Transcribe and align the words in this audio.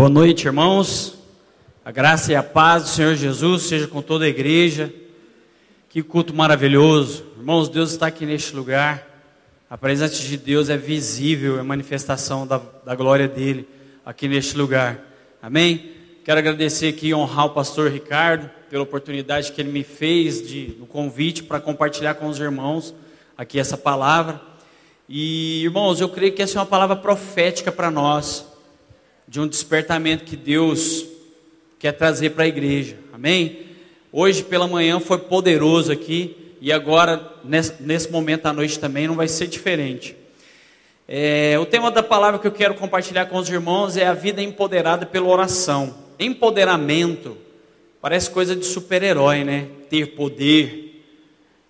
Boa 0.00 0.08
noite, 0.08 0.46
irmãos. 0.46 1.18
A 1.84 1.90
graça 1.90 2.32
e 2.32 2.34
a 2.34 2.42
paz 2.42 2.84
do 2.84 2.88
Senhor 2.88 3.14
Jesus 3.16 3.64
seja 3.64 3.86
com 3.86 4.00
toda 4.00 4.24
a 4.24 4.28
igreja. 4.28 4.90
Que 5.90 6.02
culto 6.02 6.32
maravilhoso. 6.32 7.22
Irmãos, 7.36 7.68
Deus 7.68 7.90
está 7.90 8.06
aqui 8.06 8.24
neste 8.24 8.56
lugar. 8.56 9.06
A 9.68 9.76
presença 9.76 10.14
de 10.14 10.38
Deus 10.38 10.70
é 10.70 10.76
visível, 10.78 11.60
é 11.60 11.62
manifestação 11.62 12.46
da, 12.46 12.62
da 12.82 12.94
glória 12.94 13.28
dele 13.28 13.68
aqui 14.02 14.26
neste 14.26 14.56
lugar. 14.56 14.98
Amém? 15.42 15.92
Quero 16.24 16.38
agradecer 16.38 16.88
aqui 16.88 17.08
e 17.08 17.14
honrar 17.14 17.44
o 17.44 17.50
pastor 17.50 17.90
Ricardo 17.90 18.48
pela 18.70 18.84
oportunidade 18.84 19.52
que 19.52 19.60
ele 19.60 19.70
me 19.70 19.84
fez 19.84 20.40
de 20.48 20.76
no 20.78 20.86
convite 20.86 21.42
para 21.42 21.60
compartilhar 21.60 22.14
com 22.14 22.26
os 22.26 22.40
irmãos 22.40 22.94
aqui 23.36 23.60
essa 23.60 23.76
palavra. 23.76 24.40
E 25.06 25.62
irmãos, 25.62 26.00
eu 26.00 26.08
creio 26.08 26.32
que 26.32 26.40
essa 26.40 26.58
é 26.58 26.60
uma 26.60 26.66
palavra 26.66 26.96
profética 26.96 27.70
para 27.70 27.90
nós, 27.90 28.49
de 29.30 29.38
um 29.38 29.46
despertamento 29.46 30.24
que 30.24 30.36
Deus 30.36 31.06
quer 31.78 31.92
trazer 31.92 32.30
para 32.30 32.42
a 32.42 32.48
igreja. 32.48 32.98
Amém? 33.12 33.60
Hoje 34.10 34.42
pela 34.42 34.66
manhã 34.66 34.98
foi 34.98 35.18
poderoso 35.18 35.92
aqui 35.92 36.56
e 36.60 36.72
agora 36.72 37.32
nesse, 37.44 37.80
nesse 37.80 38.10
momento 38.10 38.46
à 38.46 38.52
noite 38.52 38.80
também 38.80 39.06
não 39.06 39.14
vai 39.14 39.28
ser 39.28 39.46
diferente. 39.46 40.16
É, 41.06 41.56
o 41.60 41.64
tema 41.64 41.92
da 41.92 42.02
palavra 42.02 42.40
que 42.40 42.46
eu 42.48 42.50
quero 42.50 42.74
compartilhar 42.74 43.26
com 43.26 43.36
os 43.36 43.48
irmãos 43.48 43.96
é 43.96 44.04
a 44.04 44.14
vida 44.14 44.42
empoderada 44.42 45.06
pela 45.06 45.28
oração. 45.28 45.94
Empoderamento 46.18 47.38
parece 48.00 48.28
coisa 48.30 48.56
de 48.56 48.66
super-herói, 48.66 49.44
né? 49.44 49.68
Ter 49.88 50.16
poder. 50.16 51.04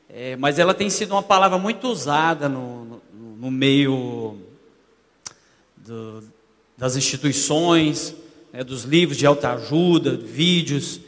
É, 0.08 0.34
mas 0.36 0.58
ela 0.58 0.72
tem 0.72 0.88
sido 0.88 1.10
uma 1.10 1.22
palavra 1.22 1.58
muito 1.58 1.88
usada 1.88 2.48
no, 2.48 2.86
no, 2.86 3.02
no 3.38 3.50
meio 3.50 4.38
do, 5.76 6.24
das 6.80 6.96
instituições, 6.96 8.16
né, 8.50 8.64
dos 8.64 8.84
livros 8.84 9.18
de 9.18 9.26
autoajuda, 9.26 10.16
vídeos. 10.16 10.98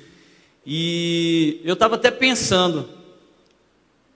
E 0.66 1.62
eu 1.64 1.72
estava 1.72 1.94
até 1.94 2.10
pensando, 2.10 2.86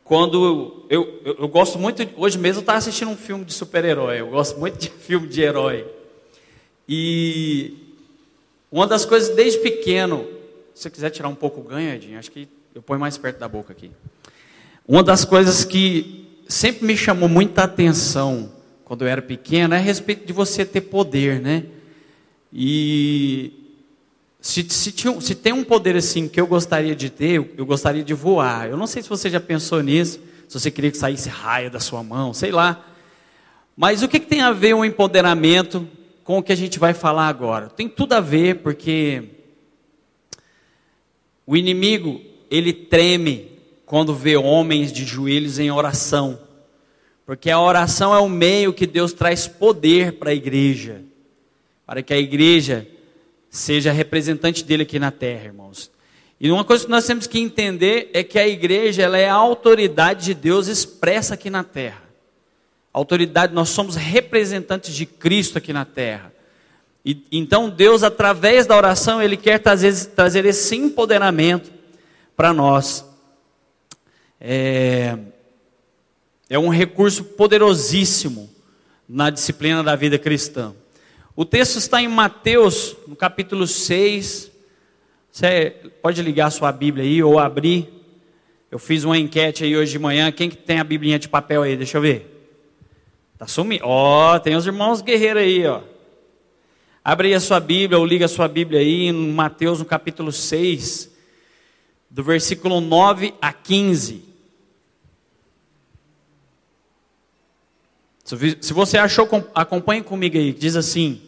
quando 0.05 0.45
eu, 0.45 0.87
eu, 1.25 1.35
eu, 1.39 1.49
gosto 1.49 1.79
muito, 1.79 2.07
hoje 2.15 2.37
mesmo 2.37 2.59
eu 2.59 2.61
estava 2.61 2.77
assistindo 2.77 3.11
um 3.11 3.17
filme 3.17 3.43
de 3.43 3.55
super-herói, 3.55 4.21
eu 4.21 4.29
gosto 4.29 4.61
muito 4.61 4.77
de 4.77 4.91
filme 5.01 5.27
de 5.27 5.41
herói. 5.41 5.87
E 6.87 7.75
uma 8.71 8.87
das 8.87 9.07
coisas 9.07 9.35
desde 9.35 9.59
pequeno, 9.61 10.27
se 10.75 10.83
você 10.83 10.91
quiser 10.91 11.09
tirar 11.09 11.29
um 11.29 11.35
pouco 11.35 11.61
o 11.61 11.65
ganho, 11.65 11.95
Edinho, 11.95 12.19
acho 12.19 12.31
que 12.31 12.47
eu 12.75 12.83
ponho 12.83 13.01
mais 13.01 13.17
perto 13.17 13.39
da 13.39 13.49
boca 13.49 13.73
aqui. 13.73 13.91
Uma 14.87 15.03
das 15.03 15.25
coisas 15.25 15.65
que 15.65 16.29
sempre 16.47 16.85
me 16.87 16.99
chamou 16.99 17.31
muita 17.31 17.65
atenção 17.65 18.53
quando 18.87 19.03
eu 19.03 19.09
era 19.09 19.21
pequeno 19.21 19.75
é 19.75 19.79
a 19.79 19.81
respeito 19.81 20.25
de 20.25 20.33
você 20.33 20.65
ter 20.65 20.83
poder, 20.83 21.41
né? 21.41 21.65
E 22.53 23.51
se, 24.41 24.65
se, 24.71 24.95
se, 25.21 25.35
tem 25.35 25.53
um 25.53 25.65
poder 25.65 25.97
assim 25.97 26.29
que 26.29 26.41
eu 26.41 26.47
gostaria 26.47 26.95
de 26.95 27.11
ter, 27.11 27.53
eu, 27.59 27.67
gostaria 27.67 28.05
de 28.05 28.15
voar. 28.15 28.71
Eu 28.71 28.77
não 28.77 28.87
sei 28.87 29.03
se 29.03 29.09
você 29.09 29.29
já 29.29 29.41
pensou 29.41 29.83
nisso, 29.83 30.21
se 30.47 30.61
você 30.61 30.71
queria 30.71 30.93
que 30.93 30.97
saísse 30.97 31.29
raio 31.29 31.69
da 31.69 31.81
sua 31.81 32.01
mão, 32.05 32.33
sei 32.33 32.53
lá. 32.53 32.87
Mas 33.77 34.05
o 34.05 34.09
que, 34.09 34.21
que 34.21 34.27
tem 34.29 34.41
a 34.41 34.53
ver 34.53 34.75
o 34.75 34.85
empoderamento 34.85 35.89
com 36.23 36.39
o 36.39 36.43
que 36.43 36.53
a 36.53 36.57
gente 36.57 36.79
vai 36.79 36.95
falar 36.95 37.27
agora? 37.27 37.69
Tem 37.69 37.89
tudo 37.89 38.13
a 38.13 38.21
ver, 38.21 38.59
porque 38.59 39.25
o 41.45 41.57
inimigo, 41.57 42.21
ele 42.49 42.73
treme 42.73 43.51
quando 43.85 44.15
vê 44.15 44.37
homens 44.37 44.93
de 44.93 45.05
joelhos 45.05 45.59
em 45.59 45.73
oração. 45.73 46.46
Porque 47.27 47.51
a 47.51 47.61
oração 47.61 48.15
é 48.15 48.21
o 48.21 48.29
meio 48.29 48.73
que 48.73 48.87
Deus 48.87 49.13
traz 49.13 49.49
poder 49.49 50.13
para 50.13 50.31
a 50.31 50.35
igreja. 50.35 51.03
Para 51.85 52.01
que 52.01 52.15
a 52.15 52.19
igreja 52.19 52.87
seja 53.51 53.91
representante 53.91 54.63
dele 54.63 54.85
aqui 54.85 55.01
na 55.01 55.11
terra, 55.11 55.47
irmãos. 55.47 55.91
E 56.39 56.51
uma 56.51 56.65
coisa 56.65 56.85
que 56.85 56.91
nós 56.91 57.05
temos 57.05 57.27
que 57.27 57.41
entender 57.41 58.11
é 58.13 58.23
que 58.23 58.39
a 58.39 58.47
igreja 58.47 59.03
ela 59.03 59.19
é 59.19 59.29
a 59.29 59.35
autoridade 59.35 60.27
de 60.27 60.35
Deus 60.35 60.69
expressa 60.69 61.35
aqui 61.35 61.51
na 61.51 61.65
terra. 61.65 62.03
autoridade, 62.93 63.53
nós 63.53 63.71
somos 63.71 63.97
representantes 63.97 64.95
de 64.95 65.05
Cristo 65.05 65.59
aqui 65.59 65.73
na 65.73 65.85
terra. 65.85 66.33
E, 67.05 67.25
então 67.33 67.69
Deus, 67.69 68.03
através 68.03 68.67
da 68.67 68.77
oração, 68.77 69.21
Ele 69.21 69.37
quer 69.37 69.59
trazer, 69.59 69.93
trazer 70.15 70.45
esse 70.45 70.77
empoderamento 70.77 71.73
para 72.37 72.53
nós. 72.53 73.05
É, 74.41 75.19
é 76.49 76.59
um 76.59 76.69
recurso 76.69 77.25
poderosíssimo 77.25 78.49
na 79.09 79.31
disciplina 79.31 79.83
da 79.83 79.97
vida 79.97 80.19
cristã. 80.19 80.75
O 81.35 81.45
texto 81.45 81.77
está 81.77 82.01
em 82.01 82.09
Mateus, 82.09 82.97
no 83.07 83.17
capítulo 83.17 83.67
6. 83.67 84.51
Você 85.31 85.77
pode 86.01 86.23
ligar 86.23 86.47
a 86.47 86.51
sua 86.51 86.73
Bíblia 86.73 87.05
aí 87.05 87.23
ou 87.23 87.39
abrir. 87.39 87.89
Eu 88.71 88.79
fiz 88.79 89.05
uma 89.05 89.19
enquete 89.19 89.65
aí 89.65 89.77
hoje 89.77 89.93
de 89.93 89.99
manhã. 89.99 90.33
Quem 90.33 90.49
que 90.49 90.57
tem 90.57 90.79
a 90.79 90.85
Biblinha 90.85 91.19
de 91.19 91.29
papel 91.29 91.63
aí? 91.63 91.77
Deixa 91.77 91.99
eu 91.99 92.03
ver. 92.03 92.33
Tá 93.39 93.47
sumindo. 93.47 93.85
Ó, 93.85 94.35
oh, 94.35 94.41
tem 94.41 94.57
os 94.57 94.67
irmãos 94.67 95.03
guerreiros 95.03 95.43
aí, 95.43 95.67
ó. 95.67 95.83
Abre 97.05 97.29
aí 97.29 97.35
a 97.35 97.41
sua 97.41 97.61
Bíblia 97.61 97.99
ou 97.99 98.07
liga 98.07 98.25
a 98.25 98.29
sua 98.29 98.49
Bíblia 98.49 98.81
aí 98.81 99.07
em 99.07 99.13
Mateus, 99.13 99.79
no 99.79 99.85
capítulo 99.85 100.33
6, 100.33 101.09
do 102.11 102.23
versículo 102.23 102.81
9 102.81 103.35
a 103.41 103.53
15. 103.53 104.26
Se 108.61 108.73
você 108.73 108.99
achou, 108.99 109.29
acompanhe 109.55 110.03
comigo 110.03 110.37
aí, 110.37 110.53
diz 110.53 110.75
assim: 110.75 111.23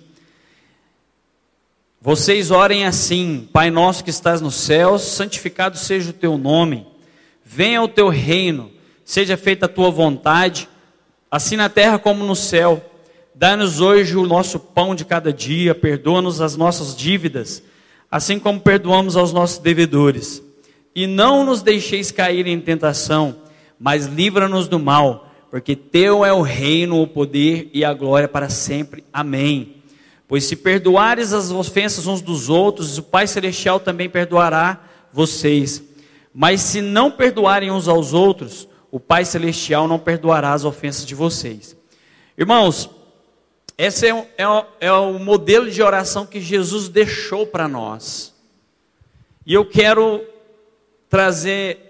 vocês 2.00 2.50
orem 2.50 2.86
assim: 2.86 3.48
Pai 3.52 3.70
nosso 3.70 4.04
que 4.04 4.10
estás 4.10 4.40
nos 4.40 4.54
céus, 4.54 5.02
santificado 5.02 5.76
seja 5.76 6.10
o 6.10 6.12
teu 6.12 6.38
nome. 6.38 6.86
Venha 7.44 7.82
o 7.82 7.88
teu 7.88 8.08
reino, 8.08 8.70
seja 9.04 9.36
feita 9.36 9.66
a 9.66 9.68
tua 9.68 9.90
vontade, 9.90 10.68
assim 11.30 11.56
na 11.56 11.68
terra 11.68 11.98
como 11.98 12.24
no 12.24 12.36
céu. 12.36 12.84
Dá-nos 13.34 13.80
hoje 13.80 14.16
o 14.16 14.26
nosso 14.26 14.58
pão 14.60 14.94
de 14.94 15.04
cada 15.04 15.32
dia, 15.32 15.74
perdoa-nos 15.74 16.40
as 16.40 16.56
nossas 16.56 16.96
dívidas, 16.96 17.62
assim 18.10 18.38
como 18.38 18.60
perdoamos 18.60 19.16
aos 19.16 19.32
nossos 19.32 19.58
devedores. 19.58 20.42
E 20.94 21.06
não 21.06 21.44
nos 21.44 21.62
deixeis 21.62 22.10
cair 22.10 22.46
em 22.46 22.60
tentação, 22.60 23.36
mas 23.78 24.06
livra-nos 24.06 24.66
do 24.66 24.78
mal, 24.78 25.27
porque 25.50 25.74
teu 25.74 26.24
é 26.24 26.32
o 26.32 26.42
reino, 26.42 27.00
o 27.00 27.06
poder 27.06 27.70
e 27.72 27.84
a 27.84 27.94
glória 27.94 28.28
para 28.28 28.48
sempre. 28.48 29.04
Amém. 29.12 29.76
Pois 30.26 30.44
se 30.44 30.54
perdoares 30.54 31.32
as 31.32 31.50
ofensas 31.50 32.06
uns 32.06 32.20
dos 32.20 32.50
outros, 32.50 32.98
o 32.98 33.02
Pai 33.02 33.26
Celestial 33.26 33.80
também 33.80 34.10
perdoará 34.10 34.82
vocês. 35.12 35.82
Mas 36.34 36.60
se 36.60 36.82
não 36.82 37.10
perdoarem 37.10 37.70
uns 37.70 37.88
aos 37.88 38.12
outros, 38.12 38.68
o 38.90 39.00
Pai 39.00 39.24
Celestial 39.24 39.88
não 39.88 39.98
perdoará 39.98 40.52
as 40.52 40.64
ofensas 40.64 41.06
de 41.06 41.14
vocês. 41.14 41.74
Irmãos, 42.36 42.90
esse 43.76 44.06
é, 44.06 44.10
é, 44.36 44.64
é 44.80 44.92
o 44.92 45.18
modelo 45.18 45.70
de 45.70 45.82
oração 45.82 46.26
que 46.26 46.40
Jesus 46.40 46.88
deixou 46.88 47.46
para 47.46 47.66
nós. 47.66 48.34
E 49.46 49.54
eu 49.54 49.64
quero 49.64 50.22
trazer 51.08 51.87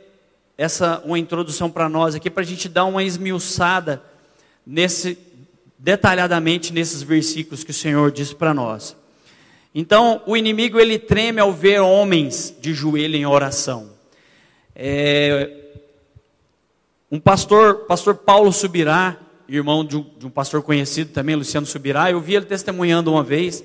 essa 0.59 1.01
uma 1.05 1.17
introdução 1.17 1.71
para 1.71 1.89
nós 1.89 2.17
aqui 2.17 2.29
para 2.29 2.43
a 2.43 2.47
gente 2.47 2.69
dar 2.69 2.85
uma 2.85 3.05
esmiuçada 3.05 4.03
nesse 4.67 5.17
detalhadamente 5.79 6.73
nesses 6.73 7.01
versículos 7.01 7.63
que 7.63 7.71
o 7.71 7.75
Senhor 7.75 8.11
diz 8.11 8.33
para 8.33 8.53
nós. 8.53 8.97
Então, 9.73 10.21
o 10.27 10.37
inimigo 10.37 10.81
ele 10.81 10.99
treme 10.99 11.41
ao 11.41 11.53
ver 11.53 11.79
homens 11.79 12.53
de 12.61 12.75
joelho 12.75 13.15
em 13.15 13.25
oração. 13.25 13.91
É, 14.75 15.49
um 17.09 17.21
pastor, 17.21 17.87
pastor 17.87 18.17
Paulo 18.17 18.53
Subirá, 18.53 19.17
irmão 19.49 19.85
de 19.85 19.97
um, 19.97 20.07
de 20.19 20.27
um, 20.27 20.31
pastor 20.31 20.63
conhecido 20.63 21.13
também, 21.13 21.37
Luciano 21.37 21.67
Subirá, 21.67 22.11
eu 22.11 22.21
vi 22.21 22.35
ele 22.35 22.47
testemunhando 22.47 23.13
uma 23.13 23.23
vez 23.23 23.63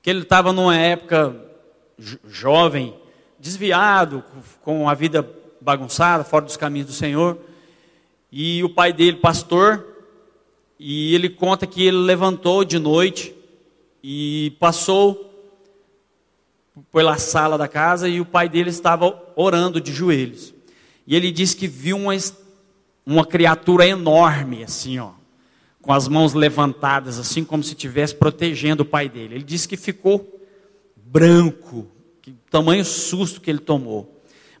que 0.00 0.08
ele 0.08 0.22
estava 0.22 0.52
numa 0.52 0.76
época 0.76 1.36
jovem, 1.98 2.94
desviado, 3.38 4.24
com 4.62 4.88
a 4.88 4.94
vida 4.94 5.22
bagunçada, 5.66 6.22
fora 6.22 6.44
dos 6.44 6.56
caminhos 6.56 6.86
do 6.86 6.92
Senhor, 6.92 7.36
e 8.30 8.62
o 8.62 8.68
pai 8.68 8.92
dele, 8.92 9.16
pastor, 9.16 9.84
e 10.78 11.12
ele 11.12 11.28
conta 11.28 11.66
que 11.66 11.84
ele 11.84 11.96
levantou 11.96 12.64
de 12.64 12.78
noite 12.78 13.34
e 14.00 14.54
passou 14.60 15.24
pela 16.92 17.18
sala 17.18 17.58
da 17.58 17.66
casa 17.66 18.08
e 18.08 18.20
o 18.20 18.24
pai 18.24 18.48
dele 18.48 18.70
estava 18.70 19.20
orando 19.34 19.80
de 19.80 19.92
joelhos. 19.92 20.54
E 21.04 21.16
ele 21.16 21.32
disse 21.32 21.56
que 21.56 21.66
viu 21.66 21.96
uma, 21.96 22.12
uma 23.04 23.26
criatura 23.26 23.84
enorme, 23.84 24.62
assim, 24.62 25.00
ó, 25.00 25.10
com 25.82 25.92
as 25.92 26.06
mãos 26.06 26.32
levantadas, 26.32 27.18
assim 27.18 27.44
como 27.44 27.64
se 27.64 27.70
estivesse 27.70 28.14
protegendo 28.14 28.84
o 28.84 28.86
pai 28.86 29.08
dele. 29.08 29.34
Ele 29.34 29.44
disse 29.44 29.66
que 29.66 29.76
ficou 29.76 30.40
branco, 30.96 31.88
que 32.22 32.32
tamanho 32.48 32.84
susto 32.84 33.40
que 33.40 33.50
ele 33.50 33.58
tomou. 33.58 34.15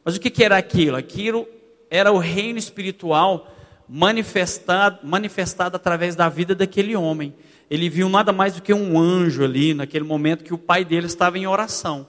Mas 0.06 0.14
o 0.14 0.20
que, 0.20 0.30
que 0.30 0.44
era 0.44 0.56
aquilo? 0.56 0.96
Aquilo 0.96 1.48
era 1.90 2.12
o 2.12 2.18
reino 2.18 2.60
espiritual 2.60 3.52
manifestado, 3.88 5.00
manifestado 5.02 5.74
através 5.74 6.14
da 6.14 6.28
vida 6.28 6.54
daquele 6.54 6.94
homem. 6.94 7.34
ele 7.68 7.88
viu 7.88 8.08
nada 8.08 8.32
mais 8.32 8.54
do 8.54 8.62
que 8.62 8.72
um 8.72 8.96
anjo 8.96 9.42
ali, 9.42 9.74
naquele 9.74 10.04
momento 10.04 10.44
que 10.44 10.54
o 10.54 10.58
pai 10.58 10.84
dele 10.84 11.06
estava 11.06 11.36
em 11.36 11.48
oração. 11.48 12.06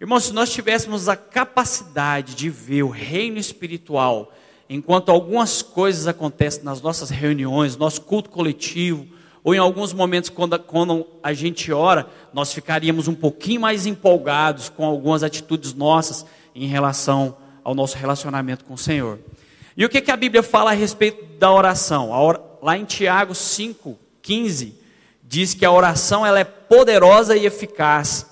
Irmãos, 0.00 0.26
se 0.26 0.32
nós 0.32 0.52
tivéssemos 0.52 1.08
a 1.08 1.16
capacidade 1.16 2.36
de 2.36 2.48
ver 2.48 2.84
o 2.84 2.88
reino 2.88 3.38
espiritual, 3.38 4.32
enquanto 4.70 5.10
algumas 5.10 5.62
coisas 5.62 6.06
acontecem 6.06 6.62
nas 6.62 6.80
nossas 6.80 7.10
reuniões, 7.10 7.76
nosso 7.76 8.02
culto 8.02 8.30
coletivo, 8.30 9.04
ou 9.42 9.52
em 9.52 9.58
alguns 9.58 9.92
momentos 9.92 10.30
quando, 10.30 10.56
quando 10.60 11.04
a 11.20 11.32
gente 11.32 11.72
ora, 11.72 12.06
nós 12.32 12.52
ficaríamos 12.52 13.08
um 13.08 13.14
pouquinho 13.16 13.62
mais 13.62 13.84
empolgados 13.84 14.68
com 14.68 14.84
algumas 14.84 15.24
atitudes 15.24 15.74
nossas 15.74 16.24
em 16.54 16.66
relação 16.66 17.36
ao 17.64 17.74
nosso 17.74 17.96
relacionamento 17.96 18.64
com 18.64 18.74
o 18.74 18.78
Senhor. 18.78 19.18
E 19.76 19.84
o 19.84 19.88
que, 19.88 20.00
que 20.00 20.10
a 20.10 20.16
Bíblia 20.16 20.42
fala 20.42 20.70
a 20.72 20.74
respeito 20.74 21.38
da 21.38 21.50
oração? 21.50 22.10
Lá 22.60 22.76
em 22.76 22.84
Tiago 22.84 23.34
5, 23.34 23.98
15, 24.20 24.74
diz 25.22 25.54
que 25.54 25.64
a 25.64 25.72
oração 25.72 26.26
ela 26.26 26.40
é 26.40 26.44
poderosa 26.44 27.36
e 27.36 27.46
eficaz. 27.46 28.26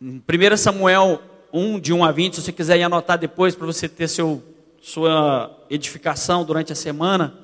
Em 0.00 0.22
1 0.22 0.56
Samuel 0.56 1.20
1, 1.52 1.80
de 1.80 1.92
1 1.92 2.04
a 2.04 2.12
20, 2.12 2.36
se 2.36 2.42
você 2.42 2.52
quiser 2.52 2.78
ir 2.78 2.84
anotar 2.84 3.18
depois 3.18 3.56
para 3.56 3.66
você 3.66 3.88
ter 3.88 4.08
seu, 4.08 4.42
sua 4.80 5.64
edificação 5.68 6.44
durante 6.44 6.72
a 6.72 6.76
semana, 6.76 7.36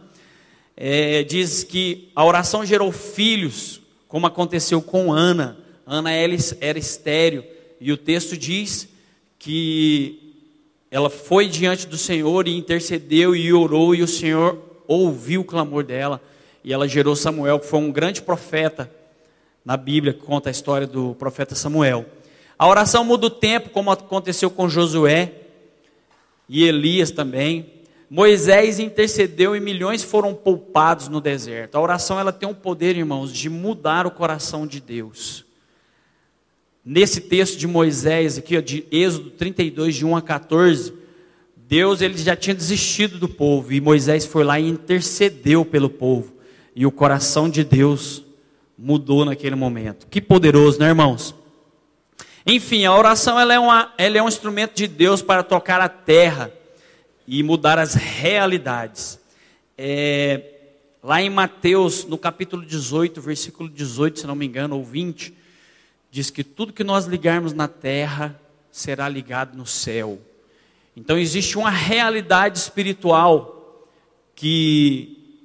é, 0.77 1.23
diz 1.25 1.65
que 1.65 2.11
a 2.15 2.25
oração 2.25 2.65
gerou 2.65 2.93
filhos, 2.93 3.81
como 4.07 4.27
aconteceu 4.27 4.81
com 4.81 5.13
Ana. 5.13 5.59
Ana 5.87 6.13
era 6.13 6.79
estéreo, 6.79 7.45
e 7.81 7.93
o 7.93 7.97
texto 7.97 8.37
diz 8.37 8.89
que 9.45 10.41
ela 10.91 11.11
foi 11.11 11.49
diante 11.49 11.87
do 11.87 11.99
Senhor 11.99 12.49
e 12.49 12.57
intercedeu 12.57 13.37
e 13.37 13.53
orou, 13.53 13.95
e 13.95 14.03
o 14.03 14.09
Senhor 14.09 14.59
ouviu 14.89 15.43
o 15.43 15.45
clamor 15.45 15.85
dela, 15.85 16.19
e 16.65 16.73
ela 16.73 16.89
gerou 16.89 17.15
Samuel, 17.15 17.61
que 17.61 17.67
foi 17.67 17.79
um 17.79 17.93
grande 17.93 18.23
profeta 18.23 18.91
na 19.63 19.77
Bíblia, 19.77 20.15
que 20.15 20.21
conta 20.21 20.49
a 20.49 20.51
história 20.51 20.87
do 20.87 21.15
profeta 21.17 21.55
Samuel. 21.55 22.07
A 22.59 22.67
oração 22.67 23.05
muda 23.05 23.27
o 23.27 23.31
tempo, 23.31 23.69
como 23.69 23.91
aconteceu 23.91 24.51
com 24.51 24.67
Josué 24.67 25.33
e 26.49 26.65
Elias 26.65 27.11
também. 27.11 27.67
Moisés 28.09 28.79
intercedeu 28.79 29.55
e 29.55 29.61
milhões 29.61 30.03
foram 30.03 30.33
poupados 30.33 31.09
no 31.09 31.21
deserto. 31.21 31.75
A 31.75 31.81
oração 31.83 32.19
ela 32.19 32.33
tem 32.33 32.49
um 32.49 32.55
poder, 32.55 32.97
irmãos, 32.97 33.31
de 33.31 33.51
mudar 33.51 34.07
o 34.07 34.11
coração 34.11 34.67
de 34.67 34.81
Deus. 34.81 35.45
Nesse 36.85 37.23
texto 37.23 37.57
de 37.57 37.67
Moisés, 37.67 38.37
aqui, 38.37 38.61
de 38.61 38.85
Êxodo 38.91 39.31
32, 39.31 39.95
de 39.95 40.05
1 40.05 40.17
a 40.17 40.21
14, 40.21 40.93
Deus 41.57 42.03
ele 42.03 42.19
já 42.19 42.37
tinha 42.37 42.55
desistido 42.55 43.19
do 43.19 43.29
povo 43.29 43.73
e 43.73 43.81
Moisés 43.81 44.27
foi 44.27 44.45
lá 44.45 44.61
e 44.61 44.69
intercedeu 44.69 45.65
pelo 45.65 45.89
povo. 45.89 46.35
E 46.77 46.85
o 46.85 46.91
coração 46.91 47.49
de 47.49 47.65
Deus 47.65 48.23
mudou 48.77 49.25
naquele 49.25 49.55
momento. 49.55 50.07
Que 50.09 50.21
poderoso, 50.21 50.79
né, 50.79 50.89
irmãos? 50.89 51.35
Enfim, 52.47 52.85
a 52.85 52.95
oração 52.95 53.41
ela 53.41 53.55
é, 53.55 53.59
uma, 53.59 53.95
ela 53.97 54.19
é 54.19 54.23
um 54.23 54.29
instrumento 54.29 54.75
de 54.75 54.87
Deus 54.87 55.23
para 55.23 55.43
tocar 55.43 55.81
a 55.81 55.89
terra 55.89 56.53
e 57.27 57.43
mudar 57.43 57.79
as 57.79 57.95
realidades. 57.95 59.19
É, 59.79 60.43
lá 61.03 61.23
em 61.23 61.31
Mateus, 61.31 62.05
no 62.05 62.19
capítulo 62.19 62.63
18, 62.63 63.23
versículo 63.23 63.71
18, 63.71 64.21
se 64.21 64.27
não 64.27 64.35
me 64.35 64.45
engano, 64.45 64.77
ou 64.77 64.85
20, 64.85 65.33
diz 66.15 66.31
que 66.31 66.45
tudo 66.45 66.73
que 66.73 66.85
nós 66.85 67.07
ligarmos 67.07 67.53
na 67.53 67.67
terra 67.67 68.41
será 68.71 69.09
ligado 69.09 69.59
no 69.59 69.67
céu. 69.67 70.21
Então 70.97 71.19
existe 71.19 71.59
uma 71.59 71.71
realidade 71.71 72.57
espiritual 72.57 73.85
que, 74.33 75.43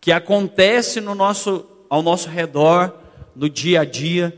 que 0.00 0.10
acontece 0.10 1.00
no 1.00 1.14
nosso, 1.14 1.64
ao 1.88 2.02
nosso 2.02 2.28
redor, 2.28 2.96
no 3.36 3.48
dia 3.48 3.82
a 3.82 3.84
dia, 3.84 4.36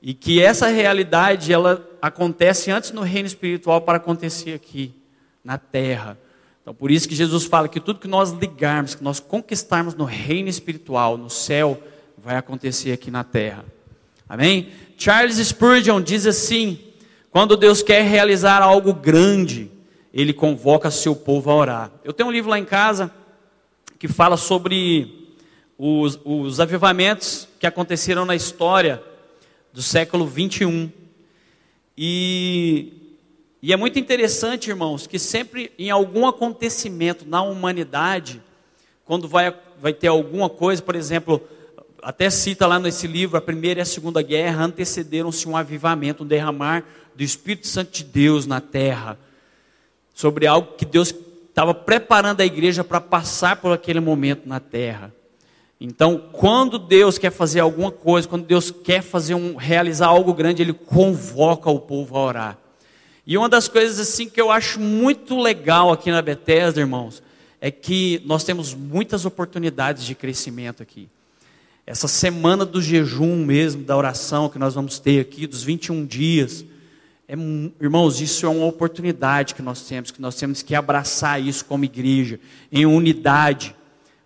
e 0.00 0.14
que 0.14 0.40
essa 0.40 0.68
realidade 0.68 1.52
ela 1.52 1.84
acontece 2.00 2.70
antes 2.70 2.92
no 2.92 3.02
reino 3.02 3.26
espiritual 3.26 3.80
para 3.80 3.96
acontecer 3.96 4.52
aqui 4.52 4.94
na 5.42 5.58
terra. 5.58 6.16
Então 6.62 6.72
por 6.72 6.92
isso 6.92 7.08
que 7.08 7.16
Jesus 7.16 7.44
fala 7.44 7.68
que 7.68 7.80
tudo 7.80 7.98
que 7.98 8.06
nós 8.06 8.30
ligarmos, 8.30 8.94
que 8.94 9.02
nós 9.02 9.18
conquistarmos 9.18 9.96
no 9.96 10.04
reino 10.04 10.48
espiritual, 10.48 11.18
no 11.18 11.28
céu, 11.28 11.82
vai 12.16 12.36
acontecer 12.36 12.92
aqui 12.92 13.10
na 13.10 13.24
terra. 13.24 13.64
Amém? 14.28 14.68
Charles 14.96 15.36
Spurgeon 15.36 16.00
diz 16.00 16.26
assim: 16.26 16.78
quando 17.30 17.56
Deus 17.56 17.82
quer 17.82 18.02
realizar 18.02 18.62
algo 18.62 18.92
grande, 18.92 19.70
Ele 20.12 20.32
convoca 20.32 20.90
seu 20.90 21.14
povo 21.14 21.50
a 21.50 21.54
orar. 21.54 21.92
Eu 22.02 22.12
tenho 22.12 22.28
um 22.28 22.32
livro 22.32 22.50
lá 22.50 22.58
em 22.58 22.64
casa 22.64 23.10
que 23.98 24.08
fala 24.08 24.36
sobre 24.36 25.34
os, 25.78 26.18
os 26.24 26.60
avivamentos 26.60 27.46
que 27.58 27.66
aconteceram 27.66 28.24
na 28.24 28.34
história 28.34 29.02
do 29.72 29.82
século 29.82 30.26
21. 30.26 30.90
E, 31.96 32.92
e 33.62 33.72
é 33.72 33.76
muito 33.76 33.98
interessante, 33.98 34.70
irmãos, 34.70 35.06
que 35.06 35.18
sempre 35.18 35.72
em 35.78 35.90
algum 35.90 36.26
acontecimento 36.26 37.26
na 37.28 37.42
humanidade, 37.42 38.42
quando 39.04 39.28
vai, 39.28 39.54
vai 39.78 39.92
ter 39.92 40.08
alguma 40.08 40.48
coisa, 40.48 40.82
por 40.82 40.94
exemplo, 40.94 41.42
até 42.06 42.30
cita 42.30 42.68
lá 42.68 42.78
nesse 42.78 43.04
livro, 43.08 43.36
a 43.36 43.40
primeira 43.40 43.80
e 43.80 43.82
a 43.82 43.84
segunda 43.84 44.22
guerra 44.22 44.62
antecederam-se 44.62 45.48
um 45.48 45.56
avivamento, 45.56 46.22
um 46.22 46.26
derramar 46.26 46.84
do 47.16 47.24
Espírito 47.24 47.66
Santo 47.66 47.90
de 47.90 48.04
Deus 48.04 48.46
na 48.46 48.60
terra, 48.60 49.18
sobre 50.14 50.46
algo 50.46 50.74
que 50.76 50.84
Deus 50.84 51.12
estava 51.48 51.74
preparando 51.74 52.42
a 52.42 52.46
igreja 52.46 52.84
para 52.84 53.00
passar 53.00 53.56
por 53.56 53.72
aquele 53.72 53.98
momento 53.98 54.48
na 54.48 54.60
terra. 54.60 55.12
Então, 55.80 56.28
quando 56.30 56.78
Deus 56.78 57.18
quer 57.18 57.32
fazer 57.32 57.58
alguma 57.58 57.90
coisa, 57.90 58.28
quando 58.28 58.46
Deus 58.46 58.70
quer 58.70 59.02
fazer 59.02 59.34
um, 59.34 59.56
realizar 59.56 60.06
algo 60.06 60.32
grande, 60.32 60.62
Ele 60.62 60.74
convoca 60.74 61.68
o 61.68 61.80
povo 61.80 62.16
a 62.16 62.20
orar. 62.20 62.58
E 63.26 63.36
uma 63.36 63.48
das 63.48 63.66
coisas 63.66 63.98
assim 63.98 64.28
que 64.28 64.40
eu 64.40 64.52
acho 64.52 64.78
muito 64.78 65.36
legal 65.40 65.90
aqui 65.90 66.12
na 66.12 66.22
Bethesda, 66.22 66.78
irmãos, 66.78 67.20
é 67.60 67.72
que 67.72 68.22
nós 68.24 68.44
temos 68.44 68.74
muitas 68.74 69.24
oportunidades 69.24 70.04
de 70.04 70.14
crescimento 70.14 70.84
aqui. 70.84 71.08
Essa 71.86 72.08
semana 72.08 72.66
do 72.66 72.82
jejum 72.82 73.44
mesmo, 73.44 73.84
da 73.84 73.96
oração 73.96 74.48
que 74.48 74.58
nós 74.58 74.74
vamos 74.74 74.98
ter 74.98 75.20
aqui, 75.20 75.46
dos 75.46 75.62
21 75.62 76.04
dias. 76.04 76.64
É, 77.28 77.34
irmãos, 77.80 78.20
isso 78.20 78.44
é 78.44 78.48
uma 78.48 78.66
oportunidade 78.66 79.54
que 79.54 79.62
nós 79.62 79.82
temos, 79.82 80.10
que 80.10 80.20
nós 80.20 80.34
temos 80.34 80.62
que 80.62 80.74
abraçar 80.74 81.40
isso 81.40 81.64
como 81.64 81.84
igreja, 81.84 82.40
em 82.72 82.84
unidade, 82.84 83.72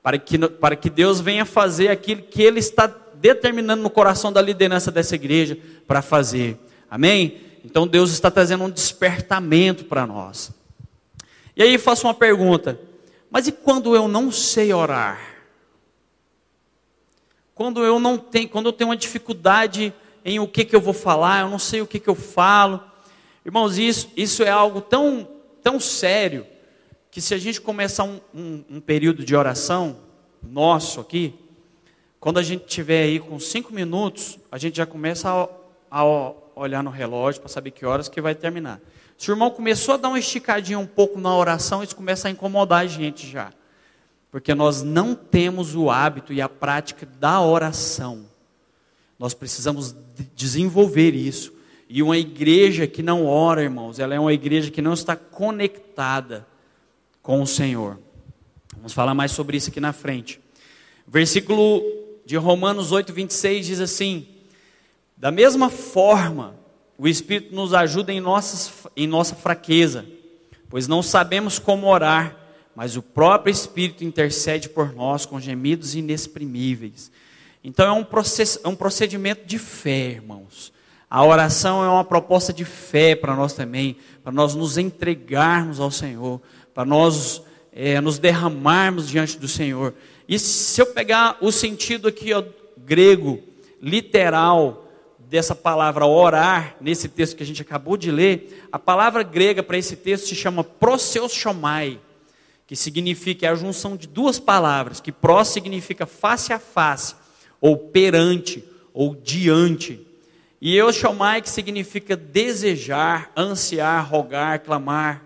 para 0.02 0.19
que, 0.19 0.38
para 0.38 0.75
que 0.75 0.88
Deus 0.88 1.21
venha 1.21 1.45
fazer 1.45 1.88
aquilo 1.88 2.23
que 2.23 2.43
Ele 2.43 2.61
está 2.61 2.87
determinando 3.21 3.83
no 3.83 3.90
coração 3.90 4.33
da 4.33 4.40
liderança 4.40 4.90
dessa 4.90 5.14
igreja 5.14 5.59
para 5.87 6.00
fazer. 6.00 6.59
Amém? 6.90 7.43
Então 7.62 7.87
Deus 7.87 8.11
está 8.11 8.31
trazendo 8.31 8.64
um 8.64 8.71
despertamento 8.71 9.85
para 9.85 10.07
nós. 10.07 10.50
E 11.55 11.62
aí 11.62 11.76
faço 11.76 12.07
uma 12.07 12.14
pergunta: 12.14 12.81
mas 13.31 13.47
e 13.47 13.52
quando 13.52 13.95
eu 13.95 14.09
não 14.09 14.33
sei 14.33 14.73
orar? 14.73 15.29
Quando 17.61 17.85
eu 17.85 18.00
não 18.00 18.17
tenho, 18.17 18.49
quando 18.49 18.64
eu 18.71 18.73
tenho 18.73 18.88
uma 18.88 18.97
dificuldade 18.97 19.93
em 20.25 20.40
o 20.40 20.49
que, 20.49 20.64
que 20.64 20.75
eu 20.75 20.81
vou 20.81 20.95
falar, 20.95 21.43
eu 21.43 21.50
não 21.50 21.59
sei 21.59 21.83
o 21.83 21.87
que, 21.87 22.00
que 22.00 22.09
eu 22.09 22.14
falo. 22.14 22.83
Irmãos, 23.45 23.76
isso, 23.76 24.09
isso 24.17 24.43
é 24.43 24.49
algo 24.49 24.81
tão, 24.81 25.29
tão 25.62 25.79
sério 25.79 26.47
que 27.11 27.21
se 27.21 27.35
a 27.35 27.38
gente 27.38 27.61
começar 27.61 28.05
um, 28.05 28.19
um, 28.35 28.64
um 28.71 28.81
período 28.81 29.23
de 29.23 29.37
oração 29.37 29.99
nosso 30.43 31.00
aqui, 31.00 31.35
quando 32.19 32.38
a 32.38 32.43
gente 32.43 32.64
tiver 32.64 33.02
aí 33.02 33.21
com 33.21 33.38
cinco 33.38 33.75
minutos, 33.75 34.38
a 34.50 34.57
gente 34.57 34.79
já 34.79 34.87
começa 34.87 35.29
a, 35.29 35.47
a 35.90 36.33
olhar 36.57 36.83
no 36.83 36.88
relógio 36.88 37.43
para 37.43 37.50
saber 37.50 37.73
que 37.73 37.85
horas 37.85 38.09
que 38.09 38.23
vai 38.23 38.35
terminar. 38.35 38.81
Se 39.19 39.31
o 39.31 39.35
irmão 39.35 39.50
começou 39.50 39.97
a 39.97 39.99
dar 39.99 40.09
uma 40.09 40.19
esticadinha 40.19 40.79
um 40.79 40.87
pouco 40.87 41.21
na 41.21 41.37
oração, 41.37 41.83
isso 41.83 41.95
começa 41.95 42.26
a 42.26 42.31
incomodar 42.31 42.81
a 42.81 42.87
gente 42.87 43.31
já. 43.31 43.52
Porque 44.30 44.54
nós 44.54 44.82
não 44.82 45.14
temos 45.14 45.75
o 45.75 45.90
hábito 45.90 46.32
e 46.32 46.40
a 46.40 46.49
prática 46.49 47.06
da 47.18 47.40
oração. 47.40 48.26
Nós 49.18 49.34
precisamos 49.34 49.94
desenvolver 50.34 51.14
isso. 51.14 51.52
E 51.88 52.02
uma 52.02 52.16
igreja 52.16 52.87
que 52.87 53.02
não 53.02 53.26
ora, 53.26 53.62
irmãos, 53.62 53.99
ela 53.99 54.14
é 54.14 54.20
uma 54.20 54.32
igreja 54.32 54.70
que 54.70 54.80
não 54.80 54.92
está 54.94 55.16
conectada 55.16 56.46
com 57.20 57.42
o 57.42 57.46
Senhor. 57.46 57.99
Vamos 58.76 58.92
falar 58.92 59.12
mais 59.12 59.32
sobre 59.32 59.56
isso 59.56 59.70
aqui 59.70 59.80
na 59.80 59.92
frente. 59.92 60.40
Versículo 61.06 61.82
de 62.25 62.37
Romanos 62.37 62.92
8, 62.92 63.12
26 63.12 63.66
diz 63.66 63.80
assim: 63.80 64.28
Da 65.16 65.32
mesma 65.32 65.68
forma, 65.68 66.54
o 66.96 67.08
Espírito 67.08 67.54
nos 67.54 67.75
ajuda 67.75 68.12
em, 68.12 68.20
nossas, 68.20 68.87
em 68.96 69.08
nossa 69.08 69.34
fraqueza, 69.34 70.06
pois 70.68 70.87
não 70.87 71.02
sabemos 71.02 71.58
como 71.58 71.88
orar 71.88 72.39
mas 72.75 72.97
o 72.97 73.03
próprio 73.03 73.50
Espírito 73.53 74.05
intercede 74.05 74.69
por 74.69 74.95
nós 74.95 75.27
com 75.27 75.41
gemidos 75.41 75.95
inexprimíveis. 75.95 77.11
Então 77.62 77.87
é 77.87 77.93
um, 77.93 78.05
process, 78.05 78.59
é 78.62 78.69
um 78.69 78.77
procedimento 78.77 79.45
de 79.47 79.59
fé, 79.59 80.11
irmãos. 80.11 80.73
A 81.09 81.25
oração 81.25 81.85
é 81.85 81.89
uma 81.89 82.05
proposta 82.05 82.53
de 82.53 82.65
fé 82.65 83.17
para 83.17 83.35
nós 83.35 83.53
também, 83.53 83.97
para 84.23 84.33
nós 84.33 84.55
nos 84.55 84.79
entregarmos 84.79 85.81
ao 85.81 85.91
Senhor, 85.91 86.41
para 86.73 86.85
nós 86.85 87.43
é, 87.73 88.00
nos 88.00 88.19
derramarmos 88.19 89.09
diante 89.09 89.39
do 89.39 89.49
Senhor. 89.49 89.95
E 90.29 90.39
se 90.39 90.81
eu 90.81 90.87
pegar 90.87 91.37
o 91.41 91.50
sentido 91.50 92.07
aqui 92.07 92.33
ó, 92.33 92.43
grego, 92.79 93.41
literal, 93.83 94.87
dessa 95.31 95.55
palavra 95.55 96.05
orar, 96.07 96.77
nesse 96.81 97.09
texto 97.09 97.37
que 97.37 97.43
a 97.45 97.47
gente 97.47 97.62
acabou 97.62 97.97
de 97.97 98.11
ler, 98.11 98.67
a 98.73 98.79
palavra 98.79 99.23
grega 99.23 99.62
para 99.62 99.79
esse 99.79 99.95
texto 99.95 100.27
se 100.27 100.35
chama 100.35 100.65
proseuschomai, 100.65 102.00
que 102.71 102.77
significa 102.77 103.50
a 103.50 103.55
junção 103.57 103.97
de 103.97 104.07
duas 104.07 104.39
palavras, 104.39 105.00
que 105.00 105.11
pró 105.11 105.43
significa 105.43 106.07
face 106.07 106.53
a 106.53 106.59
face, 106.61 107.17
ou 107.61 107.77
perante, 107.77 108.62
ou 108.95 109.12
diante. 109.12 110.07
E 110.61 110.77
euschomai 110.77 111.43
que 111.43 111.50
significa 111.50 112.17
desejar, 112.17 113.33
ansiar, 113.37 114.09
rogar, 114.09 114.61
clamar. 114.61 115.21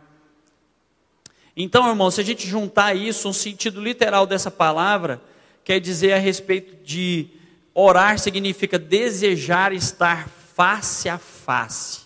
Então, 1.54 1.86
irmão, 1.86 2.10
se 2.10 2.22
a 2.22 2.24
gente 2.24 2.48
juntar 2.48 2.96
isso, 2.96 3.28
um 3.28 3.32
sentido 3.34 3.78
literal 3.78 4.26
dessa 4.26 4.50
palavra, 4.50 5.20
quer 5.62 5.80
dizer 5.80 6.14
a 6.14 6.18
respeito 6.18 6.82
de 6.82 7.28
Orar 7.74 8.18
significa 8.18 8.78
desejar 8.78 9.70
estar 9.74 10.30
face 10.30 11.10
a 11.10 11.18
face 11.18 12.04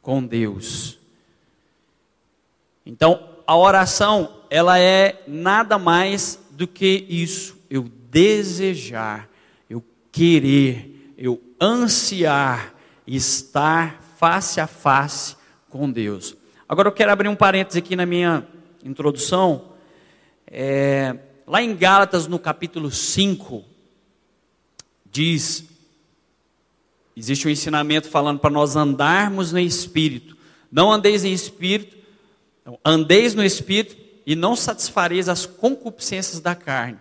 com 0.00 0.24
Deus. 0.24 0.96
Então, 2.86 3.33
a 3.46 3.56
oração, 3.56 4.42
ela 4.50 4.78
é 4.78 5.22
nada 5.26 5.78
mais 5.78 6.38
do 6.50 6.66
que 6.66 7.06
isso. 7.08 7.56
Eu 7.68 7.90
desejar, 8.10 9.28
eu 9.68 9.82
querer, 10.10 11.14
eu 11.18 11.40
ansiar 11.60 12.74
estar 13.06 14.00
face 14.18 14.60
a 14.60 14.66
face 14.66 15.36
com 15.68 15.90
Deus. 15.90 16.36
Agora 16.68 16.88
eu 16.88 16.92
quero 16.92 17.12
abrir 17.12 17.28
um 17.28 17.36
parênteses 17.36 17.78
aqui 17.78 17.94
na 17.94 18.06
minha 18.06 18.46
introdução. 18.84 19.72
É, 20.46 21.16
lá 21.46 21.62
em 21.62 21.74
Gálatas, 21.74 22.26
no 22.26 22.38
capítulo 22.38 22.90
5, 22.90 23.64
diz: 25.04 25.64
existe 27.16 27.46
um 27.46 27.50
ensinamento 27.50 28.08
falando 28.08 28.38
para 28.38 28.50
nós 28.50 28.76
andarmos 28.76 29.52
no 29.52 29.58
espírito. 29.58 30.36
Não 30.70 30.90
andeis 30.90 31.24
em 31.24 31.32
espírito, 31.32 31.96
andeis 32.84 33.34
no 33.34 33.44
espírito 33.44 33.96
e 34.26 34.34
não 34.34 34.56
satisfareis 34.56 35.28
as 35.28 35.46
concupiscências 35.46 36.40
da 36.40 36.54
carne. 36.54 36.98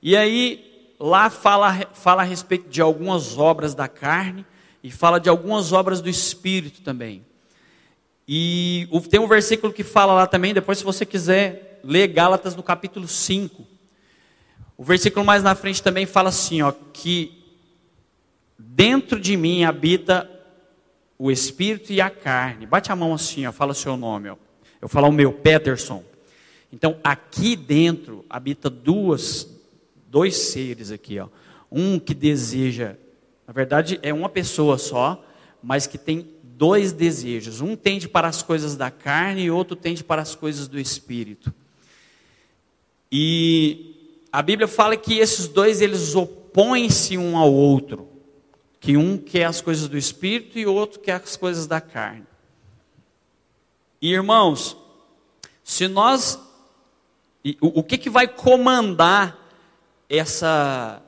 E 0.00 0.16
aí, 0.16 0.94
lá 0.98 1.30
fala, 1.30 1.86
fala 1.92 2.22
a 2.22 2.24
respeito 2.24 2.68
de 2.68 2.80
algumas 2.80 3.36
obras 3.36 3.74
da 3.74 3.88
carne 3.88 4.44
e 4.82 4.90
fala 4.90 5.18
de 5.18 5.28
algumas 5.28 5.72
obras 5.72 6.00
do 6.00 6.08
espírito 6.08 6.82
também. 6.82 7.24
E 8.26 8.88
tem 9.10 9.20
um 9.20 9.28
versículo 9.28 9.72
que 9.72 9.82
fala 9.82 10.14
lá 10.14 10.26
também, 10.26 10.54
depois, 10.54 10.78
se 10.78 10.84
você 10.84 11.04
quiser 11.04 11.80
ler 11.84 12.08
Gálatas 12.08 12.54
no 12.54 12.62
capítulo 12.62 13.08
5. 13.08 13.66
O 14.76 14.84
versículo 14.84 15.24
mais 15.24 15.42
na 15.42 15.54
frente 15.54 15.82
também 15.82 16.06
fala 16.06 16.28
assim, 16.28 16.62
ó, 16.62 16.72
que 16.92 17.42
Dentro 18.74 19.20
de 19.20 19.36
mim 19.36 19.64
habita 19.64 20.30
o 21.18 21.30
espírito 21.30 21.92
e 21.92 22.00
a 22.00 22.08
carne. 22.08 22.64
Bate 22.64 22.90
a 22.90 22.96
mão 22.96 23.12
assim, 23.12 23.46
ó, 23.46 23.52
fala 23.52 23.72
o 23.72 23.74
seu 23.74 23.96
nome. 23.96 24.30
Ó. 24.30 24.36
Eu 24.82 24.88
falo 24.88 25.08
o 25.08 25.12
meu, 25.12 25.32
Peterson. 25.32 26.02
Então, 26.72 26.98
aqui 27.04 27.54
dentro 27.54 28.24
habita 28.28 28.68
duas, 28.68 29.48
dois 30.08 30.36
seres 30.36 30.90
aqui, 30.90 31.20
ó. 31.20 31.28
Um 31.70 32.00
que 32.00 32.12
deseja, 32.12 32.96
na 33.46 33.52
verdade 33.52 34.00
é 34.02 34.12
uma 34.12 34.28
pessoa 34.28 34.76
só, 34.76 35.24
mas 35.62 35.86
que 35.86 35.96
tem 35.96 36.26
dois 36.42 36.92
desejos. 36.92 37.60
Um 37.60 37.76
tende 37.76 38.08
para 38.08 38.26
as 38.26 38.42
coisas 38.42 38.76
da 38.76 38.90
carne 38.90 39.44
e 39.44 39.50
outro 39.52 39.76
tende 39.76 40.02
para 40.02 40.20
as 40.20 40.34
coisas 40.34 40.66
do 40.66 40.80
espírito. 40.80 41.54
E 43.10 44.24
a 44.32 44.42
Bíblia 44.42 44.66
fala 44.66 44.96
que 44.96 45.18
esses 45.18 45.46
dois 45.46 45.80
eles 45.80 46.16
opõem-se 46.16 47.16
um 47.16 47.36
ao 47.36 47.52
outro 47.52 48.08
que 48.80 48.96
um 48.96 49.16
quer 49.16 49.44
as 49.44 49.60
coisas 49.60 49.88
do 49.88 49.96
espírito 49.96 50.58
e 50.58 50.66
outro 50.66 50.98
quer 50.98 51.12
as 51.22 51.36
coisas 51.36 51.68
da 51.68 51.80
carne. 51.80 52.31
E 54.02 54.12
irmãos, 54.12 54.76
se 55.62 55.86
nós 55.86 56.38
o, 57.60 57.82
que, 57.82 57.98
que 57.98 58.10
vai 58.10 58.28
comandar 58.28 59.38
essa 60.08 61.02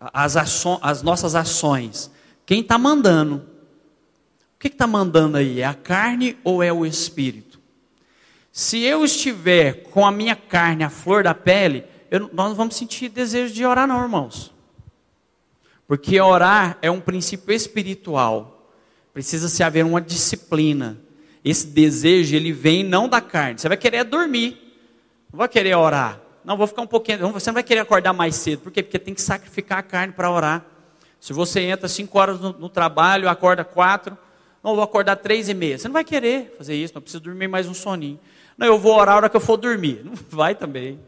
as, 0.00 0.36
aço, 0.36 0.78
as 0.80 1.02
nossas 1.02 1.34
ações? 1.34 2.10
Quem 2.46 2.60
está 2.60 2.78
mandando? 2.78 3.36
O 4.56 4.58
que 4.58 4.68
está 4.68 4.86
mandando 4.86 5.36
aí? 5.36 5.60
É 5.60 5.64
a 5.64 5.74
carne 5.74 6.36
ou 6.42 6.62
é 6.62 6.72
o 6.72 6.86
espírito? 6.86 7.60
Se 8.50 8.80
eu 8.82 9.04
estiver 9.04 9.84
com 9.90 10.04
a 10.04 10.10
minha 10.10 10.34
carne 10.34 10.82
à 10.82 10.90
flor 10.90 11.22
da 11.22 11.34
pele, 11.34 11.84
eu, 12.10 12.30
nós 12.32 12.48
não 12.48 12.54
vamos 12.54 12.76
sentir 12.76 13.08
desejo 13.08 13.54
de 13.54 13.64
orar, 13.64 13.86
não, 13.86 14.02
irmãos. 14.02 14.52
Porque 15.86 16.20
orar 16.20 16.78
é 16.82 16.90
um 16.90 17.00
princípio 17.00 17.52
espiritual. 17.54 18.72
Precisa 19.12 19.48
se 19.48 19.62
haver 19.62 19.84
uma 19.84 20.00
disciplina. 20.00 20.98
Esse 21.48 21.66
desejo, 21.66 22.36
ele 22.36 22.52
vem 22.52 22.84
não 22.84 23.08
da 23.08 23.22
carne. 23.22 23.58
Você 23.58 23.68
vai 23.68 23.76
querer 23.78 24.04
dormir. 24.04 24.58
Não 25.32 25.38
vai 25.38 25.48
querer 25.48 25.74
orar. 25.74 26.20
Não, 26.44 26.58
vou 26.58 26.66
ficar 26.66 26.82
um 26.82 26.86
pouquinho. 26.86 27.32
Você 27.32 27.48
não 27.48 27.54
vai 27.54 27.62
querer 27.62 27.80
acordar 27.80 28.12
mais 28.12 28.34
cedo. 28.34 28.60
Por 28.60 28.70
quê? 28.70 28.82
Porque 28.82 28.98
tem 28.98 29.14
que 29.14 29.22
sacrificar 29.22 29.78
a 29.78 29.82
carne 29.82 30.12
para 30.12 30.30
orar. 30.30 30.62
Se 31.18 31.32
você 31.32 31.60
entra 31.60 31.88
cinco 31.88 32.18
horas 32.18 32.38
no, 32.38 32.52
no 32.52 32.68
trabalho, 32.68 33.30
acorda 33.30 33.64
quatro. 33.64 34.16
Não, 34.62 34.74
vou 34.74 34.84
acordar 34.84 35.16
três 35.16 35.48
e 35.48 35.54
meia. 35.54 35.78
Você 35.78 35.88
não 35.88 35.94
vai 35.94 36.04
querer 36.04 36.54
fazer 36.58 36.74
isso. 36.74 36.92
Não 36.94 37.00
precisa 37.00 37.20
dormir 37.20 37.48
mais 37.48 37.66
um 37.66 37.72
soninho. 37.72 38.20
Não, 38.58 38.66
eu 38.66 38.78
vou 38.78 38.94
orar 38.94 39.14
a 39.14 39.16
hora 39.16 39.30
que 39.30 39.36
eu 39.36 39.40
for 39.40 39.56
dormir. 39.56 40.02
Não 40.04 40.12
vai 40.28 40.54
também. 40.54 41.00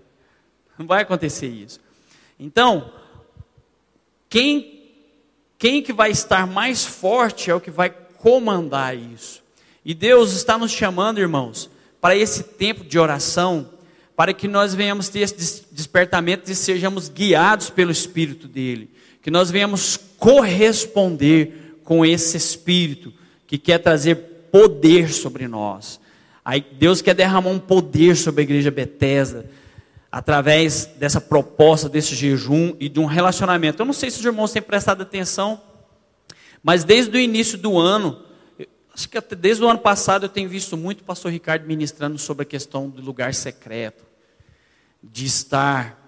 Não 0.78 0.87
vai 0.87 1.02
acontecer 1.02 1.49
isso. 1.49 1.78
Então, 2.38 2.90
quem, 4.30 4.90
quem 5.59 5.82
que 5.82 5.92
vai 5.92 6.11
estar 6.11 6.47
mais 6.47 6.82
forte 6.82 7.50
é 7.50 7.54
o 7.54 7.61
que 7.61 7.70
vai 7.70 7.90
comandar 7.90 8.97
isso. 8.97 9.42
E 9.85 9.95
Deus 9.95 10.33
está 10.33 10.59
nos 10.59 10.71
chamando, 10.71 11.21
irmãos, 11.21 11.71
para 12.01 12.17
esse 12.17 12.43
tempo 12.43 12.85
de 12.85 12.99
oração, 12.99 13.71
para 14.17 14.35
que 14.35 14.47
nós 14.47 14.75
venhamos 14.75 15.09
ter 15.09 15.21
esse 15.21 15.65
despertamento 15.73 16.51
e 16.51 16.55
sejamos 16.55 17.09
guiados 17.09 17.71
pelo 17.71 17.91
Espírito 17.91 18.47
dele, 18.47 18.91
que 19.23 19.31
nós 19.31 19.51
venhamos 19.51 19.99
corresponder 20.19 21.79
com 21.85 22.05
esse 22.05 22.37
Espírito 22.37 23.13
que 23.47 23.57
quer 23.57 23.79
trazer 23.79 24.17
poder 24.53 25.11
sobre 25.11 25.49
nós. 25.49 25.99
Aí 26.45 26.65
Deus 26.79 27.01
quer 27.01 27.15
derramar 27.15 27.51
um 27.51 27.59
poder 27.59 28.17
sobre 28.17 28.43
a 28.43 28.45
igreja 28.45 28.71
Bethesda, 28.71 29.49
através 30.11 30.87
dessa 30.87 31.21
proposta, 31.21 31.89
desse 31.89 32.15
jejum 32.15 32.75
e 32.81 32.89
de 32.89 32.99
um 32.99 33.05
relacionamento. 33.07 33.81
Eu 33.81 33.87
não 33.87 33.93
sei 33.93 34.11
se 34.11 34.19
os 34.19 34.25
irmãos 34.25 34.53
têm 34.53 34.61
prestado 34.61 35.03
atenção, 35.03 35.61
mas 36.63 36.85
desde 36.85 37.17
o 37.17 37.21
início 37.21 37.57
do 37.57 37.79
ano, 37.79 38.21
acho 38.92 39.09
que 39.09 39.20
desde 39.35 39.62
o 39.62 39.68
ano 39.68 39.80
passado 39.80 40.26
eu 40.26 40.28
tenho 40.28 40.49
visto 40.49 40.76
muito 40.76 41.00
o 41.00 41.04
pastor 41.04 41.32
Ricardo 41.32 41.66
ministrando 41.66 42.18
sobre 42.18 42.42
a 42.42 42.47
questão 42.47 42.88
do 42.88 43.02
lugar 43.02 43.35
secreto, 43.35 44.04
de 45.02 45.26
estar 45.26 45.99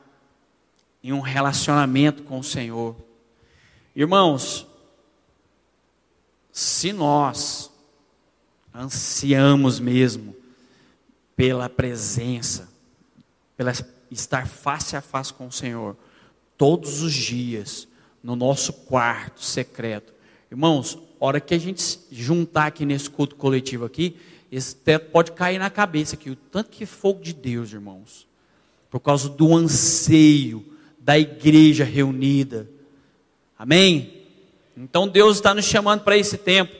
em 1.03 1.13
um 1.13 1.21
relacionamento 1.21 2.23
com 2.23 2.39
o 2.39 2.45
Senhor. 2.45 2.97
Irmãos, 3.95 4.67
se 6.53 6.93
nós 6.93 7.71
ansiamos 8.75 9.81
mesmo 9.81 10.37
pela 11.35 11.69
presença, 11.69 12.69
pela 13.57 13.73
estar 14.11 14.47
face 14.47 14.97
a 14.97 15.01
face 15.01 15.33
com 15.33 15.47
o 15.47 15.53
Senhor, 15.53 15.97
todos 16.57 17.03
os 17.03 17.13
dias, 17.13 17.89
no 18.23 18.37
nosso 18.37 18.73
quarto 18.73 19.43
secreto. 19.43 20.13
Irmãos, 20.51 20.99
hora 21.27 21.41
que 21.41 21.55
a 21.55 21.59
gente 21.59 22.01
juntar 22.11 22.67
aqui 22.67 22.85
nesse 22.85 23.09
culto 23.09 23.37
coletivo 23.37 23.85
aqui, 23.85 24.17
esse 24.51 24.75
teto 24.75 25.11
pode 25.11 25.31
cair 25.33 25.57
na 25.57 25.71
cabeça 25.71 26.17
aqui, 26.17 26.31
o 26.31 26.37
tanto 26.37 26.71
que 26.71 26.85
fogo 26.85 27.23
de 27.23 27.33
Deus, 27.33 27.73
irmãos. 27.73 28.27
Por 28.91 28.99
causa 28.99 29.29
do 29.29 29.55
anseio 29.55 30.65
da 30.99 31.17
igreja 31.17 31.85
reunida. 31.85 32.69
Amém? 33.57 34.25
Então 34.77 35.07
Deus 35.07 35.37
está 35.37 35.55
nos 35.55 35.65
chamando 35.65 36.03
para 36.03 36.17
esse 36.17 36.37
tempo. 36.37 36.75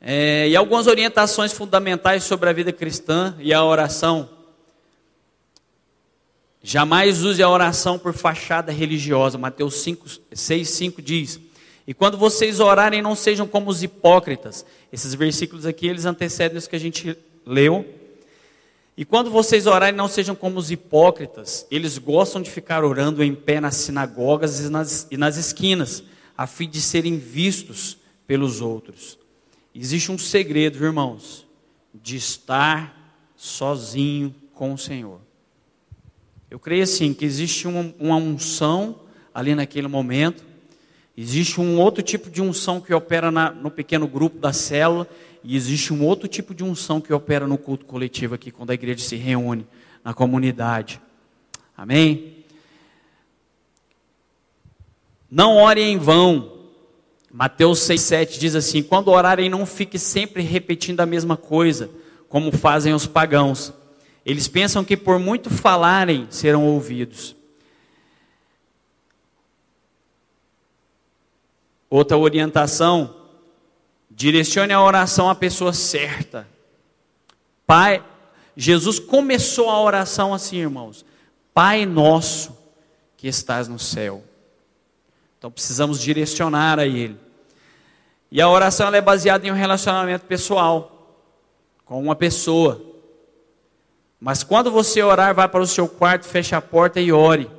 É, 0.00 0.48
e 0.48 0.54
algumas 0.54 0.86
orientações 0.86 1.52
fundamentais 1.52 2.22
sobre 2.22 2.48
a 2.48 2.52
vida 2.52 2.72
cristã 2.72 3.34
e 3.40 3.52
a 3.52 3.64
oração. 3.64 4.30
Jamais 6.62 7.24
use 7.24 7.42
a 7.42 7.48
oração 7.48 7.98
por 7.98 8.12
fachada 8.12 8.70
religiosa. 8.70 9.36
Mateus 9.36 9.74
5, 9.74 10.08
6, 10.32 10.68
5 10.68 11.02
diz: 11.02 11.45
E 11.86 11.94
quando 11.94 12.18
vocês 12.18 12.58
orarem, 12.58 13.00
não 13.00 13.14
sejam 13.14 13.46
como 13.46 13.70
os 13.70 13.82
hipócritas. 13.82 14.66
Esses 14.92 15.14
versículos 15.14 15.64
aqui, 15.64 15.86
eles 15.86 16.04
antecedem 16.04 16.58
os 16.58 16.66
que 16.66 16.74
a 16.74 16.80
gente 16.80 17.16
leu. 17.44 17.86
E 18.96 19.04
quando 19.04 19.30
vocês 19.30 19.66
orarem, 19.66 19.94
não 19.94 20.08
sejam 20.08 20.34
como 20.34 20.58
os 20.58 20.70
hipócritas. 20.70 21.66
Eles 21.70 21.96
gostam 21.98 22.42
de 22.42 22.50
ficar 22.50 22.84
orando 22.84 23.22
em 23.22 23.34
pé 23.34 23.60
nas 23.60 23.76
sinagogas 23.76 24.60
e 24.60 24.68
nas, 24.68 25.06
e 25.10 25.16
nas 25.16 25.36
esquinas, 25.36 26.02
a 26.36 26.46
fim 26.46 26.68
de 26.68 26.80
serem 26.80 27.18
vistos 27.18 27.98
pelos 28.26 28.60
outros. 28.60 29.18
Existe 29.74 30.10
um 30.10 30.18
segredo, 30.18 30.82
irmãos, 30.84 31.46
de 31.94 32.16
estar 32.16 32.96
sozinho 33.36 34.34
com 34.54 34.72
o 34.72 34.78
Senhor. 34.78 35.20
Eu 36.50 36.58
creio 36.58 36.82
assim 36.82 37.12
que 37.12 37.24
existe 37.24 37.68
uma, 37.68 37.94
uma 37.98 38.16
unção 38.16 39.00
ali 39.34 39.54
naquele 39.54 39.88
momento, 39.88 40.42
existe 41.16 41.60
um 41.60 41.80
outro 41.80 42.02
tipo 42.02 42.30
de 42.30 42.42
unção 42.42 42.80
que 42.80 42.92
opera 42.92 43.30
na, 43.30 43.50
no 43.50 43.70
pequeno 43.70 44.06
grupo 44.06 44.38
da 44.38 44.52
célula, 44.52 45.08
e 45.42 45.54
existe 45.56 45.92
um 45.92 46.04
outro 46.04 46.26
tipo 46.26 46.54
de 46.54 46.64
unção 46.64 47.00
que 47.00 47.12
opera 47.12 47.46
no 47.46 47.56
culto 47.56 47.86
coletivo 47.86 48.34
aqui, 48.34 48.50
quando 48.50 48.70
a 48.70 48.74
igreja 48.74 49.04
se 49.04 49.16
reúne 49.16 49.66
na 50.02 50.12
comunidade. 50.12 51.00
Amém? 51.76 52.44
Não 55.30 55.56
orem 55.56 55.92
em 55.92 55.98
vão. 55.98 56.52
Mateus 57.30 57.80
6,7 57.80 58.38
diz 58.38 58.54
assim: 58.54 58.82
Quando 58.82 59.08
orarem, 59.08 59.50
não 59.50 59.66
fique 59.66 59.98
sempre 59.98 60.42
repetindo 60.42 61.00
a 61.00 61.06
mesma 61.06 61.36
coisa, 61.36 61.90
como 62.28 62.50
fazem 62.50 62.94
os 62.94 63.06
pagãos. 63.06 63.72
Eles 64.24 64.48
pensam 64.48 64.82
que 64.82 64.96
por 64.96 65.18
muito 65.18 65.50
falarem 65.50 66.26
serão 66.30 66.64
ouvidos. 66.64 67.35
Outra 71.96 72.18
orientação: 72.18 73.16
direcione 74.10 74.70
a 74.70 74.82
oração 74.82 75.30
à 75.30 75.34
pessoa 75.34 75.72
certa. 75.72 76.46
Pai, 77.66 78.04
Jesus 78.54 78.98
começou 78.98 79.70
a 79.70 79.80
oração 79.80 80.34
assim, 80.34 80.58
irmãos: 80.58 81.06
Pai 81.54 81.86
nosso 81.86 82.54
que 83.16 83.26
estás 83.26 83.66
no 83.66 83.78
céu. 83.78 84.22
Então 85.38 85.50
precisamos 85.50 85.98
direcionar 85.98 86.78
a 86.78 86.84
Ele. 86.86 87.16
E 88.30 88.42
a 88.42 88.48
oração 88.50 88.94
é 88.94 89.00
baseada 89.00 89.46
em 89.46 89.50
um 89.50 89.54
relacionamento 89.54 90.26
pessoal 90.26 91.16
com 91.86 91.98
uma 91.98 92.14
pessoa. 92.14 92.78
Mas 94.20 94.42
quando 94.42 94.70
você 94.70 95.02
orar, 95.02 95.34
vá 95.34 95.48
para 95.48 95.62
o 95.62 95.66
seu 95.66 95.88
quarto, 95.88 96.26
feche 96.26 96.54
a 96.54 96.60
porta 96.60 97.00
e 97.00 97.10
ore 97.10 97.50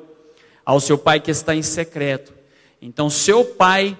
ao 0.63 0.79
seu 0.79 0.95
pai 0.95 1.19
que 1.19 1.31
está 1.31 1.55
em 1.55 1.63
secreto. 1.63 2.35
Então, 2.79 3.09
seu 3.09 3.43
pai 3.43 3.97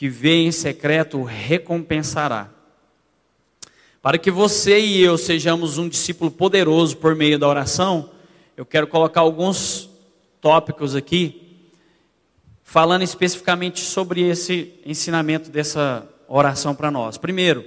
que 0.00 0.08
vê 0.08 0.36
em 0.36 0.50
secreto 0.50 1.22
recompensará. 1.22 2.48
Para 4.00 4.16
que 4.16 4.30
você 4.30 4.80
e 4.80 5.02
eu 5.02 5.18
sejamos 5.18 5.76
um 5.76 5.90
discípulo 5.90 6.30
poderoso 6.30 6.96
por 6.96 7.14
meio 7.14 7.38
da 7.38 7.46
oração, 7.46 8.08
eu 8.56 8.64
quero 8.64 8.86
colocar 8.86 9.20
alguns 9.20 9.90
tópicos 10.40 10.96
aqui 10.96 11.68
falando 12.62 13.02
especificamente 13.02 13.80
sobre 13.80 14.22
esse 14.22 14.72
ensinamento 14.86 15.50
dessa 15.50 16.08
oração 16.26 16.74
para 16.74 16.90
nós. 16.90 17.18
Primeiro, 17.18 17.62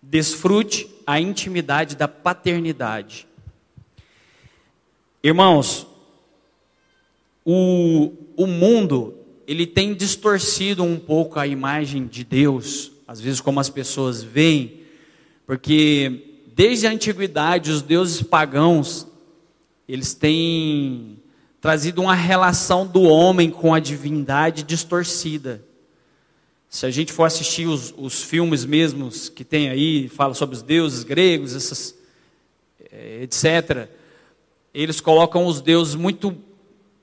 desfrute 0.00 0.88
a 1.06 1.20
intimidade 1.20 1.96
da 1.96 2.08
paternidade. 2.08 3.28
Irmãos, 5.22 5.86
o, 7.44 8.10
o 8.38 8.46
mundo, 8.46 9.18
ele 9.46 9.66
tem 9.66 9.94
distorcido 9.94 10.82
um 10.82 10.98
pouco 10.98 11.38
a 11.38 11.46
imagem 11.46 12.06
de 12.06 12.24
Deus, 12.24 12.92
às 13.06 13.20
vezes 13.20 13.40
como 13.40 13.60
as 13.60 13.68
pessoas 13.68 14.22
veem, 14.22 14.80
porque 15.46 16.42
desde 16.54 16.86
a 16.86 16.90
antiguidade 16.90 17.70
os 17.70 17.82
deuses 17.82 18.22
pagãos, 18.22 19.06
eles 19.88 20.14
têm 20.14 21.18
trazido 21.60 22.02
uma 22.02 22.14
relação 22.14 22.86
do 22.86 23.02
homem 23.02 23.50
com 23.50 23.74
a 23.74 23.80
divindade 23.80 24.62
distorcida. 24.62 25.64
Se 26.68 26.86
a 26.86 26.90
gente 26.90 27.12
for 27.12 27.24
assistir 27.24 27.66
os, 27.66 27.94
os 27.96 28.22
filmes 28.22 28.64
mesmos 28.64 29.28
que 29.28 29.44
tem 29.44 29.68
aí, 29.68 30.08
fala 30.08 30.34
sobre 30.34 30.56
os 30.56 30.62
deuses 30.62 31.04
gregos, 31.04 31.54
essas, 31.54 31.94
eh, 32.90 33.22
etc., 33.22 33.88
eles 34.74 35.00
colocam 35.00 35.46
os 35.46 35.60
deuses 35.60 35.94
muito 35.94 36.36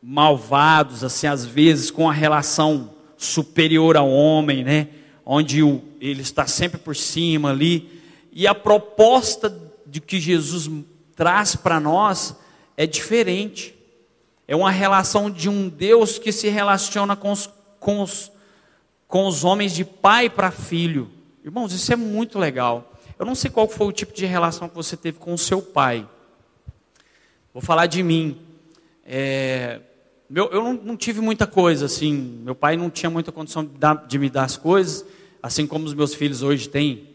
malvados, 0.02 1.04
assim, 1.04 1.28
às 1.28 1.46
vezes 1.46 1.92
com 1.92 2.10
a 2.10 2.14
relação 2.14 2.92
superior 3.18 3.96
ao 3.96 4.10
homem, 4.10 4.64
né? 4.64 4.88
Onde 5.24 5.62
o, 5.62 5.82
ele 6.00 6.22
está 6.22 6.48
sempre 6.48 6.80
por 6.80 6.96
cima 6.96 7.52
ali. 7.52 8.02
E 8.32 8.48
a 8.48 8.56
proposta 8.56 9.56
de 9.86 10.02
que 10.02 10.20
Jesus 10.20 10.70
traz 11.16 11.56
para 11.56 11.80
nós 11.80 12.36
é 12.76 12.88
diferente. 12.88 13.76
É 14.48 14.56
uma 14.56 14.72
relação 14.72 15.30
de 15.30 15.48
um 15.48 15.70
Deus 15.70 16.18
que 16.18 16.32
se 16.32 16.50
relaciona 16.50 17.16
com 17.16 17.32
os, 17.32 17.50
com 17.80 18.02
os, 18.02 18.32
com 19.08 19.28
os 19.28 19.44
homens 19.44 19.74
de 19.74 19.86
pai 19.86 20.30
para 20.30 20.50
filho. 20.50 21.10
Irmãos, 21.44 21.74
isso 21.74 21.94
é 21.94 21.96
muito 21.96 22.40
legal. 22.40 22.92
Eu 23.20 23.26
não 23.26 23.36
sei 23.36 23.52
qual 23.52 23.68
foi 23.68 23.86
o 23.86 23.92
tipo 23.92 24.14
de 24.14 24.26
relação 24.26 24.68
que 24.68 24.76
você 24.76 24.98
teve 24.98 25.20
com 25.20 25.34
o 25.34 25.38
seu 25.38 25.62
pai. 25.62 26.08
Vou 27.54 27.62
falar 27.62 27.86
de 27.86 28.02
mim. 28.02 28.42
É, 29.06 29.82
meu, 30.34 30.46
eu 30.46 30.63
não, 30.63 30.74
não, 30.74 30.96
tive 30.96 31.20
muita 31.20 31.46
coisa 31.46 31.88
assim. 31.88 32.39
Meu 32.41 32.56
pai 32.56 32.78
não 32.78 32.89
tinha 32.89 33.10
muita 33.10 33.34
condição 33.34 33.65
de, 33.65 33.78
dar, 33.78 33.96
de 34.08 34.17
me 34.17 34.30
dar 34.30 34.46
as 34.46 34.56
coisas, 34.56 35.06
assim 35.44 35.67
como 35.67 35.84
os 35.84 35.94
meus 35.94 36.13
filhos 36.13 36.41
hoje 36.41 36.70
têm. 36.70 37.10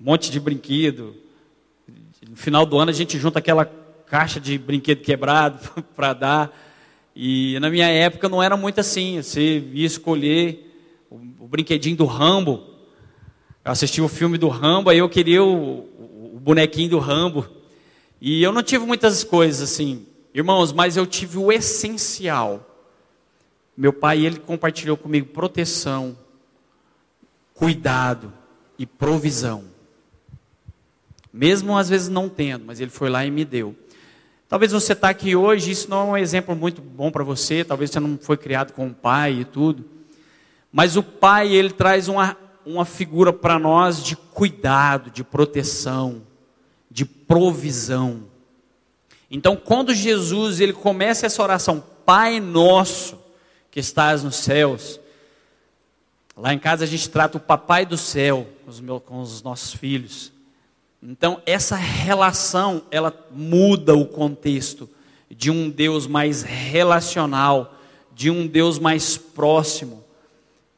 Um 0.00 0.04
monte 0.04 0.30
de 0.30 0.38
brinquedo. 0.38 1.16
No 2.28 2.36
final 2.36 2.64
do 2.64 2.78
ano 2.78 2.92
a 2.92 2.94
gente 2.94 3.18
junta 3.18 3.40
aquela 3.40 3.64
caixa 4.06 4.38
de 4.38 4.56
brinquedo 4.56 5.00
quebrado 5.00 5.58
para 5.96 6.12
dar. 6.12 6.60
E 7.14 7.58
na 7.58 7.68
minha 7.70 7.88
época 7.88 8.28
não 8.28 8.40
era 8.40 8.56
muito 8.56 8.78
assim. 8.78 9.20
Você 9.20 9.58
ia 9.72 9.86
escolher 9.86 10.72
o, 11.10 11.16
o 11.40 11.48
brinquedinho 11.48 11.96
do 11.96 12.04
Rambo. 12.04 12.62
Eu 13.64 13.72
assisti 13.72 14.00
o 14.00 14.06
filme 14.06 14.38
do 14.38 14.46
Rambo, 14.46 14.90
aí 14.90 14.98
eu 14.98 15.08
queria 15.08 15.42
o, 15.42 15.80
o, 15.80 16.32
o 16.36 16.40
bonequinho 16.40 16.90
do 16.90 16.98
Rambo. 17.00 17.48
E 18.20 18.40
eu 18.40 18.52
não 18.52 18.62
tive 18.62 18.86
muitas 18.86 19.24
coisas 19.24 19.60
assim, 19.60 20.06
irmãos, 20.34 20.72
mas 20.72 20.96
eu 20.96 21.06
tive 21.06 21.38
o 21.38 21.50
essencial. 21.50 22.66
Meu 23.76 23.92
pai, 23.92 24.24
ele 24.24 24.38
compartilhou 24.38 24.96
comigo 24.96 25.28
proteção, 25.28 26.16
cuidado 27.54 28.32
e 28.78 28.86
provisão. 28.86 29.64
Mesmo 31.32 31.76
às 31.76 31.88
vezes 31.88 32.08
não 32.08 32.28
tendo, 32.28 32.64
mas 32.64 32.80
ele 32.80 32.90
foi 32.90 33.08
lá 33.08 33.24
e 33.24 33.30
me 33.30 33.44
deu. 33.44 33.74
Talvez 34.48 34.72
você 34.72 34.94
está 34.94 35.08
aqui 35.10 35.36
hoje, 35.36 35.70
isso 35.70 35.88
não 35.88 36.00
é 36.00 36.04
um 36.04 36.16
exemplo 36.16 36.56
muito 36.56 36.82
bom 36.82 37.10
para 37.10 37.22
você, 37.22 37.64
talvez 37.64 37.90
você 37.90 38.00
não 38.00 38.18
foi 38.18 38.36
criado 38.36 38.72
com 38.72 38.86
um 38.86 38.92
pai 38.92 39.40
e 39.40 39.44
tudo. 39.44 39.84
Mas 40.72 40.96
o 40.96 41.02
pai, 41.02 41.52
ele 41.52 41.70
traz 41.70 42.08
uma, 42.08 42.36
uma 42.66 42.84
figura 42.84 43.32
para 43.32 43.58
nós 43.58 44.02
de 44.02 44.16
cuidado, 44.16 45.10
de 45.10 45.22
proteção, 45.22 46.22
de 46.90 47.04
provisão. 47.04 48.24
Então, 49.30 49.54
quando 49.54 49.94
Jesus 49.94 50.60
ele 50.60 50.72
começa 50.72 51.26
essa 51.26 51.42
oração, 51.42 51.82
Pai 52.04 52.40
nosso 52.40 53.18
que 53.70 53.78
estás 53.78 54.24
nos 54.24 54.36
céus, 54.36 54.98
lá 56.36 56.52
em 56.52 56.58
casa 56.58 56.82
a 56.82 56.86
gente 56.86 57.08
trata 57.08 57.38
o 57.38 57.40
papai 57.40 57.86
do 57.86 57.96
céu 57.96 58.48
com 58.64 58.70
os, 58.70 58.80
meus, 58.80 59.02
com 59.04 59.20
os 59.20 59.42
nossos 59.42 59.72
filhos. 59.72 60.32
Então, 61.00 61.40
essa 61.46 61.76
relação, 61.76 62.82
ela 62.90 63.14
muda 63.30 63.94
o 63.94 64.04
contexto 64.06 64.88
de 65.30 65.50
um 65.50 65.70
Deus 65.70 66.06
mais 66.06 66.42
relacional, 66.42 67.78
de 68.12 68.28
um 68.28 68.46
Deus 68.46 68.78
mais 68.78 69.16
próximo. 69.16 70.04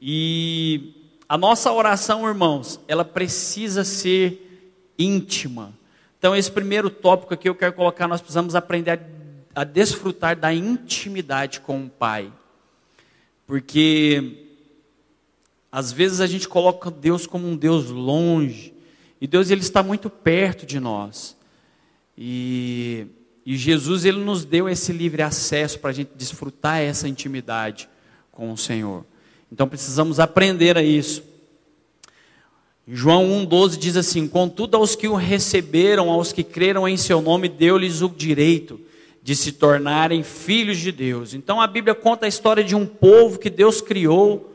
E 0.00 0.92
a 1.28 1.38
nossa 1.38 1.72
oração, 1.72 2.28
irmãos, 2.28 2.78
ela 2.86 3.04
precisa 3.04 3.84
ser 3.84 4.92
íntima. 4.98 5.72
Então, 6.22 6.36
esse 6.36 6.52
primeiro 6.52 6.88
tópico 6.88 7.34
aqui 7.34 7.48
eu 7.48 7.54
quero 7.56 7.72
colocar, 7.72 8.06
nós 8.06 8.20
precisamos 8.20 8.54
aprender 8.54 8.92
a, 8.92 9.62
a 9.62 9.64
desfrutar 9.64 10.38
da 10.38 10.54
intimidade 10.54 11.58
com 11.58 11.84
o 11.84 11.90
Pai. 11.90 12.32
Porque 13.44 14.46
às 15.72 15.90
vezes 15.90 16.20
a 16.20 16.28
gente 16.28 16.48
coloca 16.48 16.92
Deus 16.92 17.26
como 17.26 17.48
um 17.48 17.56
Deus 17.56 17.90
longe, 17.90 18.72
e 19.20 19.26
Deus 19.26 19.50
ele 19.50 19.62
está 19.62 19.82
muito 19.82 20.08
perto 20.08 20.64
de 20.64 20.78
nós. 20.78 21.36
E, 22.16 23.08
e 23.44 23.56
Jesus 23.56 24.04
ele 24.04 24.20
nos 24.20 24.44
deu 24.44 24.68
esse 24.68 24.92
livre 24.92 25.22
acesso 25.22 25.80
para 25.80 25.90
a 25.90 25.92
gente 25.92 26.12
desfrutar 26.14 26.78
essa 26.78 27.08
intimidade 27.08 27.88
com 28.30 28.52
o 28.52 28.56
Senhor. 28.56 29.04
Então 29.50 29.66
precisamos 29.66 30.20
aprender 30.20 30.78
a 30.78 30.84
isso. 30.84 31.31
João 32.86 33.24
1,12 33.46 33.78
diz 33.78 33.96
assim: 33.96 34.26
Contudo, 34.26 34.76
aos 34.76 34.96
que 34.96 35.08
o 35.08 35.14
receberam, 35.14 36.10
aos 36.10 36.32
que 36.32 36.42
creram 36.42 36.88
em 36.88 36.96
seu 36.96 37.20
nome, 37.20 37.48
deu-lhes 37.48 38.02
o 38.02 38.08
direito 38.08 38.80
de 39.22 39.36
se 39.36 39.52
tornarem 39.52 40.22
filhos 40.22 40.78
de 40.78 40.90
Deus. 40.90 41.32
Então 41.34 41.60
a 41.60 41.66
Bíblia 41.66 41.94
conta 41.94 42.26
a 42.26 42.28
história 42.28 42.64
de 42.64 42.74
um 42.74 42.84
povo 42.84 43.38
que 43.38 43.48
Deus 43.48 43.80
criou 43.80 44.52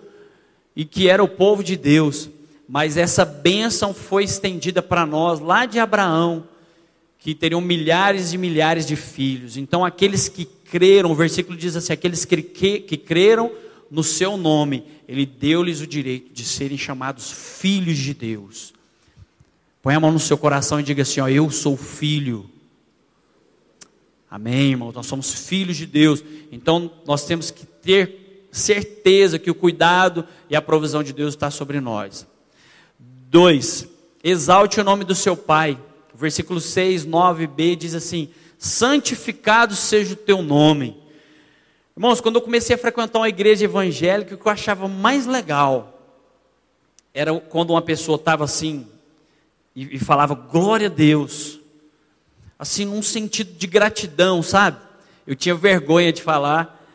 e 0.75 0.83
que 0.83 1.07
era 1.09 1.23
o 1.23 1.27
povo 1.27 1.63
de 1.63 1.77
Deus 1.77 2.29
mas 2.67 2.97
essa 2.97 3.23
bênção 3.23 3.93
foi 3.93 4.25
estendida 4.25 4.81
para 4.81 5.05
nós 5.05 5.39
lá 5.39 5.65
de 5.65 5.79
Abraão, 5.79 6.43
que 7.17 7.33
teriam 7.33 7.61
milhares 7.61 8.33
e 8.33 8.37
milhares 8.37 8.85
de 8.85 8.95
filhos. 8.95 9.55
Então, 9.55 9.85
aqueles 9.85 10.27
que 10.27 10.45
creram, 10.45 11.11
o 11.11 11.15
versículo 11.15 11.57
diz 11.57 11.75
assim: 11.75 11.93
aqueles 11.93 12.25
que, 12.25 12.41
que, 12.41 12.79
que 12.81 12.97
creram 12.97 13.51
no 13.89 14.03
seu 14.03 14.37
nome, 14.37 14.83
ele 15.07 15.25
deu-lhes 15.25 15.81
o 15.81 15.87
direito 15.87 16.33
de 16.33 16.43
serem 16.43 16.77
chamados 16.77 17.31
filhos 17.31 17.97
de 17.97 18.13
Deus. 18.13 18.73
Põe 19.81 19.95
a 19.95 19.99
mão 19.99 20.11
no 20.11 20.19
seu 20.19 20.37
coração 20.37 20.79
e 20.79 20.83
diga 20.83 21.03
assim: 21.03 21.21
ó, 21.21 21.27
eu 21.27 21.49
sou 21.49 21.77
filho. 21.77 22.49
Amém, 24.29 24.71
irmãos? 24.71 24.93
Nós 24.93 25.05
somos 25.05 25.33
filhos 25.47 25.77
de 25.77 25.85
Deus. 25.85 26.23
Então 26.51 26.91
nós 27.05 27.25
temos 27.25 27.49
que 27.49 27.65
ter 27.65 28.49
certeza 28.51 29.39
que 29.39 29.49
o 29.49 29.55
cuidado 29.55 30.27
e 30.49 30.55
a 30.55 30.61
provisão 30.61 31.01
de 31.01 31.13
Deus 31.13 31.33
está 31.33 31.49
sobre 31.49 31.79
nós. 31.79 32.27
Dois, 32.99 33.87
exalte 34.23 34.79
o 34.79 34.83
nome 34.83 35.03
do 35.03 35.15
seu 35.15 35.37
Pai. 35.37 35.79
Versículo 36.13 36.59
6, 36.59 37.05
9b 37.05 37.75
diz 37.77 37.93
assim: 37.93 38.29
santificado 38.57 39.75
seja 39.75 40.13
o 40.13 40.17
teu 40.17 40.41
nome. 40.41 40.97
Irmãos, 41.97 42.21
quando 42.21 42.35
eu 42.35 42.43
comecei 42.43 42.75
a 42.75 42.77
frequentar 42.77 43.17
uma 43.17 43.27
igreja 43.27 43.65
evangélica, 43.65 44.35
o 44.35 44.37
que 44.37 44.47
eu 44.47 44.51
achava 44.51 44.87
mais 44.87 45.25
legal 45.25 45.99
era 47.11 47.33
quando 47.33 47.71
uma 47.71 47.81
pessoa 47.81 48.17
estava 48.17 48.43
assim 48.43 48.85
e, 49.75 49.95
e 49.95 49.97
falava 49.97 50.35
glória 50.35 50.85
a 50.85 50.91
Deus, 50.91 51.59
assim 52.59 52.85
num 52.85 53.01
sentido 53.01 53.51
de 53.57 53.65
gratidão, 53.65 54.43
sabe? 54.43 54.77
Eu 55.25 55.35
tinha 55.35 55.55
vergonha 55.55 56.13
de 56.13 56.21
falar, 56.21 56.87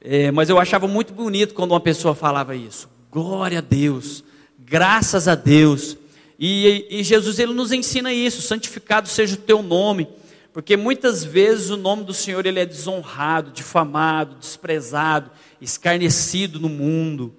é, 0.00 0.30
mas 0.30 0.48
eu 0.48 0.58
achava 0.58 0.88
muito 0.88 1.12
bonito 1.12 1.52
quando 1.52 1.72
uma 1.72 1.80
pessoa 1.80 2.14
falava 2.14 2.56
isso. 2.56 2.88
Glória 3.10 3.58
a 3.58 3.60
Deus, 3.60 4.24
graças 4.58 5.28
a 5.28 5.34
Deus. 5.34 5.98
E, 6.38 6.86
e 6.88 7.04
Jesus 7.04 7.38
ele 7.38 7.52
nos 7.52 7.72
ensina 7.72 8.10
isso: 8.10 8.40
santificado 8.40 9.06
seja 9.06 9.34
o 9.34 9.38
teu 9.38 9.62
nome. 9.62 10.08
Porque 10.52 10.76
muitas 10.76 11.24
vezes 11.24 11.70
o 11.70 11.76
nome 11.76 12.04
do 12.04 12.12
Senhor 12.12 12.44
ele 12.44 12.58
é 12.58 12.66
desonrado, 12.66 13.52
difamado, 13.52 14.36
desprezado, 14.36 15.30
escarnecido 15.60 16.58
no 16.58 16.68
mundo. 16.68 17.34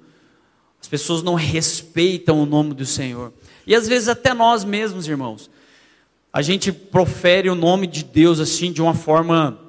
As 0.81 0.87
pessoas 0.87 1.21
não 1.21 1.35
respeitam 1.35 2.41
o 2.41 2.45
nome 2.45 2.73
do 2.73 2.85
Senhor. 2.85 3.33
E 3.67 3.75
às 3.75 3.87
vezes 3.87 4.07
até 4.07 4.33
nós 4.33 4.63
mesmos, 4.63 5.07
irmãos, 5.07 5.49
a 6.31 6.41
gente 6.41 6.71
profere 6.71 7.49
o 7.49 7.55
nome 7.55 7.85
de 7.85 8.03
Deus 8.03 8.39
assim 8.39 8.71
de 8.71 8.81
uma 8.81 8.93
forma 8.93 9.59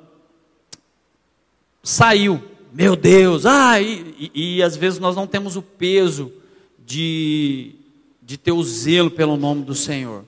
saiu, 1.83 2.41
meu 2.73 2.95
Deus, 2.95 3.45
ah, 3.45 3.81
e, 3.81 4.31
e, 4.35 4.57
e 4.57 4.63
às 4.63 4.77
vezes 4.77 5.01
nós 5.01 5.17
não 5.17 5.27
temos 5.27 5.57
o 5.57 5.63
peso 5.63 6.33
de, 6.87 7.75
de 8.23 8.39
ter 8.39 8.53
o 8.53 8.63
zelo 8.63 9.11
pelo 9.11 9.37
nome 9.37 9.65
do 9.65 9.75
Senhor. 9.75 10.25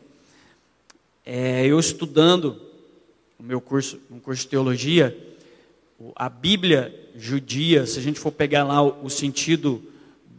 É, 1.24 1.64
eu 1.64 1.79
estudando 1.79 2.61
no 3.44 3.48
meu 3.48 3.61
curso, 3.61 4.00
um 4.11 4.18
curso 4.18 4.44
de 4.44 4.48
teologia, 4.48 5.14
a 6.16 6.30
Bíblia 6.30 7.11
judia, 7.14 7.87
se 7.87 7.98
a 7.98 8.02
gente 8.02 8.18
for 8.18 8.33
pegar 8.33 8.64
lá 8.64 8.83
o, 8.83 9.04
o 9.04 9.11
sentido 9.11 9.83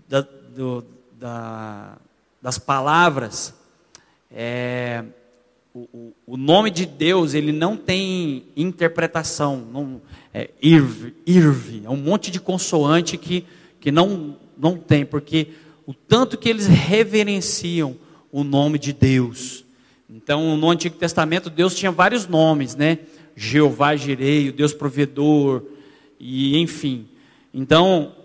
da, 0.09 0.21
do, 0.21 0.83
da, 1.19 1.99
das 2.41 2.57
palavras, 2.57 3.53
é, 4.31 5.03
o, 5.71 6.13
o, 6.25 6.35
nome 6.35 6.71
de 6.71 6.87
Deus 6.87 7.35
ele 7.35 7.51
não 7.51 7.77
tem 7.77 8.47
interpretação, 8.55 9.57
não, 9.71 10.01
é 10.33 10.49
irv, 10.59 11.13
irv, 11.27 11.85
é 11.85 11.89
um 11.89 11.97
monte 11.97 12.31
de 12.31 12.39
consoante 12.39 13.19
que, 13.19 13.45
que 13.79 13.91
não, 13.91 14.35
não 14.57 14.77
tem, 14.77 15.05
porque 15.05 15.49
o 15.85 15.93
tanto 15.93 16.39
que 16.39 16.49
eles 16.49 16.65
reverenciam 16.65 17.95
o 18.31 18.43
nome 18.43 18.79
de 18.79 18.91
Deus, 18.91 19.64
então, 20.15 20.55
no 20.55 20.69
Antigo 20.69 20.95
Testamento, 20.95 21.49
Deus 21.49 21.75
tinha 21.75 21.91
vários 21.91 22.25
nomes, 22.25 22.73
né? 22.73 22.99
Jeová 23.35 23.97
Jirei, 23.97 24.49
Deus 24.49 24.73
provedor, 24.73 25.61
e 26.17 26.57
enfim. 26.57 27.05
Então, 27.53 28.15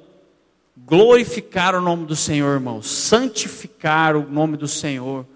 glorificar 0.86 1.74
o 1.74 1.80
nome 1.80 2.06
do 2.06 2.14
Senhor, 2.14 2.54
irmãos, 2.54 2.86
santificar 2.86 4.14
o 4.14 4.22
nome 4.30 4.56
do 4.56 4.68
Senhor 4.68 5.26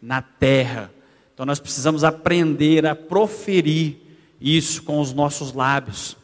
na 0.00 0.22
terra. 0.22 0.88
Então, 1.34 1.44
nós 1.44 1.58
precisamos 1.58 2.04
aprender 2.04 2.86
a 2.86 2.94
proferir 2.94 3.96
isso 4.40 4.84
com 4.84 5.00
os 5.00 5.12
nossos 5.12 5.52
lábios. 5.52 6.16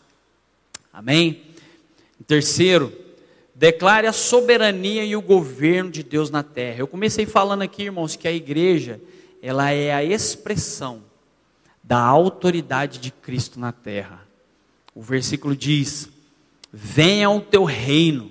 Amém? 0.93 1.43
Terceiro, 2.29 2.93
declare 3.57 4.07
a 4.07 4.13
soberania 4.13 5.05
e 5.05 5.17
o 5.17 5.21
governo 5.21 5.91
de 5.91 6.05
Deus 6.05 6.31
na 6.31 6.45
terra. 6.45 6.79
Eu 6.79 6.87
comecei 6.87 7.27
falando 7.27 7.63
aqui, 7.63 7.83
irmãos, 7.83 8.15
que 8.15 8.29
a 8.29 8.33
igreja 8.33 9.01
ela 9.43 9.71
é 9.71 9.93
a 9.93 10.05
expressão 10.05 11.03
da 11.83 11.99
autoridade 11.99 12.99
de 12.99 13.11
Cristo 13.11 13.59
na 13.59 13.73
terra. 13.73 14.27
O 14.95 15.03
versículo 15.03 15.57
diz: 15.57 16.09
Venha 16.73 17.31
o 17.31 17.41
teu 17.41 17.65
reino, 17.65 18.31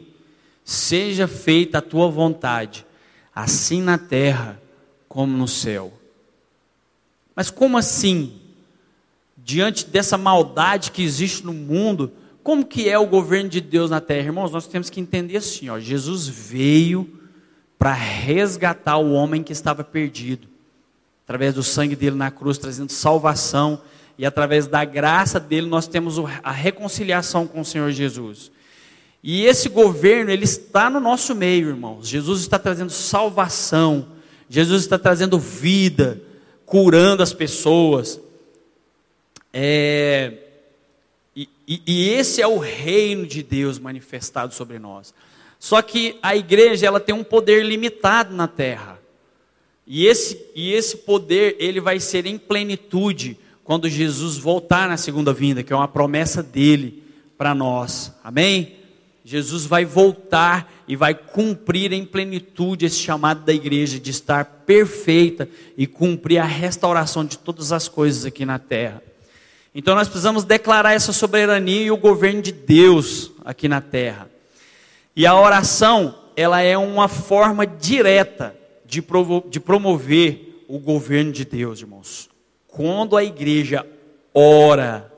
seja 0.64 1.28
feita 1.28 1.80
a 1.80 1.82
tua 1.82 2.10
vontade, 2.10 2.86
assim 3.34 3.82
na 3.82 3.98
terra 3.98 4.62
como 5.08 5.36
no 5.36 5.48
céu. 5.48 5.92
Mas 7.36 7.50
como 7.50 7.78
assim? 7.78 8.40
Diante 9.38 9.88
dessa 9.88 10.18
maldade 10.18 10.92
que 10.92 11.02
existe 11.02 11.44
no 11.44 11.54
mundo, 11.54 12.12
como 12.44 12.66
que 12.66 12.88
é 12.88 13.00
o 13.00 13.08
governo 13.08 13.50
de 13.50 13.60
Deus 13.62 13.90
na 13.90 14.00
terra? 14.00 14.28
Irmãos, 14.28 14.52
nós 14.52 14.68
temos 14.68 14.90
que 14.90 15.00
entender 15.00 15.38
assim, 15.38 15.70
ó, 15.70 15.80
Jesus 15.80 16.28
veio 16.28 17.20
para 17.80 17.94
resgatar 17.94 18.98
o 18.98 19.12
homem 19.12 19.42
que 19.42 19.54
estava 19.54 19.84
perdido 19.84 20.48
através 21.30 21.54
do 21.54 21.62
sangue 21.62 21.96
dele 21.96 22.16
na 22.16 22.32
cruz, 22.32 22.58
trazendo 22.58 22.92
salvação, 22.92 23.80
e 24.18 24.26
através 24.26 24.66
da 24.66 24.84
graça 24.84 25.40
dele 25.40 25.68
nós 25.68 25.86
temos 25.86 26.16
a 26.42 26.52
reconciliação 26.52 27.46
com 27.46 27.62
o 27.62 27.66
Senhor 27.66 27.92
Jesus. 27.92 28.52
E 29.22 29.46
esse 29.46 29.70
governo, 29.70 30.32
ele 30.32 30.46
está 30.46 30.90
no 30.90 31.00
nosso 31.00 31.36
meio, 31.36 31.70
irmãos. 31.70 32.08
Jesus 32.08 32.42
está 32.42 32.58
trazendo 32.58 32.90
salvação, 32.90 34.08
Jesus 34.50 34.82
está 34.82 34.98
trazendo 34.98 35.38
vida, 35.38 36.20
curando 36.66 37.22
as 37.22 37.32
pessoas. 37.32 38.20
É, 39.54 40.34
e, 41.36 41.48
e, 41.68 42.10
esse 42.10 42.42
é 42.42 42.48
o 42.48 42.58
reino 42.58 43.28
de 43.28 43.44
Deus 43.44 43.78
manifestado 43.78 44.52
sobre 44.52 44.80
nós. 44.80 45.14
Só 45.60 45.80
que 45.84 46.18
a 46.24 46.36
igreja 46.36 46.88
ela 46.88 47.00
tem 47.00 47.14
um 47.14 47.24
poder 47.24 47.64
limitado 47.64 48.36
na 48.36 48.48
terra. 48.48 48.99
E 49.92 50.06
esse, 50.06 50.40
e 50.54 50.72
esse 50.72 50.98
poder, 50.98 51.56
ele 51.58 51.82
vai 51.82 52.00
ser 52.00 52.28
em 52.28 52.38
plenitude 52.38 53.36
quando 53.64 53.90
Jesus 53.90 54.38
voltar 54.38 54.88
na 54.88 54.98
segunda 54.98 55.34
vinda, 55.34 55.64
que 55.64 55.74
é 55.74 55.76
uma 55.76 55.88
promessa 55.88 56.44
dele 56.44 57.02
para 57.36 57.56
nós. 57.56 58.14
Amém? 58.24 58.76
Jesus 59.26 59.66
vai 59.66 59.86
voltar 59.86 60.72
e 60.88 60.96
vai 60.96 61.16
cumprir 61.16 61.92
em 61.92 62.06
plenitude 62.06 62.86
esse 62.86 63.00
chamado 63.00 63.44
da 63.44 63.52
igreja 63.52 64.00
de 64.00 64.12
estar 64.12 64.46
perfeita 64.46 65.50
e 65.76 65.88
cumprir 65.88 66.38
a 66.38 66.46
restauração 66.46 67.26
de 67.26 67.40
todas 67.40 67.72
as 67.72 67.88
coisas 67.88 68.26
aqui 68.26 68.46
na 68.46 68.60
terra. 68.60 69.02
Então 69.74 69.96
nós 69.96 70.08
precisamos 70.08 70.44
declarar 70.44 70.94
essa 70.94 71.12
soberania 71.12 71.82
e 71.82 71.92
o 71.92 71.98
governo 71.98 72.44
de 72.44 72.52
Deus 72.52 73.32
aqui 73.44 73.68
na 73.68 73.82
terra. 73.82 74.30
E 75.16 75.26
a 75.26 75.36
oração, 75.36 76.14
ela 76.36 76.62
é 76.62 76.78
uma 76.78 77.08
forma 77.08 77.66
direta 77.66 78.59
de, 78.90 79.04
de 79.50 79.60
promover 79.60 80.66
o 80.68 80.80
governo 80.80 81.32
de 81.32 81.46
Deus, 81.46 81.80
irmãos. 81.80 82.30
Quando 82.68 83.16
a 83.16 83.24
igreja 83.24 83.86
ora, 84.34 85.14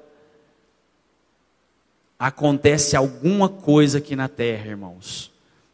acontece 2.19 2.95
alguma 2.95 3.47
coisa 3.47 3.99
aqui 3.99 4.15
na 4.15 4.27
terra, 4.27 4.67
irmãos. 4.67 5.31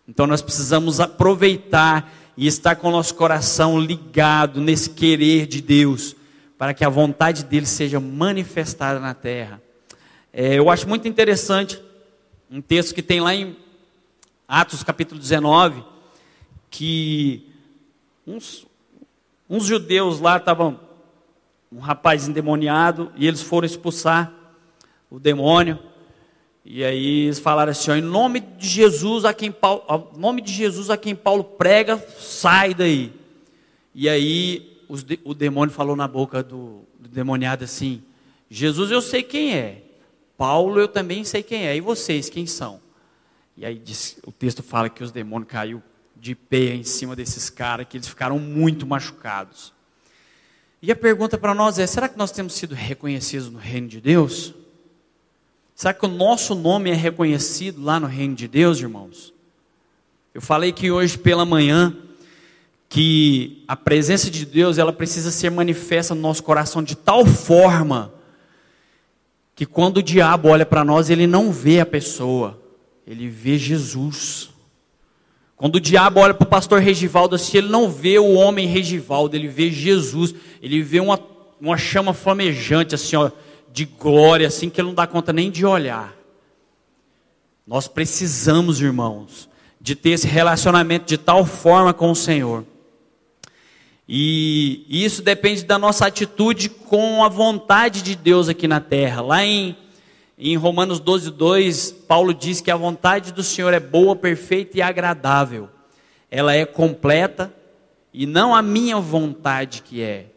Então 0.07 0.27
nós 0.27 0.41
precisamos 0.41 0.99
aproveitar 0.99 2.13
e 2.37 2.45
estar 2.45 2.75
com 2.75 2.89
o 2.89 2.91
nosso 2.91 3.15
coração 3.15 3.79
ligado 3.79 4.61
nesse 4.61 4.91
querer 4.91 5.47
de 5.47 5.59
Deus, 5.59 6.15
para 6.55 6.73
que 6.73 6.85
a 6.85 6.89
vontade 6.89 7.43
dele 7.43 7.65
seja 7.65 7.99
manifestada 7.99 8.99
na 8.99 9.15
terra. 9.15 9.61
É, 10.31 10.53
eu 10.53 10.69
acho 10.69 10.87
muito 10.87 11.07
interessante 11.07 11.81
um 12.49 12.61
texto 12.61 12.93
que 12.93 13.01
tem 13.01 13.19
lá 13.19 13.33
em 13.33 13.57
Atos 14.47 14.83
capítulo 14.83 15.19
19, 15.19 15.83
que 16.69 17.46
Uns, 18.27 18.67
uns 19.49 19.65
judeus 19.65 20.19
lá 20.19 20.35
estavam, 20.35 20.77
um 21.71 21.79
rapaz 21.79 22.27
endemoniado, 22.27 23.09
e 23.15 23.25
eles 23.25 23.41
foram 23.41 23.65
expulsar 23.65 24.33
o 25.09 25.17
demônio. 25.17 25.79
E 26.65 26.83
aí 26.83 27.25
eles 27.25 27.39
falaram 27.39 27.71
assim: 27.71 27.91
ó, 27.91 27.95
em 27.95 28.01
nome 28.01 28.41
de 28.41 28.67
Jesus 28.67 29.23
a 29.23 29.33
quem 29.33 29.49
Paulo, 29.49 30.11
nome 30.17 30.41
de 30.41 30.51
Jesus 30.51 30.89
a 30.89 30.97
quem 30.97 31.15
Paulo 31.15 31.41
prega, 31.41 31.97
sai 32.19 32.73
daí. 32.73 33.13
E 33.95 34.09
aí 34.09 34.83
os, 34.89 35.05
o 35.23 35.33
demônio 35.33 35.73
falou 35.73 35.95
na 35.95 36.07
boca 36.07 36.43
do, 36.43 36.81
do 36.99 37.07
demoniado 37.07 37.63
assim: 37.63 38.03
Jesus 38.49 38.91
eu 38.91 39.01
sei 39.01 39.23
quem 39.23 39.55
é, 39.55 39.83
Paulo 40.37 40.77
eu 40.81 40.89
também 40.89 41.23
sei 41.23 41.41
quem 41.41 41.65
é, 41.65 41.77
e 41.77 41.79
vocês 41.79 42.29
quem 42.29 42.45
são? 42.45 42.81
E 43.55 43.65
aí 43.65 43.79
diz, 43.79 44.19
o 44.27 44.31
texto 44.33 44.61
fala 44.61 44.89
que 44.89 45.01
os 45.01 45.11
demônios 45.11 45.49
caiu 45.49 45.81
de 46.19 46.35
pé 46.35 46.73
em 46.73 46.83
cima 46.83 47.15
desses 47.15 47.49
caras, 47.49 47.87
que 47.89 47.97
eles 47.97 48.07
ficaram 48.07 48.39
muito 48.39 48.85
machucados. 48.85 49.73
E 50.81 50.91
a 50.91 50.95
pergunta 50.95 51.37
para 51.37 51.53
nós 51.53 51.79
é: 51.79 51.87
será 51.87 52.07
que 52.07 52.17
nós 52.17 52.31
temos 52.31 52.53
sido 52.53 52.75
reconhecidos 52.75 53.49
no 53.49 53.59
reino 53.59 53.87
de 53.87 53.99
Deus? 53.99 54.53
Será 55.75 55.93
que 55.93 56.05
o 56.05 56.09
nosso 56.09 56.55
nome 56.55 56.89
é 56.89 56.93
reconhecido 56.95 57.83
lá 57.83 57.99
no 57.99 58.07
reino 58.07 58.35
de 58.35 58.47
Deus, 58.47 58.79
irmãos? 58.79 59.33
Eu 60.33 60.41
falei 60.41 60.71
que 60.71 60.91
hoje 60.91 61.17
pela 61.17 61.45
manhã 61.45 61.95
que 62.89 63.63
a 63.67 63.75
presença 63.75 64.29
de 64.29 64.45
Deus 64.45 64.77
ela 64.77 64.93
precisa 64.93 65.29
ser 65.29 65.51
manifesta 65.51 66.15
no 66.15 66.21
nosso 66.21 66.41
coração 66.43 66.81
de 66.81 66.95
tal 66.95 67.25
forma 67.25 68.13
que 69.55 69.65
quando 69.65 69.97
o 69.97 70.03
diabo 70.03 70.49
olha 70.49 70.65
para 70.65 70.85
nós, 70.85 71.09
ele 71.09 71.25
não 71.25 71.51
vê 71.51 71.79
a 71.79 71.85
pessoa, 71.85 72.61
ele 73.05 73.27
vê 73.27 73.57
Jesus. 73.57 74.51
Quando 75.57 75.77
o 75.77 75.81
diabo 75.81 76.19
olha 76.19 76.35
para 76.35 76.45
o 76.45 76.49
pastor 76.49 76.79
Regivaldo 76.79 77.35
assim, 77.35 77.57
ele 77.57 77.69
não 77.69 77.89
vê 77.89 78.19
o 78.19 78.33
homem 78.33 78.67
Regivaldo, 78.67 79.35
ele 79.35 79.47
vê 79.47 79.71
Jesus, 79.71 80.33
ele 80.61 80.83
vê 80.83 80.99
uma, 80.99 81.19
uma 81.59 81.75
chama 81.75 82.13
flamejante 82.13 82.93
assim, 82.93 83.15
ó, 83.15 83.31
de 83.73 83.85
glória, 83.85 84.47
assim, 84.47 84.69
que 84.69 84.79
ele 84.79 84.89
não 84.89 84.95
dá 84.95 85.07
conta 85.07 85.33
nem 85.33 85.49
de 85.49 85.65
olhar. 85.65 86.15
Nós 87.65 87.87
precisamos, 87.87 88.79
irmãos, 88.79 89.49
de 89.81 89.95
ter 89.95 90.11
esse 90.11 90.27
relacionamento 90.27 91.07
de 91.07 91.17
tal 91.17 91.43
forma 91.43 91.91
com 91.91 92.11
o 92.11 92.15
Senhor. 92.15 92.63
E 94.07 94.85
isso 94.87 95.21
depende 95.21 95.65
da 95.65 95.77
nossa 95.77 96.05
atitude 96.05 96.69
com 96.69 97.23
a 97.23 97.29
vontade 97.29 98.01
de 98.01 98.15
Deus 98.15 98.47
aqui 98.47 98.67
na 98.67 98.79
terra. 98.79 99.21
Lá 99.21 99.43
em, 99.43 99.75
em 100.37 100.55
Romanos 100.55 100.99
12, 100.99 101.31
2, 101.31 101.91
Paulo 102.07 102.33
diz 102.33 102.61
que 102.61 102.69
a 102.69 102.75
vontade 102.75 103.33
do 103.33 103.41
Senhor 103.41 103.73
é 103.73 103.79
boa, 103.79 104.15
perfeita 104.15 104.77
e 104.77 104.81
agradável. 104.81 105.67
Ela 106.29 106.53
é 106.53 106.65
completa 106.65 107.51
e 108.13 108.27
não 108.27 108.53
a 108.53 108.61
minha 108.61 108.99
vontade 108.99 109.81
que 109.81 110.01
é. 110.01 110.27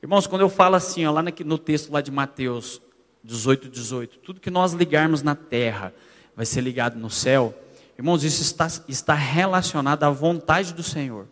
Irmãos, 0.00 0.28
quando 0.28 0.42
eu 0.42 0.48
falo 0.48 0.76
assim, 0.76 1.04
ó, 1.04 1.10
lá 1.10 1.22
no 1.22 1.58
texto 1.58 1.92
lá 1.92 2.00
de 2.00 2.12
Mateus 2.12 2.80
18, 3.24 3.68
18, 3.68 4.18
tudo 4.18 4.40
que 4.40 4.50
nós 4.50 4.72
ligarmos 4.72 5.22
na 5.22 5.34
terra 5.34 5.92
vai 6.36 6.46
ser 6.46 6.60
ligado 6.60 6.96
no 6.96 7.10
céu. 7.10 7.52
Irmãos, 7.98 8.22
isso 8.22 8.42
está, 8.42 8.68
está 8.86 9.14
relacionado 9.14 10.04
à 10.04 10.10
vontade 10.10 10.72
do 10.72 10.84
Senhor. 10.84 11.26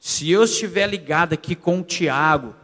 Se 0.00 0.28
eu 0.28 0.42
estiver 0.42 0.88
ligado 0.88 1.32
aqui 1.32 1.54
com 1.54 1.78
o 1.78 1.84
Tiago, 1.84 2.56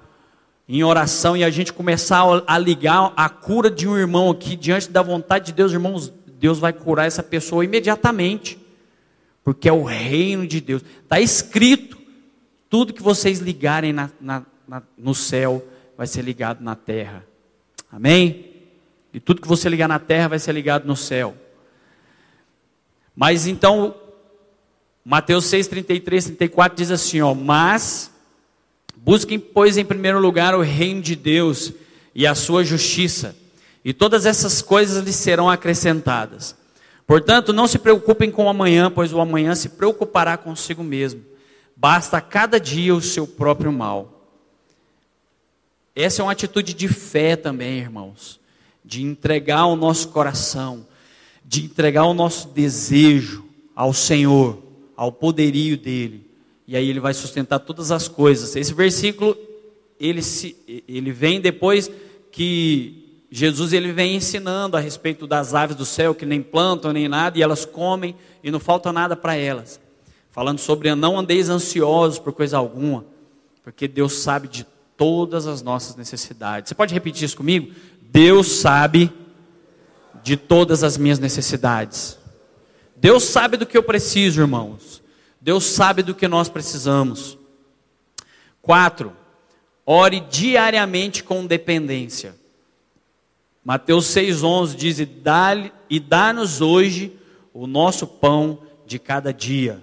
em 0.69 0.85
oração, 0.85 1.35
e 1.35 1.43
a 1.43 1.49
gente 1.49 1.73
começar 1.73 2.25
a 2.47 2.59
ligar 2.59 3.13
a 3.17 3.29
cura 3.29 3.71
de 3.71 3.89
um 3.89 3.97
irmão 3.97 4.31
aqui 4.31 4.55
diante 4.55 4.91
da 4.91 5.01
vontade 5.01 5.47
de 5.47 5.53
Deus, 5.55 5.73
irmãos, 5.73 6.13
Deus 6.27 6.59
vai 6.59 6.75
curar 6.75 7.07
essa 7.07 7.23
pessoa 7.23 7.65
imediatamente, 7.65 8.59
porque 9.43 9.67
é 9.67 9.73
o 9.73 9.83
reino 9.83 10.47
de 10.47 10.61
Deus. 10.61 10.83
Está 11.03 11.19
escrito: 11.19 11.97
tudo 12.69 12.93
que 12.93 13.03
vocês 13.03 13.39
ligarem 13.39 13.95
na, 13.95 14.11
na, 14.21 14.45
na, 14.69 14.83
no 14.97 15.15
céu 15.15 15.67
vai 15.97 16.07
ser 16.07 16.21
ligado 16.21 16.63
na 16.63 16.77
terra. 16.77 17.25
Amém? 17.91 18.45
E 19.13 19.19
tudo 19.19 19.41
que 19.41 19.49
você 19.49 19.71
ligar 19.71 19.89
na 19.89 19.99
terra 19.99 20.29
vai 20.29 20.39
ser 20.39 20.53
ligado 20.53 20.87
no 20.87 20.95
céu. 20.95 21.35
Mas 23.17 23.47
então, 23.47 23.95
Mateus 25.03 25.47
6, 25.47 25.67
33, 25.67 26.25
34 26.27 26.77
diz 26.77 26.91
assim: 26.91 27.23
ó, 27.23 27.33
Mas 27.35 28.13
busquem, 29.09 29.39
pois, 29.39 29.79
em 29.79 29.87
primeiro 29.87 30.21
lugar 30.21 30.55
o 30.55 30.61
reino 30.61 31.01
de 31.01 31.17
Deus 31.17 31.73
e 32.15 32.27
a 32.27 32.35
sua 32.35 32.63
justiça, 32.63 33.35
e 33.83 33.95
todas 33.95 34.27
essas 34.27 34.61
coisas 34.61 35.03
lhes 35.03 35.17
serão 35.17 35.49
acrescentadas. 35.49 36.55
Portanto, 37.07 37.51
não 37.51 37.67
se 37.67 37.79
preocupem 37.79 38.31
com 38.31 38.45
o 38.45 38.49
amanhã, 38.51 38.91
pois 38.91 39.11
o 39.11 39.19
amanhã 39.19 39.55
se 39.55 39.71
preocupará 39.71 40.37
consigo 40.37 40.85
mesmo. 40.85 41.25
Basta 41.75 42.19
a 42.19 42.21
cada 42.21 42.61
dia 42.61 42.95
o 42.95 43.01
seu 43.01 43.27
próprio 43.27 43.73
mal. 43.73 44.31
Essa 45.97 46.21
é 46.21 46.23
uma 46.23 46.33
atitude 46.33 46.75
de 46.75 46.87
fé 46.87 47.35
também, 47.35 47.79
irmãos, 47.79 48.39
de 48.85 49.03
entregar 49.03 49.65
o 49.65 49.75
nosso 49.75 50.09
coração, 50.09 50.87
de 51.43 51.65
entregar 51.65 52.05
o 52.05 52.13
nosso 52.13 52.49
desejo 52.49 53.43
ao 53.75 53.95
Senhor 53.95 54.63
ao 54.95 55.11
poderio 55.11 55.79
dele. 55.79 56.28
E 56.69 56.77
aí 56.77 56.91
ele 56.91 57.01
vai 57.01 57.15
sustentar 57.15 57.59
todas 57.61 57.91
as 57.91 58.07
coisas. 58.07 58.55
Esse 58.55 58.75
versículo 58.75 59.35
ele, 59.99 60.21
se, 60.23 60.55
ele 60.87 61.11
vem 61.11 61.41
depois 61.41 61.91
que 62.31 63.25
Jesus 63.31 63.73
ele 63.73 63.91
vem 63.91 64.17
ensinando 64.17 64.77
a 64.77 64.81
respeito 64.81 65.27
das 65.27 65.55
aves 65.55 65.75
do 65.75 65.87
céu 65.87 66.15
que 66.15 66.27
nem 66.27 66.43
plantam 66.43 66.93
nem 66.93 67.09
nada 67.09 67.39
e 67.39 67.43
elas 67.43 67.65
comem 67.65 68.15
e 68.45 68.51
não 68.51 68.61
falta 68.61 68.93
nada 68.93 69.17
para 69.17 69.35
elas. 69.35 69.81
Falando 70.31 70.59
sobre 70.59 70.95
não 70.95 71.19
andeis 71.19 71.49
ansiosos 71.49 72.19
por 72.19 72.35
coisa 72.35 72.59
alguma, 72.59 73.05
porque 73.65 73.89
Deus 73.89 74.19
sabe 74.19 74.47
de 74.47 74.67
todas 74.95 75.47
as 75.47 75.63
nossas 75.63 75.97
necessidades. 75.97 76.69
Você 76.69 76.75
pode 76.75 76.93
repetir 76.93 77.25
isso 77.25 77.37
comigo? 77.37 77.73
Deus 78.03 78.47
sabe 78.47 79.11
de 80.23 80.37
todas 80.37 80.85
as 80.85 80.99
minhas 80.99 81.19
necessidades. 81.19 82.19
Deus 82.95 83.25
sabe 83.25 83.57
do 83.57 83.65
que 83.65 83.77
eu 83.77 83.83
preciso, 83.83 84.41
irmãos. 84.41 85.03
Deus 85.41 85.65
sabe 85.65 86.03
do 86.03 86.15
que 86.15 86.27
nós 86.27 86.49
precisamos. 86.49 87.39
Quatro, 88.61 89.13
ore 89.87 90.21
diariamente 90.21 91.23
com 91.23 91.47
dependência. 91.47 92.35
Mateus 93.65 94.07
6,11 94.07 94.75
diz: 94.75 94.99
E 95.91 96.01
dá-nos 96.01 96.61
hoje 96.61 97.13
o 97.53 97.67
nosso 97.67 98.07
pão 98.07 98.61
de 98.87 98.99
cada 98.99 99.33
dia. 99.33 99.83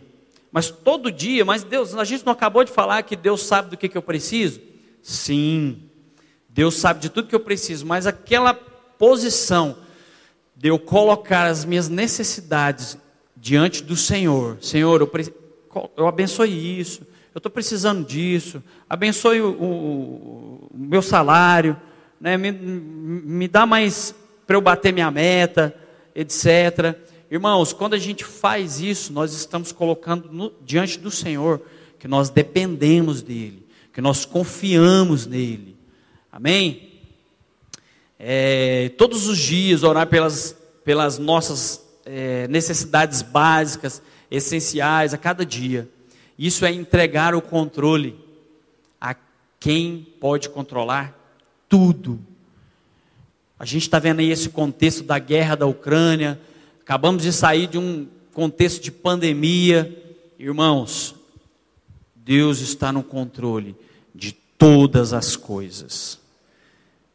Mas 0.52 0.72
todo 0.72 1.12
dia, 1.12 1.44
mas 1.44 1.64
Deus, 1.64 1.94
a 1.96 2.04
gente 2.04 2.26
não 2.26 2.34
acabou 2.34 2.64
de 2.64 2.72
falar 2.72 3.04
que 3.04 3.16
Deus 3.16 3.44
sabe 3.44 3.70
do 3.70 3.78
que, 3.78 3.90
que 3.90 3.98
eu 3.98 4.02
preciso? 4.02 4.62
Sim, 5.04 5.84
Deus 6.50 6.76
sabe 6.76 7.02
de 7.02 7.10
tudo 7.10 7.28
que 7.28 7.36
eu 7.36 7.40
preciso, 7.42 7.86
mas 7.86 8.08
aquela 8.08 8.54
posição 8.54 9.78
de 10.56 10.70
eu 10.70 10.80
colocar 10.80 11.48
as 11.48 11.66
minhas 11.66 11.90
necessidades 11.90 12.98
diante 13.36 13.84
do 13.84 13.98
Senhor. 13.98 14.58
Senhor, 14.62 15.02
eu, 15.02 15.12
eu 15.98 16.08
abençoe 16.08 16.80
isso, 16.80 17.02
eu 17.34 17.40
estou 17.40 17.52
precisando 17.52 18.06
disso, 18.06 18.64
abençoe 18.90 19.42
o, 19.42 19.50
o, 19.50 20.70
o 20.72 20.78
meu 20.78 21.02
salário, 21.02 21.76
né? 22.20 22.38
me, 22.38 22.52
me 22.52 23.48
dá 23.48 23.66
mais 23.66 24.16
para 24.48 24.56
eu 24.56 24.62
bater 24.62 24.94
minha 24.94 25.12
meta, 25.12 25.76
etc. 26.16 26.96
Irmãos, 27.30 27.74
quando 27.74 27.94
a 27.94 27.98
gente 27.98 28.24
faz 28.24 28.80
isso, 28.80 29.12
nós 29.12 29.34
estamos 29.34 29.72
colocando 29.72 30.30
no, 30.32 30.54
diante 30.64 31.00
do 31.00 31.12
Senhor 31.12 31.62
que 32.00 32.08
nós 32.08 32.30
dependemos 32.30 33.22
dEle, 33.22 33.66
que 33.92 34.00
nós 34.00 34.26
confiamos 34.26 35.26
nele. 35.26 35.76
Amém? 36.32 37.02
É, 38.20 38.92
todos 38.98 39.28
os 39.28 39.38
dias 39.38 39.84
orar 39.84 40.08
pelas, 40.08 40.56
pelas 40.84 41.18
nossas 41.18 41.84
é, 42.06 42.48
necessidades 42.48 43.22
básicas, 43.22 44.02
essenciais 44.30 45.14
a 45.14 45.18
cada 45.18 45.46
dia. 45.46 45.90
Isso 46.38 46.66
é 46.66 46.72
entregar 46.72 47.34
o 47.34 47.42
controle 47.42 48.16
a 49.00 49.16
quem 49.60 50.06
pode 50.20 50.50
controlar 50.50 51.18
tudo. 51.70 52.20
A 53.58 53.66
gente 53.66 53.84
está 53.84 54.00
vendo 54.00 54.20
aí 54.20 54.32
esse 54.32 54.50
contexto 54.50 55.04
da 55.04 55.18
guerra 55.18 55.56
da 55.56 55.66
Ucrânia, 55.66 56.40
acabamos 56.82 57.24
de 57.24 57.32
sair 57.32 57.68
de 57.68 57.78
um 57.78 58.08
contexto 58.34 58.84
de 58.84 58.92
pandemia. 58.92 60.04
Irmãos, 60.38 61.16
Deus 62.16 62.60
está 62.60 62.92
no 62.92 63.02
controle 63.02 63.76
de 64.14 64.34
todas 64.58 65.14
as 65.14 65.36
coisas. 65.36 66.20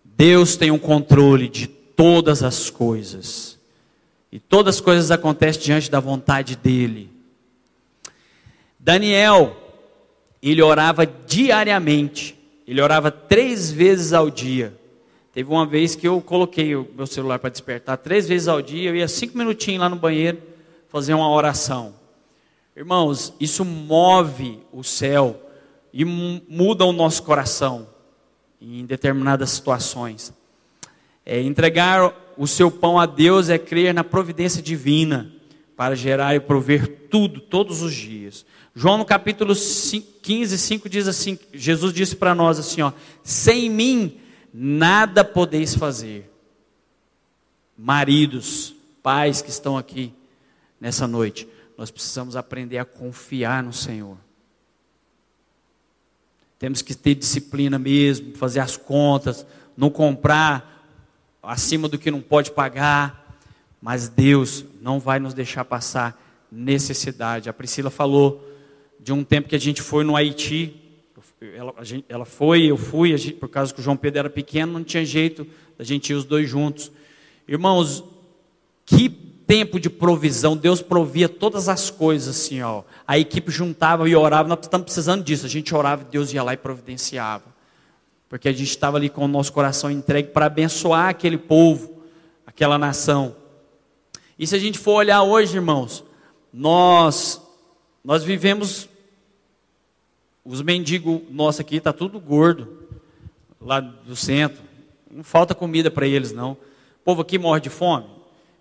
Deus 0.05 0.57
tem 0.57 0.71
o 0.71 0.75
um 0.75 0.79
controle 0.79 1.49
de 1.49 1.67
todas 1.67 2.43
as 2.43 2.71
coisas. 2.71 3.50
E 4.33 4.39
todas 4.39 4.77
as 4.77 4.81
coisas 4.81 5.11
acontecem 5.11 5.63
diante 5.63 5.91
da 5.91 5.99
vontade 5.99 6.57
dele. 6.57 7.11
Daniel, 8.79 9.57
ele 10.43 10.63
orava 10.63 11.07
diariamente. 11.07 12.39
Ele 12.67 12.81
orava 12.81 13.11
três 13.11 13.71
vezes 13.71 14.13
ao 14.13 14.31
dia. 14.31 14.79
Teve 15.33 15.51
uma 15.51 15.67
vez 15.67 15.95
que 15.95 16.07
eu 16.07 16.21
coloquei 16.21 16.75
o 16.75 16.89
meu 16.97 17.07
celular 17.07 17.39
para 17.39 17.51
despertar 17.51 17.97
três 17.99 18.29
vezes 18.29 18.49
ao 18.49 18.63
dia. 18.63 18.91
Eu 18.91 18.97
ia 18.97 19.09
cinco 19.09 19.37
minutinhos 19.37 19.81
lá 19.81 19.89
no 19.89 19.97
banheiro 19.97 20.39
fazer 20.89 21.15
uma 21.15 21.31
oração. 21.31 21.95
Irmãos, 22.77 23.35
isso 23.39 23.65
move 23.65 24.61
o 24.73 24.83
céu 24.83 25.41
e 25.93 26.05
muda 26.05 26.85
o 26.85 26.93
nosso 26.93 27.23
coração 27.23 27.89
em 28.61 28.85
determinadas 28.85 29.51
situações. 29.51 30.33
É, 31.25 31.41
entregar 31.41 32.13
o 32.41 32.47
seu 32.47 32.71
pão 32.71 32.99
a 32.99 33.05
Deus 33.05 33.51
é 33.51 33.59
crer 33.59 33.93
na 33.93 34.03
providência 34.03 34.63
divina 34.63 35.31
para 35.77 35.95
gerar 35.95 36.35
e 36.35 36.41
prover 36.41 37.09
tudo, 37.11 37.39
todos 37.39 37.83
os 37.83 37.93
dias. 37.93 38.47
João 38.75 38.97
no 38.97 39.05
capítulo 39.05 39.55
15, 39.55 40.57
5 40.57 40.89
diz 40.89 41.07
assim: 41.07 41.39
Jesus 41.53 41.93
disse 41.93 42.17
para 42.17 42.35
nós 42.35 42.59
assim: 42.59 42.81
ó, 42.81 42.93
sem 43.23 43.69
mim 43.69 44.19
nada 44.55 45.23
podeis 45.23 45.75
fazer. 45.75 46.33
Maridos, 47.77 48.75
pais 49.03 49.43
que 49.43 49.51
estão 49.51 49.77
aqui 49.77 50.11
nessa 50.81 51.07
noite, 51.07 51.47
nós 51.77 51.91
precisamos 51.91 52.37
aprender 52.37 52.79
a 52.79 52.87
confiar 52.87 53.63
no 53.63 53.75
Senhor. 53.75 54.17
Temos 56.59 56.81
que 56.81 56.95
ter 56.95 57.15
disciplina 57.15 57.79
mesmo, 57.79 58.35
fazer 58.35 58.61
as 58.61 58.79
contas, 58.79 59.45
não 59.77 59.91
comprar 59.91 60.70
acima 61.43 61.89
do 61.89 61.99
que 61.99 62.11
não 62.11 62.21
pode 62.21 62.51
pagar, 62.51 63.39
mas 63.81 64.09
Deus 64.09 64.65
não 64.81 65.01
vai 65.01 65.19
nos 65.19 65.35
deixar 65.35 65.65
passar 65.65 66.21
necessidade. 66.51 67.49
A 67.49 67.53
Priscila 67.53 67.91
falou 67.91 68.47
de 68.99 69.13
um 69.13 69.25
tempo 69.25 69.49
que 69.49 69.57
a 69.57 69.61
gente 69.61 69.81
foi 69.81 70.05
no 70.05 70.17
Haiti, 70.17 70.77
ela, 71.41 71.75
gente, 71.83 72.05
ela 72.09 72.27
foi, 72.27 72.65
eu 72.65 72.77
fui, 72.77 73.17
gente, 73.17 73.35
por 73.35 73.49
causa 73.49 73.73
que 73.73 73.81
o 73.81 73.83
João 73.83 73.97
Pedro 73.97 74.19
era 74.19 74.31
pequeno, 74.31 74.75
não 74.75 74.85
tinha 74.85 75.05
jeito 75.05 75.47
da 75.79 75.85
gente 75.85 76.11
ir 76.11 76.15
os 76.15 76.25
dois 76.25 76.49
juntos. 76.49 76.93
Irmãos, 77.49 78.05
que 78.85 79.09
tempo 79.09 79.81
de 79.81 79.91
provisão, 79.91 80.57
Deus 80.57 80.81
provia 80.81 81.29
todas 81.29 81.69
as 81.69 81.91
coisas 81.91 82.37
assim, 82.37 82.63
ó. 82.63 82.85
A 83.05 83.19
equipe 83.19 83.51
juntava 83.51 84.09
e 84.09 84.15
orava, 84.15 84.49
nós 84.49 84.59
estamos 84.63 84.85
precisando 84.85 85.25
disso. 85.25 85.45
A 85.45 85.49
gente 85.49 85.75
orava, 85.75 86.05
Deus 86.05 86.33
ia 86.33 86.43
lá 86.43 86.55
e 86.55 86.57
providenciava. 86.57 87.50
Porque 88.31 88.49
a 88.49 88.53
gente 88.53 88.71
estava 88.71 88.97
ali 88.97 89.11
com 89.11 89.25
o 89.25 89.29
nosso 89.29 89.53
coração 89.53 89.91
entregue 89.91 90.29
para 90.29 90.47
abençoar 90.47 91.09
aquele 91.09 91.37
povo, 91.37 92.01
aquela 92.47 92.79
nação. 92.79 93.35
E 94.39 94.47
se 94.47 94.55
a 94.55 94.59
gente 94.59 94.79
for 94.79 94.93
olhar 94.93 95.21
hoje, 95.25 95.57
irmãos, 95.57 96.05
nós 96.53 97.43
nós 98.05 98.23
vivemos 98.23 98.89
os 100.45 100.63
mendigos 100.63 101.21
nossos 101.29 101.61
aqui 101.61 101.81
tá 101.81 101.93
tudo 101.93 102.21
gordo 102.21 102.87
lá 103.61 103.81
do 103.81 104.15
centro. 104.15 104.63
Não 105.11 105.25
falta 105.25 105.53
comida 105.53 105.91
para 105.91 106.07
eles 106.07 106.31
não. 106.31 106.53
O 106.53 107.05
povo 107.05 107.23
aqui 107.23 107.37
morre 107.37 107.61
de 107.61 107.69
fome. 107.69 108.07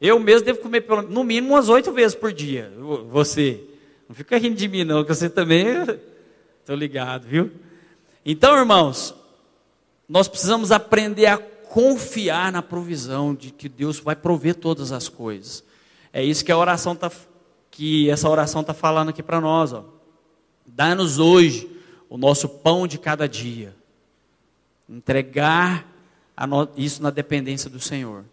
Eu 0.02 0.20
mesmo 0.20 0.46
devo 0.46 0.62
comer 0.62 0.82
pelo, 0.82 1.04
no 1.04 1.24
mínimo 1.24 1.54
umas 1.54 1.70
oito 1.70 1.92
vezes 1.92 2.16
por 2.16 2.34
dia. 2.34 2.74
Você. 3.12 3.64
Não 4.08 4.16
fica 4.16 4.36
rindo 4.40 4.56
de 4.56 4.68
mim, 4.68 4.84
não, 4.84 5.04
que 5.04 5.14
você 5.14 5.30
também. 5.30 5.68
Estou 6.60 6.76
ligado, 6.76 7.28
viu? 7.28 7.52
Então, 8.26 8.58
irmãos, 8.58 9.14
nós 10.10 10.28
precisamos 10.28 10.72
aprender 10.72 11.28
a 11.28 11.38
confiar 11.38 12.52
na 12.52 12.64
provisão 12.64 13.36
de 13.36 13.52
que 13.52 13.70
Deus 13.70 14.00
vai 14.00 14.16
prover 14.16 14.56
todas 14.56 14.92
as 14.92 15.08
coisas. 15.08 15.64
É 16.12 16.24
isso 16.24 16.44
que 16.44 16.52
a 16.52 16.58
oração 16.58 16.96
tá, 16.96 17.12
que 17.70 18.10
essa 18.10 18.28
oração 18.28 18.62
está 18.62 18.74
falando 18.74 19.10
aqui 19.10 19.22
para 19.22 19.40
nós. 19.40 19.72
Dá-nos 20.66 21.20
hoje 21.20 21.70
o 22.10 22.18
nosso 22.18 22.50
pão 22.50 22.88
de 22.88 22.98
cada 22.98 23.30
dia. 23.30 23.76
Entregar 24.90 25.86
no, 26.48 26.68
isso 26.76 27.04
na 27.04 27.12
dependência 27.12 27.70
do 27.70 27.80
Senhor. 27.80 28.26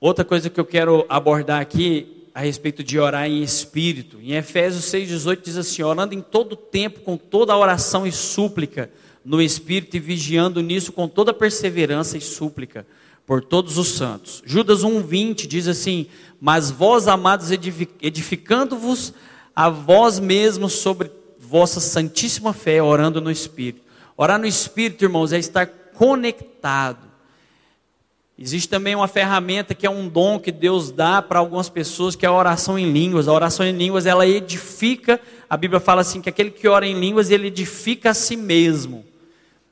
Outra 0.00 0.24
coisa 0.24 0.50
que 0.50 0.58
eu 0.58 0.66
quero 0.66 1.06
abordar 1.08 1.60
aqui 1.60 2.17
a 2.34 2.40
respeito 2.40 2.82
de 2.82 2.98
orar 2.98 3.26
em 3.26 3.42
espírito. 3.42 4.18
Em 4.20 4.32
Efésios 4.32 4.84
6,18 4.86 5.40
diz 5.42 5.56
assim: 5.56 5.82
orando 5.82 6.14
em 6.14 6.20
todo 6.20 6.56
tempo, 6.56 7.00
com 7.00 7.16
toda 7.16 7.56
oração 7.56 8.06
e 8.06 8.12
súplica 8.12 8.90
no 9.24 9.42
espírito 9.42 9.96
e 9.96 10.00
vigiando 10.00 10.62
nisso 10.62 10.92
com 10.92 11.08
toda 11.08 11.34
perseverança 11.34 12.16
e 12.16 12.20
súplica 12.20 12.86
por 13.26 13.44
todos 13.44 13.76
os 13.76 13.88
santos. 13.88 14.42
Judas 14.46 14.82
1,20 14.82 15.46
diz 15.46 15.66
assim: 15.66 16.06
Mas 16.40 16.70
vós, 16.70 17.08
amados, 17.08 17.50
edificando-vos 17.50 19.12
a 19.54 19.68
vós 19.68 20.18
mesmos 20.18 20.74
sobre 20.74 21.10
vossa 21.38 21.80
santíssima 21.80 22.52
fé, 22.52 22.82
orando 22.82 23.20
no 23.20 23.30
espírito. 23.30 23.82
Orar 24.16 24.38
no 24.38 24.46
espírito, 24.46 25.04
irmãos, 25.04 25.32
é 25.32 25.38
estar 25.38 25.66
conectado 25.66 27.07
Existe 28.40 28.68
também 28.68 28.94
uma 28.94 29.08
ferramenta 29.08 29.74
que 29.74 29.84
é 29.84 29.90
um 29.90 30.08
dom 30.08 30.38
que 30.38 30.52
Deus 30.52 30.92
dá 30.92 31.20
para 31.20 31.40
algumas 31.40 31.68
pessoas, 31.68 32.14
que 32.14 32.24
é 32.24 32.28
a 32.28 32.32
oração 32.32 32.78
em 32.78 32.92
línguas. 32.92 33.26
A 33.26 33.32
oração 33.32 33.66
em 33.66 33.72
línguas, 33.72 34.06
ela 34.06 34.24
edifica, 34.24 35.20
a 35.50 35.56
Bíblia 35.56 35.80
fala 35.80 36.02
assim, 36.02 36.20
que 36.20 36.28
aquele 36.28 36.52
que 36.52 36.68
ora 36.68 36.86
em 36.86 36.98
línguas, 36.98 37.32
ele 37.32 37.48
edifica 37.48 38.10
a 38.10 38.14
si 38.14 38.36
mesmo. 38.36 39.04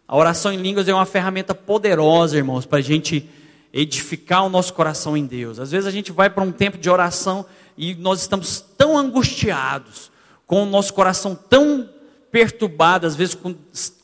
A 0.09 0.17
oração 0.17 0.53
em 0.53 0.57
línguas 0.57 0.89
é 0.89 0.95
uma 0.95 1.07
ferramenta 1.07 1.55
poderosa, 1.55 2.37
irmãos, 2.37 2.67
para 2.67 2.79
a 2.79 2.83
gente 2.83 3.29
edificar 3.73 4.45
o 4.45 4.49
nosso 4.49 4.75
coração 4.75 5.17
em 5.17 5.27
Deus. 5.27 5.61
Às 5.61 5.71
vezes 5.71 5.87
a 5.87 5.93
gente 5.93 6.11
vai 6.11 6.29
para 6.29 6.43
um 6.43 6.51
tempo 6.51 6.77
de 6.77 6.91
oração 6.91 7.47
e 7.79 7.95
nós 7.95 8.21
estamos 8.21 8.65
tão 8.77 8.99
angustiados, 8.99 10.11
com 10.45 10.65
o 10.65 10.67
nosso 10.67 10.93
coração 10.93 11.37
tão 11.37 11.89
perturbado, 12.33 13.07
às 13.07 13.15
vezes 13.15 13.35
com, 13.35 13.55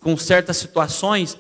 com 0.01 0.17
certas 0.17 0.57
situações, 0.57 1.37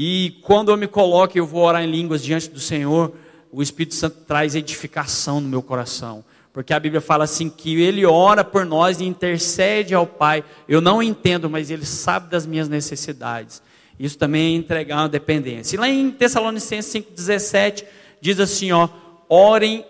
e 0.00 0.38
quando 0.42 0.70
eu 0.70 0.76
me 0.76 0.86
coloco 0.86 1.36
e 1.36 1.40
eu 1.40 1.44
vou 1.44 1.64
orar 1.64 1.82
em 1.82 1.90
línguas 1.90 2.22
diante 2.22 2.48
do 2.48 2.60
Senhor, 2.60 3.12
o 3.50 3.60
Espírito 3.60 3.96
Santo 3.96 4.18
traz 4.28 4.54
edificação 4.54 5.40
no 5.40 5.48
meu 5.48 5.60
coração. 5.60 6.24
Porque 6.52 6.72
a 6.72 6.78
Bíblia 6.78 7.00
fala 7.00 7.24
assim 7.24 7.50
que 7.50 7.82
ele 7.82 8.06
ora 8.06 8.44
por 8.44 8.64
nós 8.64 9.00
e 9.00 9.04
intercede 9.04 9.96
ao 9.96 10.06
Pai. 10.06 10.44
Eu 10.68 10.80
não 10.80 11.02
entendo, 11.02 11.50
mas 11.50 11.68
ele 11.68 11.84
sabe 11.84 12.30
das 12.30 12.46
minhas 12.46 12.68
necessidades. 12.68 13.60
Isso 13.98 14.16
também 14.16 14.54
é 14.54 14.56
entregar 14.56 14.98
uma 14.98 15.08
dependência. 15.08 15.74
E 15.74 15.80
lá 15.80 15.88
em 15.88 16.12
Tessalonicenses 16.12 16.92
5,17 16.92 17.84
diz 18.20 18.38
assim: 18.38 18.70
ó, 18.70 18.88
orem 19.28 19.84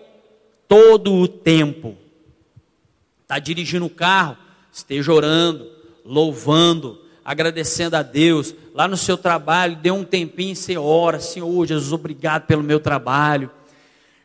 todo 0.67 1.13
o 1.13 1.27
tempo. 1.27 1.95
Está 3.21 3.37
dirigindo 3.37 3.85
o 3.85 3.91
carro, 3.91 4.35
esteja 4.73 5.13
orando, 5.13 5.69
louvando, 6.03 6.99
agradecendo 7.29 7.95
a 7.95 8.01
Deus. 8.01 8.55
Lá 8.73 8.87
no 8.87 8.97
seu 8.97 9.15
trabalho, 9.15 9.75
dê 9.75 9.91
um 9.91 10.03
tempinho 10.03 10.55
você 10.55 10.75
ora, 10.79 11.19
Senhor 11.19 11.63
Jesus, 11.67 11.93
obrigado 11.93 12.47
pelo 12.47 12.63
meu 12.63 12.79
trabalho. 12.79 13.51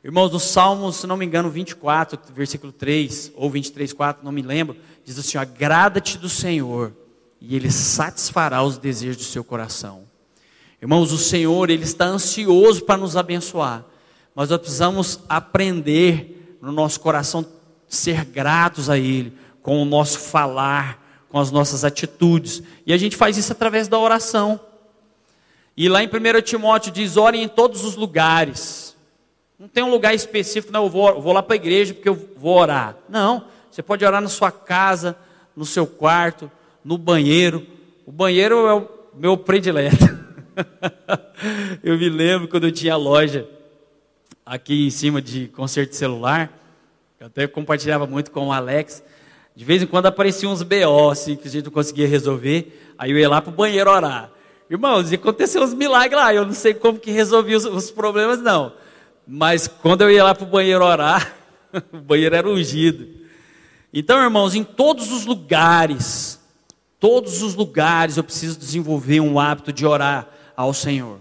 Irmãos, 0.02 0.32
no 0.32 0.40
Salmo, 0.40 0.90
se 0.90 1.06
não 1.06 1.14
me 1.14 1.26
engano, 1.26 1.50
24, 1.50 2.18
versículo 2.34 2.72
3, 2.72 3.32
ou 3.34 3.50
23, 3.50 3.92
4, 3.92 4.24
não 4.24 4.32
me 4.32 4.40
lembro, 4.40 4.74
diz 5.04 5.18
assim: 5.18 5.36
agrada-te 5.36 6.16
do 6.16 6.30
Senhor, 6.30 6.94
e 7.38 7.54
Ele 7.54 7.70
satisfará 7.70 8.62
os 8.62 8.78
desejos 8.78 9.18
do 9.18 9.24
seu 9.24 9.44
coração. 9.44 10.04
Irmãos, 10.80 11.12
o 11.12 11.18
Senhor, 11.18 11.68
Ele 11.68 11.84
está 11.84 12.06
ansioso 12.06 12.84
para 12.84 12.96
nos 12.96 13.18
abençoar, 13.18 13.84
mas 14.34 14.48
nós 14.48 14.58
precisamos 14.58 15.20
aprender 15.28 16.56
no 16.58 16.72
nosso 16.72 17.00
coração 17.00 17.44
ser 17.86 18.24
gratos 18.24 18.88
a 18.88 18.96
Ele, 18.96 19.36
com 19.60 19.82
o 19.82 19.84
nosso 19.84 20.18
falar, 20.20 21.03
com 21.34 21.40
as 21.40 21.50
nossas 21.50 21.84
atitudes. 21.84 22.62
E 22.86 22.92
a 22.92 22.96
gente 22.96 23.16
faz 23.16 23.36
isso 23.36 23.50
através 23.50 23.88
da 23.88 23.98
oração. 23.98 24.60
E 25.76 25.88
lá 25.88 26.00
em 26.00 26.06
1 26.06 26.42
Timóteo 26.42 26.92
diz: 26.92 27.16
orem 27.16 27.42
em 27.42 27.48
todos 27.48 27.84
os 27.84 27.96
lugares. 27.96 28.96
Não 29.58 29.66
tem 29.66 29.82
um 29.82 29.90
lugar 29.90 30.14
específico, 30.14 30.72
não, 30.72 30.84
eu 30.84 30.88
vou, 30.88 31.20
vou 31.20 31.32
lá 31.32 31.42
para 31.42 31.54
a 31.54 31.56
igreja 31.56 31.92
porque 31.92 32.08
eu 32.08 32.14
vou 32.36 32.56
orar. 32.56 32.94
Não, 33.08 33.46
você 33.68 33.82
pode 33.82 34.04
orar 34.04 34.20
na 34.20 34.28
sua 34.28 34.52
casa, 34.52 35.16
no 35.56 35.64
seu 35.64 35.88
quarto, 35.88 36.48
no 36.84 36.96
banheiro. 36.96 37.66
O 38.06 38.12
banheiro 38.12 38.68
é 38.68 38.74
o 38.74 38.88
meu 39.12 39.36
predileto. 39.36 40.06
eu 41.82 41.98
me 41.98 42.10
lembro 42.10 42.46
quando 42.46 42.68
eu 42.68 42.72
tinha 42.72 42.94
loja 42.94 43.44
aqui 44.46 44.86
em 44.86 44.90
cima 44.90 45.20
de 45.20 45.48
conserto 45.48 45.90
de 45.90 45.96
celular. 45.96 46.56
Eu 47.18 47.26
até 47.26 47.44
compartilhava 47.48 48.06
muito 48.06 48.30
com 48.30 48.46
o 48.46 48.52
Alex. 48.52 49.02
De 49.56 49.64
vez 49.64 49.82
em 49.82 49.86
quando 49.86 50.06
apareciam 50.06 50.52
uns 50.52 50.62
BO, 50.62 51.10
assim, 51.10 51.36
que 51.36 51.46
a 51.46 51.50
gente 51.50 51.66
não 51.66 51.72
conseguia 51.72 52.08
resolver. 52.08 52.94
Aí 52.98 53.10
eu 53.10 53.18
ia 53.18 53.28
lá 53.28 53.40
para 53.40 53.52
o 53.52 53.54
banheiro 53.54 53.90
orar. 53.90 54.30
Irmãos, 54.68 55.12
e 55.12 55.14
aconteceu 55.14 55.62
uns 55.62 55.74
milagres 55.74 56.20
lá. 56.20 56.34
Eu 56.34 56.44
não 56.44 56.54
sei 56.54 56.74
como 56.74 56.98
que 56.98 57.10
resolvi 57.10 57.54
os, 57.54 57.64
os 57.64 57.90
problemas, 57.90 58.40
não. 58.40 58.72
Mas 59.26 59.68
quando 59.68 60.02
eu 60.02 60.10
ia 60.10 60.24
lá 60.24 60.34
para 60.34 60.44
o 60.44 60.50
banheiro 60.50 60.84
orar, 60.84 61.34
o 61.92 61.98
banheiro 61.98 62.34
era 62.34 62.48
ungido. 62.48 63.06
Então, 63.92 64.20
irmãos, 64.20 64.56
em 64.56 64.64
todos 64.64 65.12
os 65.12 65.24
lugares, 65.24 66.40
todos 66.98 67.42
os 67.42 67.54
lugares 67.54 68.16
eu 68.16 68.24
preciso 68.24 68.58
desenvolver 68.58 69.20
um 69.20 69.38
hábito 69.38 69.72
de 69.72 69.86
orar 69.86 70.28
ao 70.56 70.74
Senhor. 70.74 71.20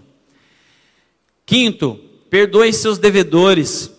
Quinto, 1.46 2.00
perdoe 2.28 2.72
seus 2.72 2.98
devedores. 2.98 3.92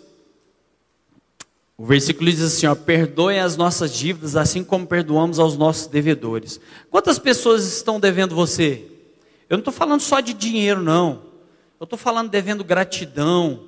O 1.77 1.85
versículo 1.85 2.29
diz 2.29 2.41
assim: 2.41 2.67
ó, 2.67 2.75
perdoem 2.75 3.39
as 3.39 3.57
nossas 3.57 3.93
dívidas, 3.93 4.35
assim 4.35 4.63
como 4.63 4.87
perdoamos 4.87 5.39
aos 5.39 5.57
nossos 5.57 5.87
devedores. 5.87 6.59
Quantas 6.89 7.19
pessoas 7.19 7.65
estão 7.65 7.99
devendo 7.99 8.33
você? 8.33 8.85
Eu 9.49 9.57
não 9.57 9.59
estou 9.59 9.73
falando 9.73 10.01
só 10.01 10.19
de 10.19 10.33
dinheiro, 10.33 10.81
não. 10.81 11.23
Eu 11.79 11.83
estou 11.83 11.99
falando 11.99 12.29
devendo 12.29 12.63
gratidão, 12.63 13.65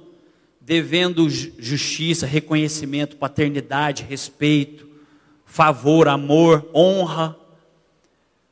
devendo 0.62 1.30
justiça, 1.30 2.26
reconhecimento, 2.26 3.18
paternidade, 3.18 4.03
respeito, 4.03 4.88
favor, 5.45 6.08
amor, 6.08 6.70
honra. 6.74 7.38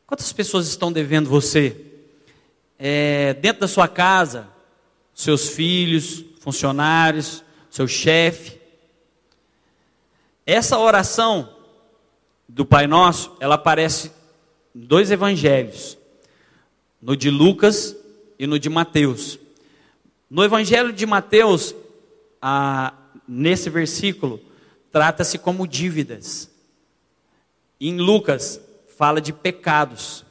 Quantas 0.06 0.32
pessoas 0.34 0.68
estão 0.68 0.92
devendo 0.92 1.30
você? 1.30 1.76
É, 2.78 3.34
dentro 3.36 3.62
da 3.62 3.68
sua 3.68 3.88
casa, 3.88 4.48
seus 5.14 5.48
filhos, 5.48 6.24
funcionários, 6.42 7.44
seu 7.72 7.88
chefe. 7.88 8.65
Essa 10.46 10.78
oração 10.78 11.50
do 12.48 12.66
Pai 12.66 12.86
Nosso, 12.86 13.36
ela 13.40 13.56
aparece 13.56 14.12
em 14.76 14.82
dois 14.82 15.10
evangelhos, 15.10 15.98
no 17.02 17.18
de 17.18 17.30
Lucas 17.32 17.96
e 18.38 18.46
no 18.46 18.60
de 18.60 18.70
Mateus. 18.70 19.40
No 20.30 20.44
evangelho 20.44 20.94
de 20.94 21.06
Mateus, 21.06 21.74
a, 22.40 22.94
nesse 23.28 23.70
versículo, 23.70 24.40
trata-se 24.92 25.40
como 25.40 25.68
dívidas. 25.68 26.50
Em 27.80 27.98
Lucas, 27.98 28.62
fala 28.98 29.20
de 29.20 29.34
pecados. 29.34 30.24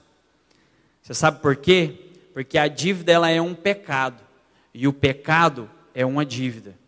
Você 1.03 1.13
sabe 1.13 1.41
por 1.41 1.57
quê? 1.57 2.13
Porque 2.33 2.57
a 2.57 2.69
dívida 2.69 3.13
ela 3.13 3.31
é 3.31 3.41
um 3.41 3.55
pecado 3.55 4.23
e 4.73 4.87
o 4.87 4.93
pecado 4.93 5.69
é 5.95 6.07
uma 6.07 6.25
dívida. 6.25 6.84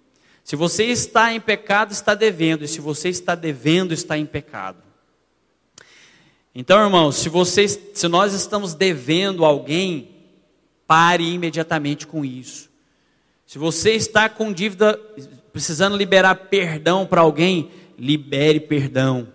Se 0.46 0.54
você 0.54 0.84
está 0.84 1.32
em 1.32 1.40
pecado, 1.40 1.90
está 1.90 2.14
devendo, 2.14 2.62
e 2.62 2.68
se 2.68 2.80
você 2.80 3.08
está 3.08 3.34
devendo, 3.34 3.92
está 3.92 4.16
em 4.16 4.24
pecado. 4.24 4.78
Então, 6.54 6.80
irmãos, 6.84 7.16
se 7.16 7.28
vocês, 7.28 7.76
se 7.92 8.06
nós 8.06 8.32
estamos 8.32 8.72
devendo 8.72 9.44
alguém, 9.44 10.08
pare 10.86 11.28
imediatamente 11.28 12.06
com 12.06 12.24
isso. 12.24 12.70
Se 13.44 13.58
você 13.58 13.94
está 13.94 14.28
com 14.28 14.52
dívida, 14.52 14.96
precisando 15.52 15.96
liberar 15.96 16.36
perdão 16.36 17.04
para 17.04 17.22
alguém, 17.22 17.72
libere 17.98 18.60
perdão. 18.60 19.26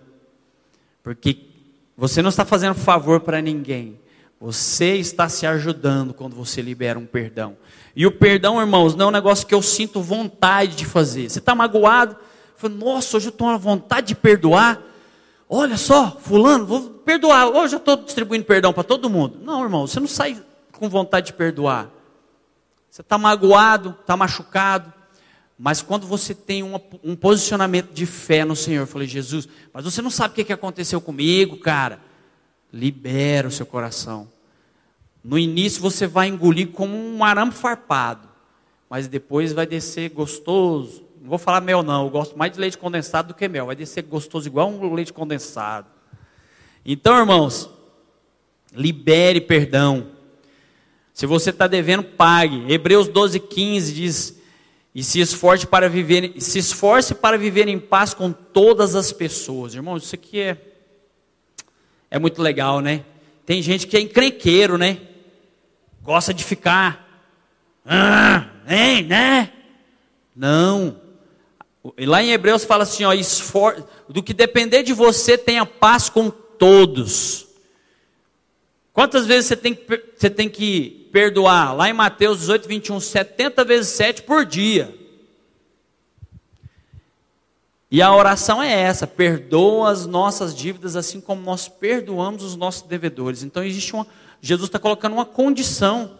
Porque 1.02 1.40
você 1.94 2.22
não 2.22 2.30
está 2.30 2.46
fazendo 2.46 2.74
favor 2.74 3.20
para 3.20 3.42
ninguém. 3.42 4.00
Você 4.40 4.96
está 4.96 5.28
se 5.28 5.46
ajudando 5.46 6.14
quando 6.14 6.34
você 6.34 6.62
libera 6.62 6.98
um 6.98 7.04
perdão. 7.04 7.54
E 7.94 8.06
o 8.06 8.12
perdão, 8.12 8.60
irmãos, 8.60 8.94
não 8.94 9.06
é 9.06 9.08
um 9.08 9.12
negócio 9.12 9.46
que 9.46 9.54
eu 9.54 9.62
sinto 9.62 10.00
vontade 10.00 10.76
de 10.76 10.84
fazer. 10.86 11.28
Você 11.28 11.38
está 11.38 11.54
magoado? 11.54 12.16
Fala, 12.56 12.74
Nossa, 12.74 13.16
hoje 13.16 13.26
eu 13.26 13.30
estou 13.30 13.48
com 13.48 13.58
vontade 13.58 14.08
de 14.08 14.14
perdoar. 14.14 14.80
Olha 15.48 15.76
só, 15.76 16.16
fulano, 16.20 16.64
vou 16.64 16.80
perdoar. 16.90 17.48
Hoje 17.48 17.74
eu 17.74 17.78
estou 17.78 17.96
distribuindo 17.96 18.44
perdão 18.46 18.72
para 18.72 18.82
todo 18.82 19.10
mundo. 19.10 19.38
Não, 19.42 19.62
irmão, 19.62 19.86
você 19.86 20.00
não 20.00 20.06
sai 20.06 20.42
com 20.72 20.88
vontade 20.88 21.26
de 21.26 21.32
perdoar. 21.34 21.90
Você 22.88 23.02
está 23.02 23.18
magoado, 23.18 23.96
está 24.00 24.16
machucado. 24.16 24.92
Mas 25.58 25.82
quando 25.82 26.06
você 26.06 26.34
tem 26.34 26.62
uma, 26.62 26.80
um 27.04 27.14
posicionamento 27.14 27.92
de 27.92 28.06
fé 28.06 28.44
no 28.44 28.56
Senhor, 28.56 28.82
eu 28.82 28.86
falei, 28.86 29.06
Jesus, 29.06 29.48
mas 29.72 29.84
você 29.84 30.00
não 30.00 30.10
sabe 30.10 30.32
o 30.32 30.44
que 30.44 30.52
aconteceu 30.52 31.00
comigo, 31.00 31.58
cara. 31.58 32.00
Libera 32.72 33.46
o 33.46 33.50
seu 33.50 33.66
coração. 33.66 34.26
No 35.22 35.38
início 35.38 35.80
você 35.80 36.06
vai 36.06 36.28
engolir 36.28 36.68
como 36.68 36.96
um 36.96 37.22
arame 37.22 37.52
farpado, 37.52 38.28
mas 38.90 39.08
depois 39.08 39.52
vai 39.52 39.66
descer 39.66 40.10
gostoso. 40.10 41.04
Não 41.20 41.28
vou 41.28 41.38
falar 41.38 41.60
mel 41.60 41.82
não, 41.82 42.04
eu 42.04 42.10
gosto 42.10 42.36
mais 42.36 42.52
de 42.52 42.58
leite 42.58 42.76
condensado 42.76 43.28
do 43.28 43.34
que 43.34 43.48
mel. 43.48 43.66
Vai 43.66 43.76
descer 43.76 44.02
gostoso 44.02 44.48
igual 44.48 44.68
um 44.68 44.94
leite 44.94 45.12
condensado. 45.12 45.86
Então, 46.84 47.16
irmãos, 47.16 47.70
libere 48.74 49.40
perdão. 49.40 50.08
Se 51.14 51.26
você 51.26 51.50
está 51.50 51.66
devendo, 51.66 52.02
pague. 52.02 52.72
Hebreus 52.72 53.06
12, 53.06 53.38
15 53.38 53.92
diz: 53.92 54.42
e 54.94 55.04
se 55.04 55.20
esforce 55.20 55.66
para 55.66 55.88
viver, 55.88 56.34
se 56.38 56.58
esforce 56.58 57.14
para 57.14 57.38
viver 57.38 57.68
em 57.68 57.78
paz 57.78 58.12
com 58.12 58.32
todas 58.32 58.94
as 58.94 59.12
pessoas. 59.12 59.74
Irmãos, 59.74 60.04
isso 60.04 60.14
aqui 60.14 60.40
é 60.40 60.56
é 62.12 62.18
muito 62.18 62.42
legal, 62.42 62.80
né? 62.80 63.06
Tem 63.46 63.62
gente 63.62 63.86
que 63.86 63.96
é 63.96 64.00
encrenqueiro, 64.00 64.76
né? 64.76 64.98
Gosta 66.02 66.34
de 66.34 66.44
ficar 66.44 67.02
ah, 67.84 68.46
hein, 68.68 69.04
né? 69.04 69.52
Não. 70.34 71.00
E 71.98 72.06
lá 72.06 72.22
em 72.22 72.30
Hebreus 72.30 72.64
fala 72.64 72.84
assim, 72.84 73.04
ó, 73.04 73.12
esfor... 73.12 73.84
do 74.08 74.22
que 74.22 74.32
depender 74.32 74.82
de 74.82 74.92
você, 74.92 75.36
tenha 75.36 75.66
paz 75.66 76.08
com 76.08 76.30
todos. 76.30 77.46
Quantas 78.92 79.26
vezes 79.26 79.46
você 79.46 79.56
tem, 79.56 79.74
que, 79.74 80.04
você 80.16 80.30
tem 80.30 80.48
que 80.48 81.08
perdoar? 81.12 81.74
Lá 81.74 81.88
em 81.88 81.92
Mateus 81.92 82.40
18, 82.40 82.68
21, 82.68 83.00
70 83.00 83.64
vezes 83.64 83.88
7 83.88 84.22
por 84.22 84.44
dia. 84.44 84.94
E 87.90 88.00
a 88.00 88.14
oração 88.14 88.62
é 88.62 88.70
essa: 88.70 89.06
perdoa 89.06 89.90
as 89.90 90.06
nossas 90.06 90.54
dívidas, 90.54 90.94
assim 90.94 91.20
como 91.20 91.42
nós 91.42 91.68
perdoamos 91.68 92.42
os 92.42 92.54
nossos 92.54 92.82
devedores. 92.82 93.42
Então 93.42 93.64
existe 93.64 93.94
uma. 93.94 94.06
Jesus 94.44 94.68
está 94.68 94.78
colocando 94.78 95.12
uma 95.12 95.24
condição. 95.24 96.18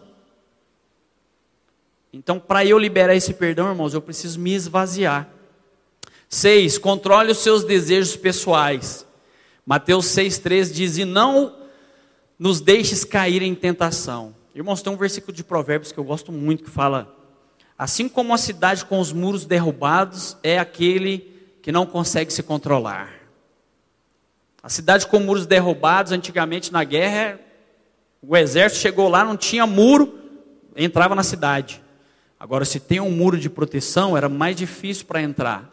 Então, 2.13 2.39
para 2.39 2.65
eu 2.65 2.79
liberar 2.79 3.13
esse 3.13 3.33
perdão, 3.33 3.67
irmãos, 3.67 3.93
eu 3.93 4.01
preciso 4.01 4.39
me 4.39 4.53
esvaziar. 4.53 5.27
6. 6.29 6.77
Controle 6.77 7.33
os 7.33 7.39
seus 7.39 7.65
desejos 7.65 8.15
pessoais. 8.15 9.05
Mateus 9.65 10.05
6,3 10.05 10.71
diz: 10.71 10.97
E 10.97 11.03
não 11.03 11.57
nos 12.39 12.61
deixes 12.61 13.03
cair 13.03 13.41
em 13.41 13.53
tentação. 13.53 14.33
Irmãos, 14.55 14.81
tem 14.81 14.93
um 14.93 14.97
versículo 14.97 15.35
de 15.35 15.43
Provérbios 15.43 15.91
que 15.91 15.99
eu 15.99 16.03
gosto 16.05 16.31
muito 16.31 16.63
que 16.63 16.69
fala: 16.69 17.13
Assim 17.77 18.07
como 18.07 18.33
a 18.33 18.37
cidade 18.37 18.85
com 18.85 19.01
os 19.01 19.11
muros 19.11 19.45
derrubados 19.45 20.37
é 20.41 20.57
aquele 20.57 21.29
que 21.61 21.73
não 21.73 21.85
consegue 21.85 22.31
se 22.31 22.41
controlar. 22.41 23.13
A 24.61 24.69
cidade 24.69 25.07
com 25.07 25.19
muros 25.19 25.45
derrubados, 25.45 26.13
antigamente 26.13 26.71
na 26.71 26.85
guerra, 26.85 27.37
o 28.25 28.37
exército 28.37 28.81
chegou 28.81 29.09
lá, 29.09 29.25
não 29.25 29.35
tinha 29.35 29.67
muro, 29.67 30.17
entrava 30.75 31.13
na 31.13 31.23
cidade. 31.23 31.83
Agora, 32.39 32.63
se 32.63 32.79
tem 32.79 32.99
um 32.99 33.11
muro 33.11 33.37
de 33.37 33.49
proteção, 33.49 34.15
era 34.15 34.29
mais 34.29 34.55
difícil 34.55 35.05
para 35.05 35.21
entrar. 35.21 35.69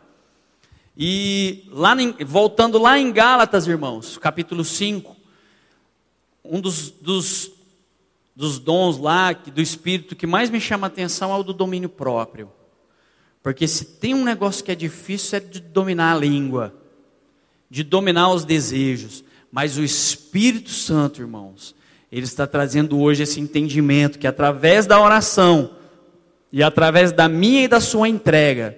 E 0.97 1.65
lá, 1.71 1.95
voltando 2.27 2.77
lá 2.77 2.99
em 2.99 3.13
Gálatas, 3.13 3.67
irmãos, 3.67 4.19
capítulo 4.19 4.65
5, 4.65 5.17
um 6.45 6.61
dos, 6.61 6.91
dos, 6.91 7.53
dos 8.35 8.59
dons 8.59 8.99
lá, 8.99 9.33
do 9.33 9.61
Espírito, 9.61 10.17
que 10.17 10.27
mais 10.27 10.51
me 10.51 10.61
chama 10.61 10.87
a 10.87 10.89
atenção 10.89 11.33
é 11.33 11.37
o 11.37 11.45
do 11.45 11.53
domínio 11.53 11.89
próprio. 11.89 12.51
Porque 13.43 13.67
se 13.67 13.85
tem 13.85 14.13
um 14.13 14.25
negócio 14.25 14.65
que 14.65 14.73
é 14.73 14.75
difícil 14.75 15.39
é 15.39 15.41
de 15.41 15.61
dominar 15.61 16.13
a 16.13 16.19
língua, 16.19 16.75
de 17.71 17.85
dominar 17.85 18.31
os 18.33 18.45
desejos. 18.45 19.25
Mas 19.51 19.79
o 19.79 19.85
Espírito 19.85 20.71
Santo, 20.71 21.21
irmãos, 21.21 21.75
ele 22.11 22.25
está 22.25 22.47
trazendo 22.47 22.99
hoje 22.99 23.23
esse 23.23 23.41
entendimento 23.41 24.19
que 24.19 24.27
através 24.27 24.87
da 24.87 25.01
oração 25.01 25.71
e 26.53 26.63
através 26.63 27.13
da 27.13 27.29
minha 27.29 27.65
e 27.65 27.69
da 27.69 27.81
sua 27.81 28.09
entrega, 28.09 28.77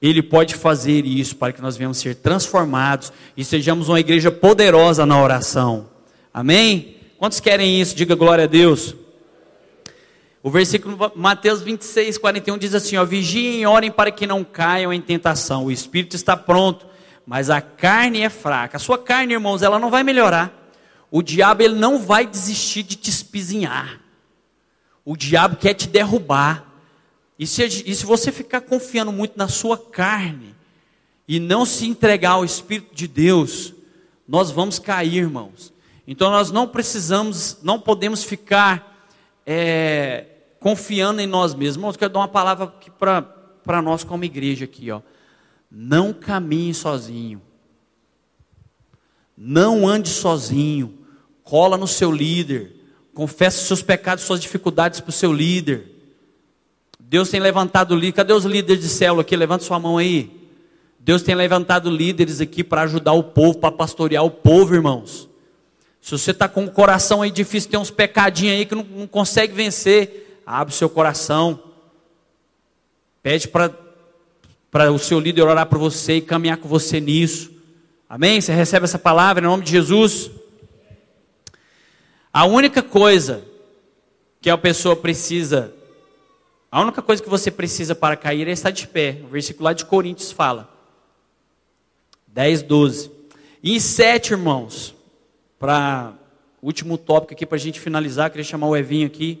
ele 0.00 0.22
pode 0.22 0.54
fazer 0.54 1.04
isso 1.04 1.36
para 1.36 1.52
que 1.52 1.60
nós 1.60 1.76
venhamos 1.76 1.98
ser 1.98 2.14
transformados 2.14 3.12
e 3.36 3.44
sejamos 3.44 3.88
uma 3.88 4.00
igreja 4.00 4.30
poderosa 4.30 5.04
na 5.04 5.22
oração. 5.22 5.88
Amém? 6.32 6.96
Quantos 7.18 7.40
querem 7.40 7.80
isso? 7.80 7.94
Diga 7.94 8.14
glória 8.14 8.44
a 8.44 8.46
Deus. 8.46 8.94
O 10.42 10.50
versículo 10.50 11.10
Mateus 11.14 11.62
26, 11.62 12.18
41 12.18 12.58
diz 12.58 12.74
assim: 12.74 12.96
ó, 12.96 13.04
Vigiem 13.04 13.62
e 13.62 13.66
orem 13.66 13.90
para 13.90 14.10
que 14.10 14.26
não 14.26 14.44
caiam 14.44 14.92
em 14.92 15.00
tentação. 15.00 15.64
O 15.64 15.72
espírito 15.72 16.16
está 16.16 16.36
pronto, 16.36 16.86
mas 17.26 17.48
a 17.48 17.62
carne 17.62 18.20
é 18.20 18.28
fraca. 18.28 18.76
A 18.76 18.80
sua 18.80 18.98
carne, 18.98 19.32
irmãos, 19.32 19.62
ela 19.62 19.78
não 19.78 19.90
vai 19.90 20.02
melhorar. 20.02 20.63
O 21.16 21.22
diabo 21.22 21.62
ele 21.62 21.76
não 21.76 22.00
vai 22.00 22.26
desistir 22.26 22.82
de 22.82 22.96
te 22.96 23.08
espizinhar. 23.08 24.00
O 25.04 25.16
diabo 25.16 25.54
quer 25.54 25.72
te 25.72 25.86
derrubar. 25.86 26.66
E 27.38 27.46
se, 27.46 27.62
e 27.62 27.94
se 27.94 28.04
você 28.04 28.32
ficar 28.32 28.62
confiando 28.62 29.12
muito 29.12 29.38
na 29.38 29.46
sua 29.46 29.78
carne 29.78 30.56
e 31.28 31.38
não 31.38 31.64
se 31.64 31.86
entregar 31.86 32.32
ao 32.32 32.44
Espírito 32.44 32.92
de 32.92 33.06
Deus, 33.06 33.72
nós 34.26 34.50
vamos 34.50 34.80
cair, 34.80 35.18
irmãos. 35.18 35.72
Então 36.04 36.32
nós 36.32 36.50
não 36.50 36.66
precisamos, 36.66 37.58
não 37.62 37.78
podemos 37.78 38.24
ficar 38.24 39.06
é, 39.46 40.26
confiando 40.58 41.20
em 41.20 41.28
nós 41.28 41.54
mesmos. 41.54 41.76
Irmãos, 41.76 41.96
quero 41.96 42.12
dar 42.12 42.18
uma 42.18 42.26
palavra 42.26 42.64
aqui 42.64 42.90
para 42.90 43.80
nós 43.80 44.02
como 44.02 44.24
igreja 44.24 44.64
aqui, 44.64 44.90
ó. 44.90 45.00
Não 45.70 46.12
caminhe 46.12 46.74
sozinho. 46.74 47.40
Não 49.38 49.86
ande 49.86 50.08
sozinho. 50.08 51.03
Cola 51.44 51.76
no 51.76 51.86
seu 51.86 52.10
líder. 52.10 52.72
Confesse 53.14 53.64
seus 53.66 53.82
pecados, 53.82 54.24
suas 54.24 54.40
dificuldades 54.40 54.98
para 54.98 55.10
o 55.10 55.12
seu 55.12 55.32
líder. 55.32 55.92
Deus 56.98 57.30
tem 57.30 57.38
levantado 57.38 57.94
líderes. 57.94 58.16
Cadê 58.16 58.32
os 58.32 58.44
líderes 58.44 58.82
de 58.82 58.88
célula 58.88 59.22
aqui? 59.22 59.36
Levanta 59.36 59.62
sua 59.62 59.78
mão 59.78 59.98
aí. 59.98 60.48
Deus 60.98 61.22
tem 61.22 61.34
levantado 61.34 61.90
líderes 61.90 62.40
aqui 62.40 62.64
para 62.64 62.82
ajudar 62.82 63.12
o 63.12 63.22
povo, 63.22 63.58
para 63.58 63.70
pastorear 63.70 64.24
o 64.24 64.30
povo, 64.30 64.74
irmãos. 64.74 65.28
Se 66.00 66.10
você 66.10 66.30
está 66.30 66.48
com 66.48 66.64
o 66.64 66.70
coração 66.70 67.22
aí 67.22 67.30
difícil, 67.30 67.70
tem 67.70 67.78
uns 67.78 67.90
pecadinhos 67.90 68.56
aí 68.56 68.66
que 68.66 68.74
não, 68.74 68.84
não 68.84 69.06
consegue 69.06 69.54
vencer, 69.54 70.40
abre 70.46 70.72
o 70.72 70.76
seu 70.76 70.88
coração. 70.88 71.62
Pede 73.22 73.48
para 73.48 74.90
o 74.90 74.98
seu 74.98 75.20
líder 75.20 75.42
orar 75.42 75.66
por 75.66 75.78
você 75.78 76.16
e 76.16 76.20
caminhar 76.20 76.56
com 76.56 76.68
você 76.68 77.00
nisso. 77.00 77.50
Amém? 78.08 78.40
Você 78.40 78.52
recebe 78.52 78.84
essa 78.84 78.98
palavra 78.98 79.44
em 79.44 79.48
nome 79.48 79.62
de 79.62 79.70
Jesus? 79.70 80.30
A 82.36 82.44
única 82.46 82.82
coisa 82.82 83.44
que 84.40 84.50
a 84.50 84.58
pessoa 84.58 84.96
precisa, 84.96 85.72
a 86.68 86.80
única 86.80 87.00
coisa 87.00 87.22
que 87.22 87.28
você 87.28 87.48
precisa 87.48 87.94
para 87.94 88.16
cair 88.16 88.48
é 88.48 88.50
estar 88.50 88.72
de 88.72 88.88
pé. 88.88 89.20
O 89.22 89.28
versículo 89.28 89.66
lá 89.66 89.72
de 89.72 89.84
Coríntios 89.84 90.32
fala. 90.32 90.68
10, 92.26 92.62
12. 92.62 93.12
E 93.62 93.80
7, 93.80 94.32
irmãos, 94.32 94.96
para 95.60 96.12
último 96.60 96.98
tópico 96.98 97.34
aqui 97.34 97.46
para 97.46 97.54
a 97.54 97.60
gente 97.60 97.78
finalizar, 97.78 98.30
queria 98.30 98.42
chamar 98.42 98.66
o 98.66 98.76
Evinho 98.76 99.06
aqui. 99.06 99.40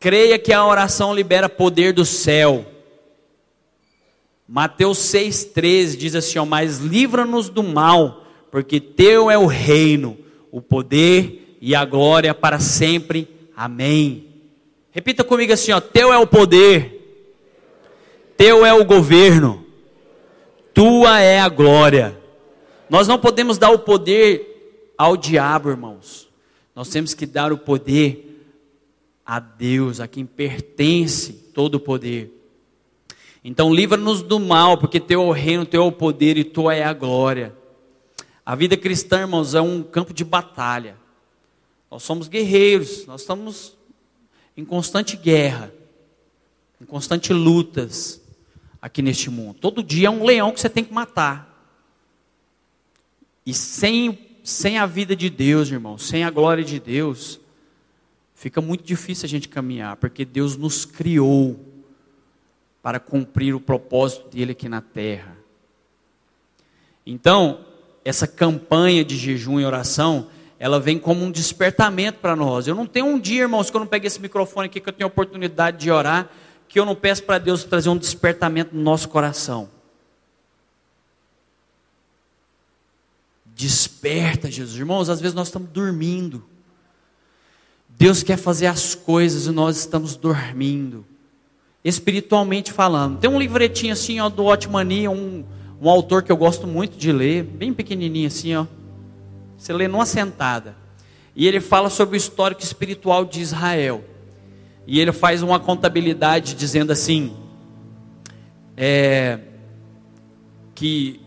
Creia 0.00 0.36
que 0.36 0.52
a 0.52 0.66
oração 0.66 1.14
libera 1.14 1.48
poder 1.48 1.92
do 1.92 2.04
céu. 2.04 2.66
Mateus 4.48 4.98
6,13 4.98 5.96
diz 5.96 6.16
assim: 6.16 6.40
ó, 6.40 6.44
Mas 6.44 6.78
livra-nos 6.78 7.48
do 7.48 7.62
mal, 7.62 8.26
porque 8.50 8.80
teu 8.80 9.30
é 9.30 9.38
o 9.38 9.46
reino, 9.46 10.18
o 10.50 10.60
poder 10.60 11.56
e 11.60 11.74
a 11.74 11.84
glória 11.84 12.34
para 12.34 12.58
sempre. 12.58 13.28
Amém. 13.56 14.26
Repita 14.90 15.24
comigo 15.24 15.52
assim: 15.52 15.72
ó, 15.72 15.80
Teu 15.80 16.12
é 16.12 16.18
o 16.18 16.26
poder, 16.26 16.98
teu 18.36 18.64
é 18.64 18.72
o 18.72 18.84
governo, 18.84 19.64
tua 20.72 21.20
é 21.20 21.40
a 21.40 21.48
glória 21.48 22.16
Nós 22.88 23.08
não 23.08 23.18
podemos 23.18 23.58
dar 23.58 23.70
o 23.70 23.80
poder 23.80 24.94
ao 24.96 25.16
diabo, 25.16 25.70
irmãos. 25.70 26.28
Nós 26.74 26.88
temos 26.88 27.14
que 27.14 27.26
dar 27.26 27.52
o 27.52 27.58
poder 27.58 28.46
a 29.26 29.40
Deus, 29.40 30.00
a 30.00 30.08
quem 30.08 30.24
pertence 30.24 31.32
todo 31.32 31.74
o 31.74 31.80
poder. 31.80 32.32
Então 33.44 33.74
livra-nos 33.74 34.22
do 34.22 34.40
mal, 34.40 34.78
porque 34.78 34.98
teu 34.98 35.20
é 35.20 35.24
o 35.24 35.32
reino, 35.32 35.66
teu 35.66 35.82
é 35.82 35.86
o 35.86 35.92
poder 35.92 36.38
e 36.38 36.44
tua 36.44 36.74
é 36.74 36.84
a 36.84 36.92
glória. 36.92 37.54
A 38.48 38.54
vida 38.54 38.78
cristã, 38.78 39.20
irmãos, 39.20 39.54
é 39.54 39.60
um 39.60 39.82
campo 39.82 40.14
de 40.14 40.24
batalha. 40.24 40.96
Nós 41.90 42.02
somos 42.02 42.28
guerreiros, 42.28 43.04
nós 43.04 43.20
estamos 43.20 43.76
em 44.56 44.64
constante 44.64 45.18
guerra, 45.18 45.70
em 46.80 46.86
constante 46.86 47.30
lutas 47.30 48.22
aqui 48.80 49.02
neste 49.02 49.28
mundo. 49.28 49.58
Todo 49.60 49.82
dia 49.82 50.08
é 50.08 50.10
um 50.10 50.24
leão 50.24 50.50
que 50.50 50.60
você 50.62 50.70
tem 50.70 50.82
que 50.82 50.94
matar. 50.94 51.76
E 53.44 53.52
sem, 53.52 54.18
sem 54.42 54.78
a 54.78 54.86
vida 54.86 55.14
de 55.14 55.28
Deus, 55.28 55.70
irmão, 55.70 55.98
sem 55.98 56.24
a 56.24 56.30
glória 56.30 56.64
de 56.64 56.80
Deus, 56.80 57.38
fica 58.34 58.62
muito 58.62 58.82
difícil 58.82 59.26
a 59.26 59.28
gente 59.28 59.46
caminhar, 59.46 59.96
porque 59.96 60.24
Deus 60.24 60.56
nos 60.56 60.86
criou 60.86 61.60
para 62.82 62.98
cumprir 62.98 63.54
o 63.54 63.60
propósito 63.60 64.30
dele 64.30 64.52
aqui 64.52 64.70
na 64.70 64.80
terra. 64.80 65.36
Então, 67.04 67.67
essa 68.08 68.26
campanha 68.26 69.04
de 69.04 69.18
jejum 69.18 69.60
e 69.60 69.66
oração, 69.66 70.28
ela 70.58 70.80
vem 70.80 70.98
como 70.98 71.22
um 71.24 71.30
despertamento 71.30 72.20
para 72.20 72.34
nós. 72.34 72.66
Eu 72.66 72.74
não 72.74 72.86
tenho 72.86 73.04
um 73.04 73.20
dia, 73.20 73.42
irmãos, 73.42 73.70
que 73.70 73.76
eu 73.76 73.80
não 73.80 73.86
pegue 73.86 74.06
esse 74.06 74.18
microfone 74.18 74.66
aqui, 74.66 74.80
que 74.80 74.88
eu 74.88 74.92
tenho 74.92 75.06
a 75.06 75.12
oportunidade 75.12 75.76
de 75.76 75.90
orar, 75.90 76.30
que 76.66 76.80
eu 76.80 76.86
não 76.86 76.94
peço 76.94 77.22
para 77.24 77.38
Deus 77.38 77.64
trazer 77.64 77.90
um 77.90 77.98
despertamento 77.98 78.74
no 78.74 78.82
nosso 78.82 79.10
coração. 79.10 79.68
Desperta, 83.44 84.50
Jesus. 84.50 84.78
Irmãos, 84.78 85.10
às 85.10 85.20
vezes 85.20 85.34
nós 85.34 85.48
estamos 85.48 85.68
dormindo. 85.68 86.42
Deus 87.90 88.22
quer 88.22 88.38
fazer 88.38 88.66
as 88.68 88.94
coisas 88.94 89.46
e 89.46 89.50
nós 89.50 89.76
estamos 89.76 90.16
dormindo. 90.16 91.04
Espiritualmente 91.84 92.72
falando. 92.72 93.18
Tem 93.18 93.28
um 93.28 93.38
livretinho 93.38 93.92
assim, 93.92 94.18
ó, 94.18 94.30
do 94.30 94.46
Otmania, 94.46 95.10
um, 95.10 95.44
um 95.80 95.88
autor 95.88 96.22
que 96.22 96.32
eu 96.32 96.36
gosto 96.36 96.66
muito 96.66 96.96
de 96.96 97.12
ler, 97.12 97.42
bem 97.44 97.72
pequenininho 97.72 98.26
assim, 98.26 98.54
ó. 98.54 98.66
Você 99.56 99.72
lê 99.72 99.88
numa 99.88 100.06
sentada. 100.06 100.76
E 101.34 101.46
ele 101.46 101.60
fala 101.60 101.88
sobre 101.88 102.16
o 102.16 102.18
histórico 102.18 102.62
espiritual 102.62 103.24
de 103.24 103.40
Israel. 103.40 104.02
E 104.86 104.98
ele 104.98 105.12
faz 105.12 105.42
uma 105.42 105.60
contabilidade 105.60 106.54
dizendo 106.54 106.92
assim: 106.92 107.32
é, 108.76 109.38
que 110.74 111.20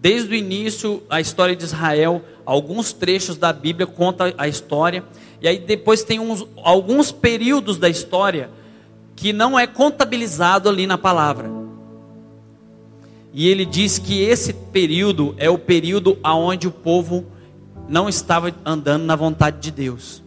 desde 0.00 0.32
o 0.32 0.34
início 0.34 1.02
a 1.08 1.20
história 1.20 1.54
de 1.54 1.64
Israel, 1.64 2.22
alguns 2.44 2.92
trechos 2.92 3.36
da 3.36 3.52
Bíblia 3.52 3.86
conta 3.86 4.34
a 4.36 4.48
história, 4.48 5.04
e 5.40 5.46
aí 5.46 5.58
depois 5.58 6.02
tem 6.02 6.18
uns, 6.18 6.46
alguns 6.56 7.12
períodos 7.12 7.78
da 7.78 7.88
história 7.88 8.50
que 9.14 9.32
não 9.32 9.58
é 9.58 9.66
contabilizado 9.66 10.68
ali 10.68 10.86
na 10.86 10.98
palavra. 10.98 11.61
E 13.32 13.48
ele 13.48 13.64
diz 13.64 13.98
que 13.98 14.20
esse 14.20 14.52
período 14.52 15.34
é 15.38 15.48
o 15.48 15.58
período 15.58 16.18
aonde 16.22 16.68
o 16.68 16.70
povo 16.70 17.24
não 17.88 18.08
estava 18.08 18.54
andando 18.64 19.04
na 19.04 19.16
vontade 19.16 19.58
de 19.60 19.70
Deus. 19.70 20.22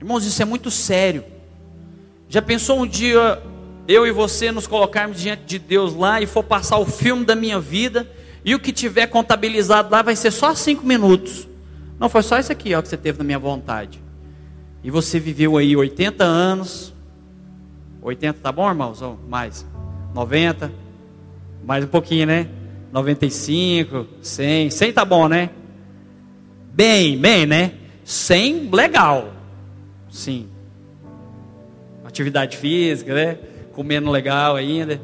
Irmãos, 0.00 0.24
isso 0.24 0.42
é 0.42 0.44
muito 0.44 0.70
sério. 0.70 1.24
Já 2.28 2.42
pensou 2.42 2.80
um 2.80 2.86
dia 2.86 3.42
eu 3.88 4.06
e 4.06 4.12
você 4.12 4.52
nos 4.52 4.66
colocarmos 4.66 5.20
diante 5.20 5.44
de 5.44 5.58
Deus 5.58 5.94
lá 5.94 6.20
e 6.20 6.26
for 6.26 6.42
passar 6.42 6.78
o 6.78 6.86
filme 6.86 7.24
da 7.24 7.34
minha 7.34 7.58
vida 7.58 8.08
e 8.44 8.54
o 8.54 8.60
que 8.60 8.72
tiver 8.72 9.06
contabilizado 9.06 9.90
lá 9.90 10.02
vai 10.02 10.16
ser 10.16 10.30
só 10.30 10.54
cinco 10.54 10.84
minutos? 10.84 11.48
Não, 11.98 12.08
foi 12.08 12.22
só 12.22 12.38
isso 12.38 12.50
aqui 12.50 12.74
ó, 12.74 12.82
que 12.82 12.88
você 12.88 12.96
teve 12.96 13.18
na 13.18 13.24
minha 13.24 13.38
vontade. 13.38 14.02
E 14.82 14.90
você 14.90 15.20
viveu 15.20 15.56
aí 15.56 15.76
80 15.76 16.24
anos. 16.24 16.92
80 18.02 18.40
tá 18.40 18.50
bom, 18.50 18.68
irmãos? 18.68 19.00
Ou 19.00 19.18
mais? 19.28 19.64
90? 20.14 20.72
Mais 21.64 21.84
um 21.84 21.88
pouquinho, 21.88 22.26
né? 22.26 22.48
95, 22.92 24.06
100. 24.20 24.70
100 24.70 24.92
tá 24.92 25.04
bom, 25.04 25.28
né? 25.28 25.50
Bem, 26.72 27.18
bem, 27.18 27.46
né? 27.46 27.72
100, 28.04 28.70
legal. 28.70 29.32
Sim. 30.10 30.48
Atividade 32.04 32.56
física, 32.56 33.14
né? 33.14 33.38
Comendo 33.72 34.10
legal 34.10 34.56
ainda. 34.56 35.00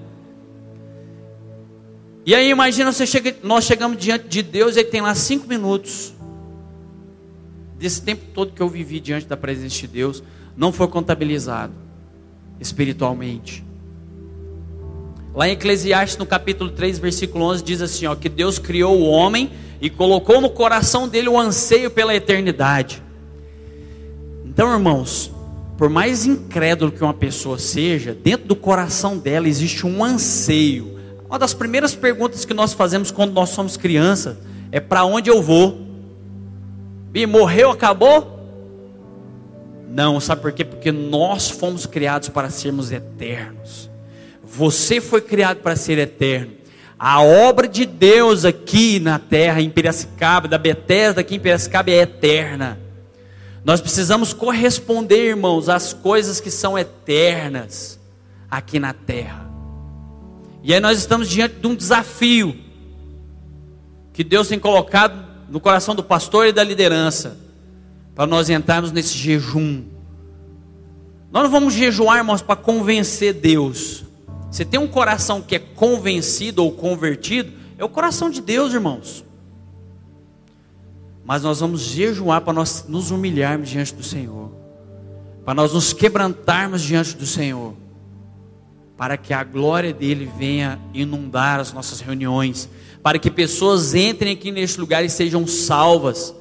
E 2.27 2.35
aí 2.35 2.51
imagina 2.51 2.93
você 2.93 3.07
chega, 3.07 3.35
nós 3.43 3.65
chegamos 3.65 3.97
diante 3.97 4.29
de 4.29 4.43
Deus 4.43 4.77
e 4.77 4.81
ele 4.81 4.89
tem 4.91 5.01
lá 5.01 5.15
cinco 5.15 5.49
minutos. 5.49 6.13
Desse 7.79 8.03
tempo 8.03 8.23
todo 8.35 8.53
que 8.53 8.61
eu 8.61 8.69
vivi 8.69 9.01
diante 9.01 9.27
da 9.27 9.37
presença 9.37 9.77
de 9.77 9.87
Deus, 9.87 10.23
não 10.55 10.73
foi 10.73 10.89
contabilizado 10.89 11.73
espiritualmente. 12.61 13.65
Lá 15.39 15.49
em 15.49 15.53
Eclesiastes, 15.53 16.19
no 16.19 16.27
capítulo 16.27 16.69
3, 16.69 16.99
versículo 16.99 17.45
11, 17.45 17.63
diz 17.63 17.81
assim: 17.81 18.07
ó, 18.07 18.17
que 18.17 18.29
Deus 18.29 18.59
criou 18.59 18.99
o 18.99 19.09
homem 19.09 19.53
e 19.81 19.89
colocou 19.89 20.41
no 20.41 20.51
coração 20.51 21.07
dele 21.07 21.29
o 21.29 21.39
anseio 21.39 21.93
pela 21.93 22.13
eternidade. 22.13 23.01
Então, 24.45 24.73
irmãos, 24.73 25.31
por 25.77 25.89
mais 25.89 26.27
incrédulo 26.27 26.91
que 26.91 27.05
uma 27.05 27.15
pessoa 27.15 27.57
seja, 27.57 28.13
dentro 28.13 28.49
do 28.49 28.57
coração 28.57 29.17
dela 29.17 29.47
existe 29.47 29.87
um 29.87 30.03
anseio. 30.03 30.99
Uma 31.31 31.39
das 31.39 31.55
primeiras 31.55 31.95
perguntas 31.95 32.45
que 32.45 32.53
nós 32.53 32.73
fazemos 32.73 33.13
quando 33.13 33.33
nós 33.33 33.51
somos 33.51 33.77
crianças 33.77 34.37
é: 34.73 34.81
para 34.81 35.05
onde 35.05 35.31
eu 35.31 35.41
vou? 35.41 35.87
E 37.15 37.25
morreu, 37.27 37.71
acabou? 37.71 38.41
Não, 39.89 40.19
sabe 40.19 40.43
por 40.43 40.51
quê? 40.51 40.65
Porque 40.65 40.91
nós 40.91 41.49
fomos 41.49 41.87
criados 41.87 42.29
para 42.29 42.51
sermos 42.51 42.91
eternos. 42.91 43.88
Você 44.51 45.01
foi 45.01 45.21
criado 45.21 45.59
para 45.59 45.77
ser 45.77 45.99
eterno. 45.99 46.53
A 46.99 47.23
obra 47.23 47.69
de 47.69 47.87
Deus 47.87 48.45
aqui 48.45 48.99
na 48.99 49.19
terra, 49.19 49.61
em 49.61 49.71
Piracicaba, 49.71 50.49
da 50.49 50.59
Bethesda 50.59 51.21
aqui 51.21 51.37
em 51.37 51.41
Piracicaba, 51.41 51.91
é 51.91 51.99
eterna. 51.99 52.81
Nós 53.65 53.81
precisamos 53.81 54.33
corresponder, 54.33 55.29
irmãos, 55.29 55.69
às 55.69 55.93
coisas 55.93 56.41
que 56.41 56.51
são 56.51 56.77
eternas 56.77 58.01
aqui 58.51 58.81
na 58.81 58.93
terra. 58.93 59.49
E 60.63 60.75
aí 60.75 60.81
nós 60.81 60.99
estamos 60.99 61.29
diante 61.29 61.57
de 61.57 61.67
um 61.67 61.75
desafio 61.75 62.57
que 64.13 64.25
Deus 64.25 64.49
tem 64.49 64.59
colocado 64.59 65.25
no 65.49 65.61
coração 65.61 65.95
do 65.95 66.03
pastor 66.03 66.47
e 66.47 66.53
da 66.53 66.65
liderança 66.65 67.39
para 68.15 68.27
nós 68.27 68.51
entrarmos 68.51 68.91
nesse 68.91 69.17
jejum. 69.17 69.85
Nós 71.31 71.45
não 71.45 71.51
vamos 71.51 71.75
jejuar, 71.75 72.19
irmãos, 72.19 72.43
para 72.43 72.57
convencer 72.57 73.35
Deus. 73.35 74.08
Você 74.51 74.65
tem 74.65 74.81
um 74.81 74.89
coração 74.89 75.43
que 75.43 75.55
é 75.55 75.59
convencido 75.59 76.65
ou 76.65 76.73
convertido, 76.73 77.53
é 77.77 77.85
o 77.85 77.89
coração 77.89 78.31
de 78.31 78.41
Deus, 78.41 78.73
irmãos. 78.73 79.25
Mas 81.25 81.43
nós 81.43 81.61
vamos 81.61 81.83
jejuar 81.83 82.41
para 82.41 82.55
nós 82.55 82.87
nos 82.89 83.11
humilharmos 83.11 83.69
diante 83.69 83.95
do 83.95 84.03
Senhor, 84.03 84.51
para 85.45 85.53
nós 85.55 85.75
nos 85.75 85.93
quebrantarmos 85.93 86.81
diante 86.81 87.15
do 87.15 87.27
Senhor, 87.27 87.75
para 88.97 89.19
que 89.19 89.35
a 89.35 89.45
glória 89.45 89.93
dele 89.93 90.31
venha 90.39 90.81
inundar 90.95 91.61
as 91.61 91.73
nossas 91.73 92.01
reuniões, 92.01 92.69
para 93.03 93.19
que 93.19 93.31
pessoas 93.31 93.95
entrem 93.95 94.33
aqui 94.33 94.51
neste 94.51 94.81
lugar 94.81 95.05
e 95.05 95.11
sejam 95.11 95.47
salvas, 95.47 96.35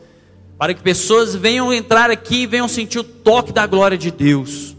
para 0.57 0.73
que 0.73 0.81
pessoas 0.81 1.35
venham 1.35 1.73
entrar 1.73 2.09
aqui 2.09 2.43
e 2.43 2.47
venham 2.47 2.67
sentir 2.69 2.99
o 2.99 3.03
toque 3.03 3.51
da 3.51 3.67
glória 3.67 3.97
de 3.97 4.09
Deus. 4.09 4.76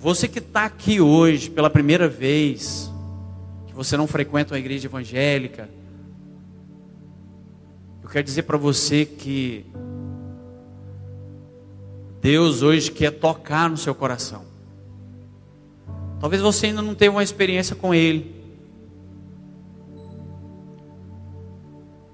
Você 0.00 0.26
que 0.26 0.38
está 0.38 0.64
aqui 0.64 0.98
hoje 0.98 1.50
pela 1.50 1.68
primeira 1.68 2.08
vez, 2.08 2.90
que 3.66 3.74
você 3.74 3.98
não 3.98 4.06
frequenta 4.06 4.54
uma 4.54 4.58
igreja 4.58 4.86
evangélica, 4.86 5.68
eu 8.02 8.08
quero 8.08 8.24
dizer 8.24 8.44
para 8.44 8.56
você 8.56 9.04
que 9.04 9.66
Deus 12.22 12.62
hoje 12.62 12.90
quer 12.90 13.10
tocar 13.10 13.68
no 13.68 13.76
seu 13.76 13.94
coração. 13.94 14.46
Talvez 16.18 16.40
você 16.40 16.68
ainda 16.68 16.80
não 16.80 16.94
tenha 16.94 17.10
uma 17.10 17.22
experiência 17.22 17.76
com 17.76 17.94
Ele. 17.94 18.34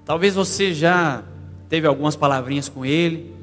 Talvez 0.03 0.35
você 0.35 0.73
já 0.73 1.23
teve 1.69 1.87
algumas 1.87 2.17
palavrinhas 2.17 2.67
com 2.67 2.85
Ele. 2.85 3.36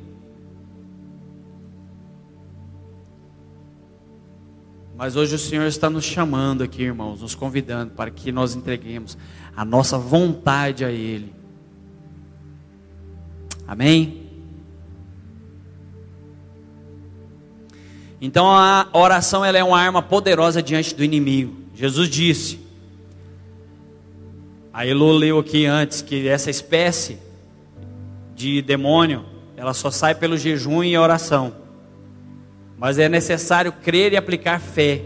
Mas 4.96 5.16
hoje 5.16 5.34
o 5.34 5.38
Senhor 5.38 5.66
está 5.66 5.90
nos 5.90 6.04
chamando 6.04 6.62
aqui, 6.62 6.82
irmãos, 6.82 7.20
nos 7.20 7.34
convidando 7.34 7.92
para 7.92 8.10
que 8.10 8.30
nós 8.30 8.54
entreguemos 8.54 9.18
a 9.56 9.64
nossa 9.64 9.98
vontade 9.98 10.84
a 10.84 10.90
Ele. 10.90 11.32
Amém? 13.66 14.22
Então 18.20 18.46
a 18.46 18.88
oração 18.92 19.44
ela 19.44 19.58
é 19.58 19.64
uma 19.64 19.78
arma 19.78 20.00
poderosa 20.00 20.62
diante 20.62 20.94
do 20.94 21.02
inimigo. 21.02 21.56
Jesus 21.74 22.08
disse: 22.08 22.60
A 24.72 24.86
Elo 24.86 25.10
leu 25.12 25.40
aqui 25.40 25.66
antes 25.66 26.02
que 26.02 26.28
essa 26.28 26.50
espécie 26.50 27.18
de 28.34 28.62
demônio, 28.62 29.24
ela 29.56 29.74
só 29.74 29.90
sai 29.90 30.14
pelo 30.14 30.36
jejum 30.36 30.84
e 30.84 30.96
oração. 30.96 31.63
Mas 32.78 32.98
é 32.98 33.08
necessário 33.08 33.72
crer 33.72 34.12
e 34.12 34.16
aplicar 34.16 34.60
fé. 34.60 35.04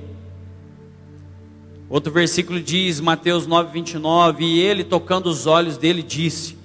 Outro 1.89 2.13
versículo 2.13 2.61
diz, 2.61 3.01
Mateus 3.01 3.47
9, 3.47 3.73
29, 3.73 4.45
e 4.45 4.61
ele, 4.61 4.85
tocando 4.85 5.27
os 5.27 5.47
olhos 5.47 5.79
dele, 5.79 6.03
disse: 6.03 6.57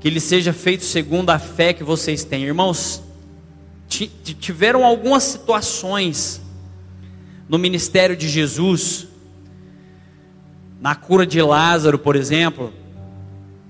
Que 0.00 0.08
ele 0.08 0.20
seja 0.20 0.52
feito 0.52 0.84
segundo 0.84 1.30
a 1.30 1.38
fé 1.38 1.72
que 1.72 1.84
vocês 1.84 2.24
têm. 2.24 2.44
Irmãos, 2.44 3.02
tiveram 3.88 4.84
algumas 4.84 5.22
situações 5.22 6.40
no 7.48 7.58
ministério 7.58 8.16
de 8.16 8.28
Jesus, 8.28 9.08
na 10.80 10.94
cura 10.94 11.26
de 11.26 11.40
Lázaro, 11.40 11.98
por 11.98 12.14
exemplo, 12.14 12.72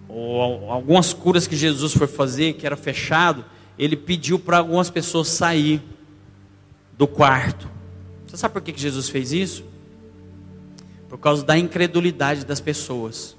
ou 0.08 0.70
algumas 0.70 1.12
curas 1.12 1.46
que 1.46 1.56
Jesus 1.56 1.92
foi 1.92 2.06
fazer, 2.06 2.54
que 2.54 2.66
era 2.66 2.76
fechado, 2.76 3.44
ele 3.78 3.96
pediu 3.96 4.38
para 4.38 4.58
algumas 4.58 4.90
pessoas 4.90 5.28
sair 5.28 5.80
do 6.98 7.06
quarto. 7.06 7.70
Você 8.26 8.36
sabe 8.36 8.52
por 8.52 8.60
que 8.60 8.78
Jesus 8.78 9.08
fez 9.08 9.32
isso? 9.32 9.64
Por 11.08 11.16
causa 11.16 11.44
da 11.44 11.56
incredulidade 11.56 12.44
das 12.44 12.60
pessoas. 12.60 13.36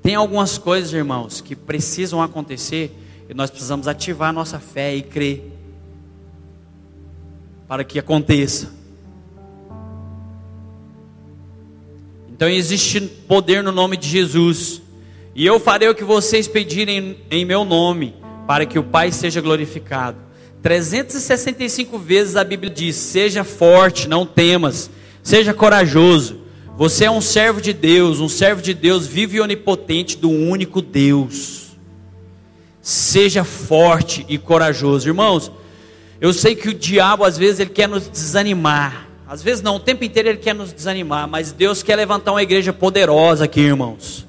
Tem 0.00 0.14
algumas 0.14 0.56
coisas, 0.56 0.92
irmãos, 0.92 1.40
que 1.40 1.56
precisam 1.56 2.22
acontecer 2.22 2.96
e 3.28 3.34
nós 3.34 3.50
precisamos 3.50 3.88
ativar 3.88 4.32
nossa 4.32 4.60
fé 4.60 4.94
e 4.94 5.02
crer 5.02 5.50
para 7.66 7.82
que 7.82 7.98
aconteça. 7.98 8.72
Então 12.28 12.48
existe 12.48 13.00
poder 13.00 13.62
no 13.62 13.72
nome 13.72 13.96
de 13.96 14.08
Jesus. 14.08 14.82
E 15.34 15.44
eu 15.44 15.58
farei 15.58 15.88
o 15.88 15.94
que 15.94 16.04
vocês 16.04 16.46
pedirem 16.46 17.18
em 17.30 17.44
meu 17.44 17.64
nome, 17.64 18.14
para 18.46 18.66
que 18.66 18.78
o 18.78 18.84
Pai 18.84 19.10
seja 19.10 19.40
glorificado. 19.40 20.18
365 20.64 21.98
vezes 21.98 22.36
a 22.36 22.42
Bíblia 22.42 22.72
diz: 22.72 22.96
seja 22.96 23.44
forte, 23.44 24.08
não 24.08 24.24
temas, 24.24 24.90
seja 25.22 25.52
corajoso. 25.52 26.40
Você 26.78 27.04
é 27.04 27.10
um 27.10 27.20
servo 27.20 27.60
de 27.60 27.74
Deus, 27.74 28.18
um 28.18 28.30
servo 28.30 28.62
de 28.62 28.72
Deus 28.72 29.06
vivo 29.06 29.36
e 29.36 29.40
onipotente 29.42 30.16
do 30.16 30.30
único 30.30 30.80
Deus. 30.80 31.76
Seja 32.80 33.44
forte 33.44 34.24
e 34.26 34.38
corajoso, 34.38 35.06
irmãos. 35.06 35.52
Eu 36.18 36.32
sei 36.32 36.56
que 36.56 36.70
o 36.70 36.74
diabo 36.74 37.24
às 37.24 37.36
vezes 37.36 37.60
ele 37.60 37.70
quer 37.70 37.86
nos 37.86 38.08
desanimar. 38.08 39.06
Às 39.28 39.42
vezes 39.42 39.62
não, 39.62 39.76
o 39.76 39.80
tempo 39.80 40.02
inteiro 40.02 40.30
ele 40.30 40.38
quer 40.38 40.54
nos 40.54 40.72
desanimar, 40.72 41.28
mas 41.28 41.52
Deus 41.52 41.82
quer 41.82 41.96
levantar 41.96 42.32
uma 42.32 42.42
igreja 42.42 42.72
poderosa 42.72 43.44
aqui, 43.44 43.60
irmãos. 43.60 44.26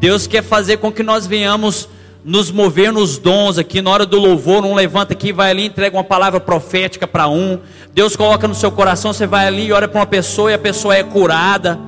Deus 0.00 0.26
quer 0.26 0.42
fazer 0.42 0.78
com 0.78 0.90
que 0.90 1.02
nós 1.02 1.26
venhamos 1.26 1.86
nos 2.24 2.50
mover 2.50 2.92
nos 2.92 3.18
dons 3.18 3.56
aqui, 3.58 3.80
na 3.80 3.90
hora 3.90 4.04
do 4.04 4.18
louvor, 4.18 4.64
um 4.64 4.74
levanta 4.74 5.12
aqui, 5.12 5.32
vai 5.32 5.50
ali, 5.50 5.66
entrega 5.66 5.96
uma 5.96 6.04
palavra 6.04 6.38
profética 6.38 7.06
para 7.06 7.28
um. 7.28 7.58
Deus 7.94 8.14
coloca 8.14 8.46
no 8.46 8.54
seu 8.54 8.70
coração, 8.70 9.12
você 9.12 9.26
vai 9.26 9.46
ali 9.46 9.66
e 9.66 9.72
ora 9.72 9.88
para 9.88 10.00
uma 10.00 10.06
pessoa 10.06 10.50
e 10.50 10.54
a 10.54 10.58
pessoa 10.58 10.94
é 10.94 11.02
curada. 11.02 11.78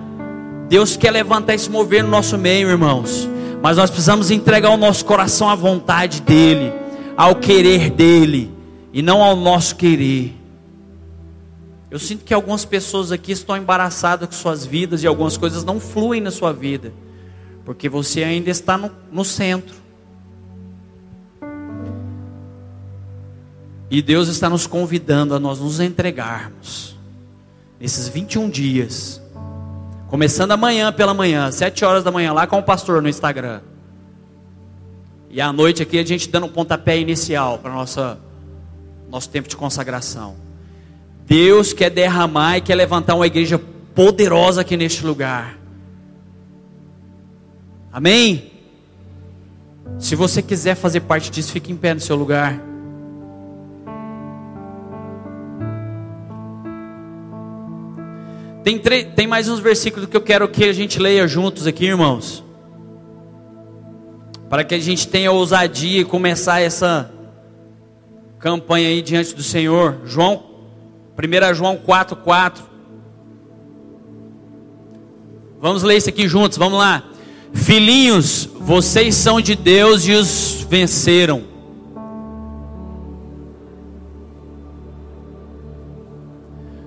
Deus 0.68 0.96
quer 0.96 1.10
levantar 1.10 1.54
esse 1.54 1.70
mover 1.70 2.02
no 2.02 2.08
nosso 2.08 2.38
meio, 2.38 2.70
irmãos. 2.70 3.28
Mas 3.62 3.76
nós 3.76 3.90
precisamos 3.90 4.30
entregar 4.30 4.70
o 4.70 4.76
nosso 4.76 5.04
coração 5.04 5.48
à 5.48 5.54
vontade 5.54 6.22
dEle, 6.22 6.72
ao 7.16 7.36
querer 7.36 7.90
dEle, 7.90 8.50
e 8.92 9.02
não 9.02 9.22
ao 9.22 9.36
nosso 9.36 9.76
querer. 9.76 10.34
Eu 11.90 11.98
sinto 11.98 12.24
que 12.24 12.32
algumas 12.32 12.64
pessoas 12.64 13.12
aqui 13.12 13.32
estão 13.32 13.54
embaraçadas 13.54 14.26
com 14.26 14.34
suas 14.34 14.64
vidas 14.64 15.02
e 15.02 15.06
algumas 15.06 15.36
coisas 15.36 15.62
não 15.62 15.78
fluem 15.78 16.22
na 16.22 16.30
sua 16.30 16.50
vida, 16.50 16.90
porque 17.66 17.86
você 17.86 18.24
ainda 18.24 18.48
está 18.48 18.78
no, 18.78 18.90
no 19.12 19.26
centro. 19.26 19.81
E 23.92 24.00
Deus 24.00 24.26
está 24.28 24.48
nos 24.48 24.66
convidando 24.66 25.34
a 25.34 25.38
nós 25.38 25.60
nos 25.60 25.78
entregarmos 25.78 26.96
nesses 27.78 28.08
21 28.08 28.48
dias. 28.48 29.20
Começando 30.08 30.52
amanhã 30.52 30.90
pela 30.90 31.12
manhã, 31.12 31.52
7 31.52 31.84
horas 31.84 32.02
da 32.02 32.10
manhã, 32.10 32.32
lá 32.32 32.46
com 32.46 32.58
o 32.58 32.62
pastor 32.62 33.02
no 33.02 33.08
Instagram. 33.10 33.60
E 35.28 35.42
à 35.42 35.52
noite 35.52 35.82
aqui 35.82 35.98
a 35.98 36.06
gente 36.06 36.30
dando 36.30 36.46
um 36.46 36.48
pontapé 36.48 36.98
inicial 36.98 37.58
para 37.58 37.70
nossa 37.70 38.18
nosso 39.10 39.28
tempo 39.28 39.46
de 39.46 39.56
consagração. 39.56 40.36
Deus 41.26 41.74
quer 41.74 41.90
derramar 41.90 42.56
e 42.56 42.60
quer 42.62 42.76
levantar 42.76 43.14
uma 43.14 43.26
igreja 43.26 43.60
poderosa 43.94 44.62
aqui 44.62 44.74
neste 44.74 45.04
lugar. 45.04 45.58
Amém? 47.92 48.52
Se 49.98 50.16
você 50.16 50.40
quiser 50.40 50.76
fazer 50.76 51.00
parte 51.00 51.30
disso, 51.30 51.52
fique 51.52 51.70
em 51.70 51.76
pé 51.76 51.92
no 51.92 52.00
seu 52.00 52.16
lugar. 52.16 52.71
Tem, 58.64 58.78
tem 58.78 59.26
mais 59.26 59.48
uns 59.48 59.58
versículos 59.58 60.08
que 60.08 60.16
eu 60.16 60.20
quero 60.20 60.46
que 60.48 60.64
a 60.64 60.72
gente 60.72 61.00
leia 61.00 61.26
juntos 61.26 61.66
aqui, 61.66 61.86
irmãos. 61.86 62.44
Para 64.48 64.62
que 64.62 64.74
a 64.74 64.78
gente 64.78 65.08
tenha 65.08 65.32
ousadia 65.32 66.00
e 66.00 66.04
começar 66.04 66.60
essa 66.60 67.10
campanha 68.38 68.88
aí 68.88 69.02
diante 69.02 69.34
do 69.34 69.42
Senhor. 69.42 70.02
João 70.04 70.44
1 71.18 71.54
João 71.54 71.76
4,4. 71.76 72.60
Vamos 75.60 75.82
ler 75.82 75.96
isso 75.96 76.08
aqui 76.08 76.28
juntos, 76.28 76.56
vamos 76.56 76.78
lá. 76.78 77.04
Filhinhos, 77.52 78.48
vocês 78.60 79.14
são 79.14 79.40
de 79.40 79.56
Deus 79.56 80.06
e 80.06 80.12
os 80.12 80.66
venceram. 80.68 81.51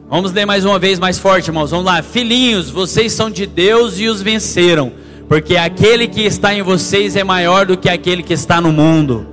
Vamos 0.08 0.32
ler 0.32 0.46
mais 0.46 0.64
uma 0.64 0.78
vez 0.78 1.00
mais 1.00 1.18
forte, 1.18 1.48
irmãos. 1.48 1.72
Vamos 1.72 1.86
lá. 1.86 2.02
Filhinhos, 2.04 2.70
vocês 2.70 3.12
são 3.12 3.30
de 3.30 3.48
Deus 3.48 4.00
e 4.00 4.08
os 4.08 4.22
venceram, 4.22 4.92
porque 5.28 5.58
aquele 5.58 6.08
que 6.08 6.22
está 6.22 6.54
em 6.54 6.62
vocês 6.62 7.16
é 7.16 7.24
maior 7.24 7.66
do 7.66 7.76
que 7.76 7.90
aquele 7.90 8.22
que 8.22 8.34
está 8.34 8.62
no 8.62 8.72
mundo. 8.72 9.26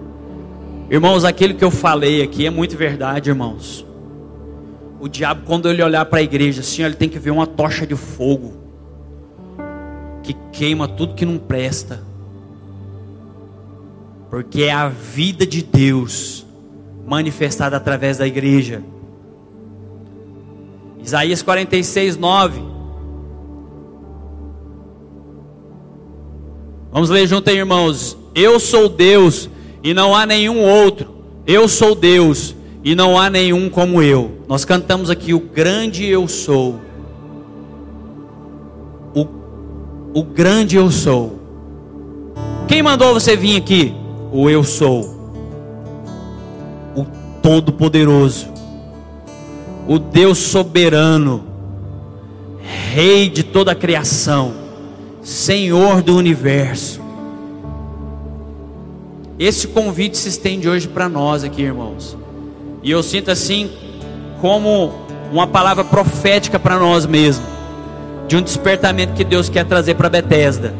Irmãos, 0.90 1.24
aquilo 1.24 1.54
que 1.54 1.64
eu 1.64 1.70
falei 1.70 2.22
aqui 2.22 2.46
é 2.46 2.50
muito 2.50 2.74
verdade, 2.74 3.28
irmãos. 3.28 3.86
O 4.98 5.08
diabo, 5.08 5.42
quando 5.44 5.68
ele 5.68 5.82
olhar 5.82 6.06
para 6.06 6.20
a 6.20 6.22
igreja, 6.22 6.60
assim, 6.60 6.82
ele 6.82 6.94
tem 6.94 7.08
que 7.08 7.18
ver 7.18 7.30
uma 7.30 7.46
tocha 7.46 7.86
de 7.86 7.94
fogo 7.94 8.54
que 10.22 10.34
queima 10.52 10.88
tudo 10.88 11.14
que 11.14 11.26
não 11.26 11.36
presta, 11.36 12.02
porque 14.30 14.62
é 14.62 14.72
a 14.72 14.88
vida 14.88 15.44
de 15.44 15.62
Deus 15.62 16.46
manifestada 17.06 17.76
através 17.76 18.18
da 18.18 18.26
igreja. 18.26 18.82
Isaías 21.02 21.42
46, 21.42 22.16
9. 22.16 22.62
Vamos 26.92 27.10
ler 27.10 27.26
junto 27.26 27.48
aí, 27.50 27.56
irmãos. 27.56 28.16
Eu 28.34 28.60
sou 28.60 28.88
Deus 28.88 29.48
e 29.82 29.92
não 29.92 30.14
há 30.14 30.26
nenhum 30.26 30.60
outro. 30.62 31.10
Eu 31.46 31.66
sou 31.66 31.94
Deus 31.94 32.54
e 32.84 32.94
não 32.94 33.18
há 33.18 33.30
nenhum 33.30 33.68
como 33.68 34.02
eu. 34.02 34.42
Nós 34.46 34.64
cantamos 34.64 35.10
aqui 35.10 35.32
o 35.32 35.40
grande 35.40 36.06
eu 36.06 36.28
sou. 36.28 36.80
O, 39.14 39.26
o 40.14 40.22
grande 40.22 40.76
eu 40.76 40.90
sou. 40.90 41.40
Quem 42.68 42.82
mandou 42.82 43.14
você 43.14 43.36
vir 43.36 43.56
aqui? 43.56 43.94
O 44.30 44.48
eu 44.48 44.62
sou. 44.62 45.02
O 46.94 47.04
todo-poderoso. 47.42 48.51
O 49.92 49.98
Deus 49.98 50.38
soberano. 50.38 51.44
Rei 52.94 53.28
de 53.28 53.42
toda 53.42 53.72
a 53.72 53.74
criação. 53.74 54.54
Senhor 55.22 56.00
do 56.00 56.16
universo. 56.16 56.98
Esse 59.38 59.68
convite 59.68 60.16
se 60.16 60.30
estende 60.30 60.66
hoje 60.66 60.88
para 60.88 61.10
nós 61.10 61.44
aqui, 61.44 61.60
irmãos. 61.60 62.16
E 62.82 62.90
eu 62.90 63.02
sinto 63.02 63.30
assim 63.30 63.70
como 64.40 64.94
uma 65.30 65.46
palavra 65.46 65.84
profética 65.84 66.58
para 66.58 66.78
nós 66.78 67.04
mesmos, 67.04 67.46
de 68.26 68.34
um 68.34 68.40
despertamento 68.40 69.12
que 69.12 69.24
Deus 69.24 69.50
quer 69.50 69.66
trazer 69.66 69.96
para 69.96 70.08
Betesda, 70.08 70.72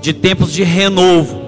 de 0.00 0.14
tempos 0.14 0.50
de 0.50 0.62
renovo, 0.62 1.38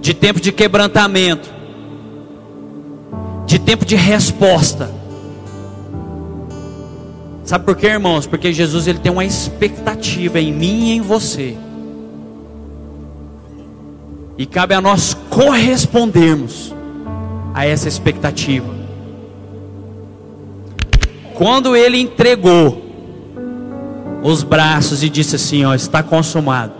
de 0.00 0.14
tempo 0.14 0.40
de 0.40 0.52
quebrantamento, 0.52 1.61
de 3.46 3.58
tempo 3.58 3.84
de 3.84 3.96
resposta. 3.96 4.90
Sabe 7.44 7.64
por 7.64 7.76
quê, 7.76 7.88
irmãos? 7.88 8.26
Porque 8.26 8.52
Jesus 8.52 8.86
ele 8.86 8.98
tem 8.98 9.10
uma 9.10 9.24
expectativa 9.24 10.40
em 10.40 10.52
mim 10.52 10.88
e 10.88 10.92
em 10.92 11.00
você. 11.00 11.56
E 14.38 14.46
cabe 14.46 14.74
a 14.74 14.80
nós 14.80 15.14
correspondermos 15.28 16.74
a 17.54 17.66
essa 17.66 17.88
expectativa. 17.88 18.82
quando 21.34 21.74
ele 21.74 21.98
entregou 21.98 22.80
os 24.22 24.44
braços 24.44 25.02
e 25.02 25.08
disse 25.08 25.36
assim: 25.36 25.64
Ó, 25.64 25.74
está 25.74 26.02
consumado. 26.02 26.72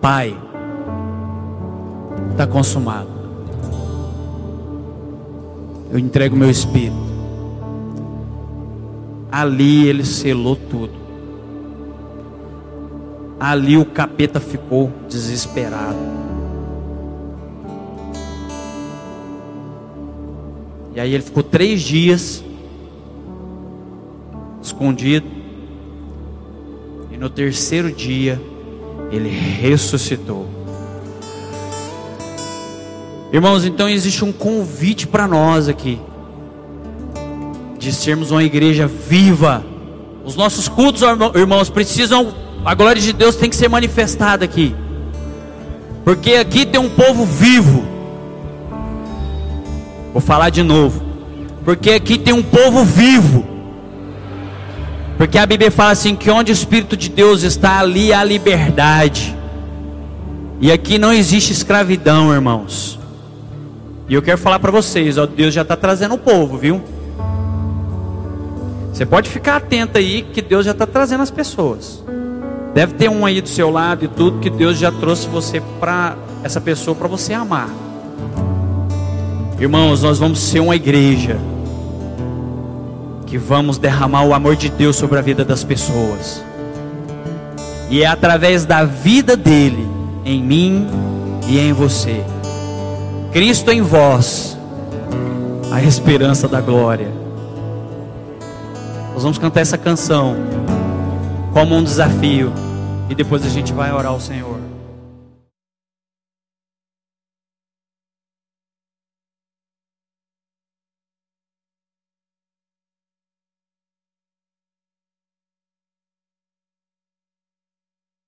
Pai, 0.00 0.36
está 2.30 2.46
consumado. 2.46 3.17
Eu 5.90 5.98
entrego 5.98 6.36
meu 6.36 6.50
espírito. 6.50 6.96
Ali 9.30 9.86
ele 9.86 10.04
selou 10.04 10.56
tudo. 10.56 10.92
Ali 13.40 13.76
o 13.76 13.84
capeta 13.84 14.40
ficou 14.40 14.92
desesperado. 15.08 15.96
E 20.94 21.00
aí 21.00 21.14
ele 21.14 21.22
ficou 21.22 21.42
três 21.42 21.80
dias 21.80 22.44
escondido. 24.60 25.26
E 27.12 27.16
no 27.16 27.30
terceiro 27.30 27.92
dia 27.92 28.40
ele 29.10 29.28
ressuscitou. 29.28 30.57
Irmãos, 33.32 33.64
então 33.64 33.88
existe 33.88 34.24
um 34.24 34.32
convite 34.32 35.06
para 35.06 35.28
nós 35.28 35.68
aqui 35.68 36.00
de 37.78 37.92
sermos 37.92 38.30
uma 38.30 38.42
igreja 38.42 38.86
viva. 38.86 39.64
Os 40.24 40.34
nossos 40.34 40.68
cultos, 40.68 41.02
irmãos, 41.34 41.70
precisam, 41.70 42.34
a 42.64 42.74
glória 42.74 43.00
de 43.00 43.12
Deus 43.12 43.36
tem 43.36 43.48
que 43.48 43.56
ser 43.56 43.68
manifestada 43.68 44.44
aqui. 44.44 44.74
Porque 46.04 46.32
aqui 46.32 46.66
tem 46.66 46.80
um 46.80 46.88
povo 46.88 47.24
vivo. 47.24 47.84
Vou 50.12 50.20
falar 50.20 50.50
de 50.50 50.62
novo. 50.62 51.02
Porque 51.64 51.90
aqui 51.90 52.18
tem 52.18 52.34
um 52.34 52.42
povo 52.42 52.84
vivo. 52.84 53.46
Porque 55.16 55.38
a 55.38 55.46
Bíblia 55.46 55.70
fala 55.70 55.92
assim 55.92 56.14
que 56.14 56.30
onde 56.30 56.50
o 56.50 56.54
Espírito 56.54 56.96
de 56.96 57.08
Deus 57.08 57.42
está, 57.42 57.80
ali 57.80 58.12
há 58.12 58.22
liberdade. 58.24 59.36
E 60.60 60.72
aqui 60.72 60.98
não 60.98 61.12
existe 61.12 61.52
escravidão, 61.52 62.32
irmãos. 62.32 62.97
E 64.08 64.14
eu 64.14 64.22
quero 64.22 64.38
falar 64.38 64.58
para 64.58 64.70
vocês, 64.70 65.18
ó, 65.18 65.26
Deus 65.26 65.52
já 65.52 65.62
está 65.62 65.76
trazendo 65.76 66.14
o 66.14 66.18
povo, 66.18 66.56
viu? 66.56 66.82
Você 68.92 69.04
pode 69.04 69.28
ficar 69.28 69.56
atento 69.56 69.98
aí 69.98 70.22
que 70.22 70.40
Deus 70.40 70.64
já 70.64 70.72
está 70.72 70.86
trazendo 70.86 71.22
as 71.22 71.30
pessoas. 71.30 72.02
Deve 72.74 72.94
ter 72.94 73.10
um 73.10 73.26
aí 73.26 73.40
do 73.40 73.48
seu 73.48 73.70
lado 73.70 74.06
e 74.06 74.08
tudo 74.08 74.40
que 74.40 74.48
Deus 74.48 74.78
já 74.78 74.90
trouxe 74.90 75.28
você 75.28 75.60
para 75.78 76.16
essa 76.42 76.60
pessoa 76.60 76.96
para 76.96 77.06
você 77.06 77.34
amar. 77.34 77.68
Irmãos, 79.60 80.02
nós 80.02 80.18
vamos 80.18 80.38
ser 80.38 80.60
uma 80.60 80.74
igreja 80.74 81.36
que 83.26 83.36
vamos 83.36 83.76
derramar 83.76 84.24
o 84.24 84.32
amor 84.32 84.56
de 84.56 84.70
Deus 84.70 84.96
sobre 84.96 85.18
a 85.18 85.22
vida 85.22 85.44
das 85.44 85.62
pessoas. 85.62 86.42
E 87.90 88.02
é 88.02 88.06
através 88.06 88.64
da 88.64 88.84
vida 88.84 89.36
dele 89.36 89.86
em 90.24 90.42
mim 90.42 90.86
e 91.46 91.58
em 91.58 91.72
você. 91.72 92.24
Cristo 93.32 93.70
em 93.70 93.82
vós, 93.82 94.56
a 95.70 95.82
esperança 95.82 96.48
da 96.48 96.62
glória. 96.62 97.12
Nós 99.12 99.22
vamos 99.22 99.36
cantar 99.36 99.60
essa 99.60 99.76
canção 99.76 100.34
como 101.52 101.76
um 101.76 101.82
desafio 101.82 102.52
e 103.10 103.14
depois 103.14 103.44
a 103.44 103.48
gente 103.48 103.72
vai 103.72 103.92
orar 103.92 104.12
ao 104.12 104.20
Senhor. 104.20 104.57